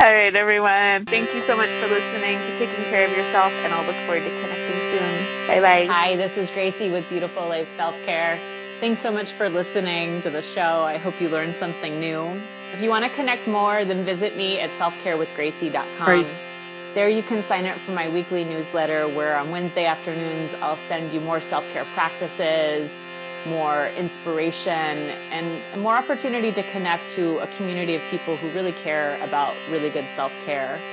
All 0.00 0.12
right, 0.12 0.34
everyone. 0.34 1.06
Thank 1.06 1.34
you 1.34 1.44
so 1.46 1.56
much 1.56 1.70
for 1.80 1.88
listening, 1.88 2.38
for 2.38 2.58
taking 2.58 2.84
care 2.84 3.04
of 3.04 3.10
yourself, 3.10 3.52
and 3.52 3.72
I'll 3.72 3.84
look 3.84 3.96
forward 4.06 4.20
to 4.20 4.30
connecting 4.40 4.78
soon. 4.92 5.48
Bye 5.48 5.60
bye. 5.60 5.86
Hi, 5.86 6.16
this 6.16 6.36
is 6.36 6.50
Gracie 6.50 6.90
with 6.90 7.08
Beautiful 7.08 7.48
Life 7.48 7.68
Self 7.76 7.96
Care. 8.04 8.40
Thanks 8.80 9.00
so 9.00 9.10
much 9.10 9.32
for 9.32 9.48
listening 9.48 10.22
to 10.22 10.30
the 10.30 10.42
show. 10.42 10.84
I 10.84 10.98
hope 10.98 11.20
you 11.20 11.28
learned 11.28 11.56
something 11.56 11.98
new. 11.98 12.40
If 12.72 12.80
you 12.80 12.90
want 12.90 13.04
to 13.06 13.10
connect 13.10 13.48
more, 13.48 13.84
then 13.84 14.04
visit 14.04 14.36
me 14.36 14.60
at 14.60 14.70
selfcarewithgracie.com. 14.72 16.08
Right. 16.08 16.94
There 16.94 17.08
you 17.08 17.22
can 17.24 17.42
sign 17.42 17.66
up 17.66 17.78
for 17.80 17.90
my 17.90 18.08
weekly 18.08 18.44
newsletter 18.44 19.08
where 19.08 19.36
on 19.36 19.50
Wednesday 19.50 19.84
afternoons 19.84 20.54
I'll 20.54 20.76
send 20.76 21.12
you 21.12 21.20
more 21.20 21.40
self 21.40 21.64
care 21.72 21.86
practices 21.94 23.04
more 23.44 23.92
inspiration, 23.96 25.12
and 25.30 25.64
more 25.76 25.96
opportunity 25.96 26.52
to 26.52 26.64
connect 26.64 27.12
to 27.12 27.38
a 27.38 27.48
community 27.48 27.94
of 27.96 28.06
people 28.06 28.38
who 28.38 28.50
really 28.50 28.72
care 28.72 29.18
about 29.20 29.62
really 29.66 29.90
good 29.90 30.12
self 30.12 30.38
care. 30.38 30.86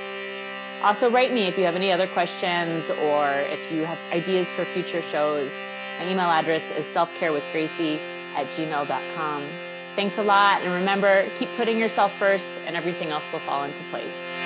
Also, 0.80 1.10
write 1.10 1.32
me 1.32 1.46
if 1.48 1.58
you 1.58 1.64
have 1.64 1.76
any 1.76 1.92
other 1.92 2.06
questions 2.06 2.90
or 2.90 3.46
if 3.50 3.70
you 3.70 3.84
have 3.84 4.04
ideas 4.12 4.52
for 4.52 4.66
future 4.66 5.02
shows. 5.02 5.70
My 5.98 6.06
email 6.06 6.30
address 6.30 6.70
is 6.70 6.86
selfcarewithgracie 6.88 8.04
at 8.34 8.50
gmail.com. 8.50 9.58
Thanks 9.96 10.18
a 10.18 10.22
lot, 10.22 10.62
and 10.62 10.72
remember, 10.72 11.30
keep 11.30 11.54
putting 11.54 11.78
yourself 11.78 12.18
first, 12.18 12.58
and 12.66 12.76
everything 12.76 13.10
else 13.10 13.32
will 13.32 13.40
fall 13.40 13.64
into 13.64 13.84
place. 13.84 14.42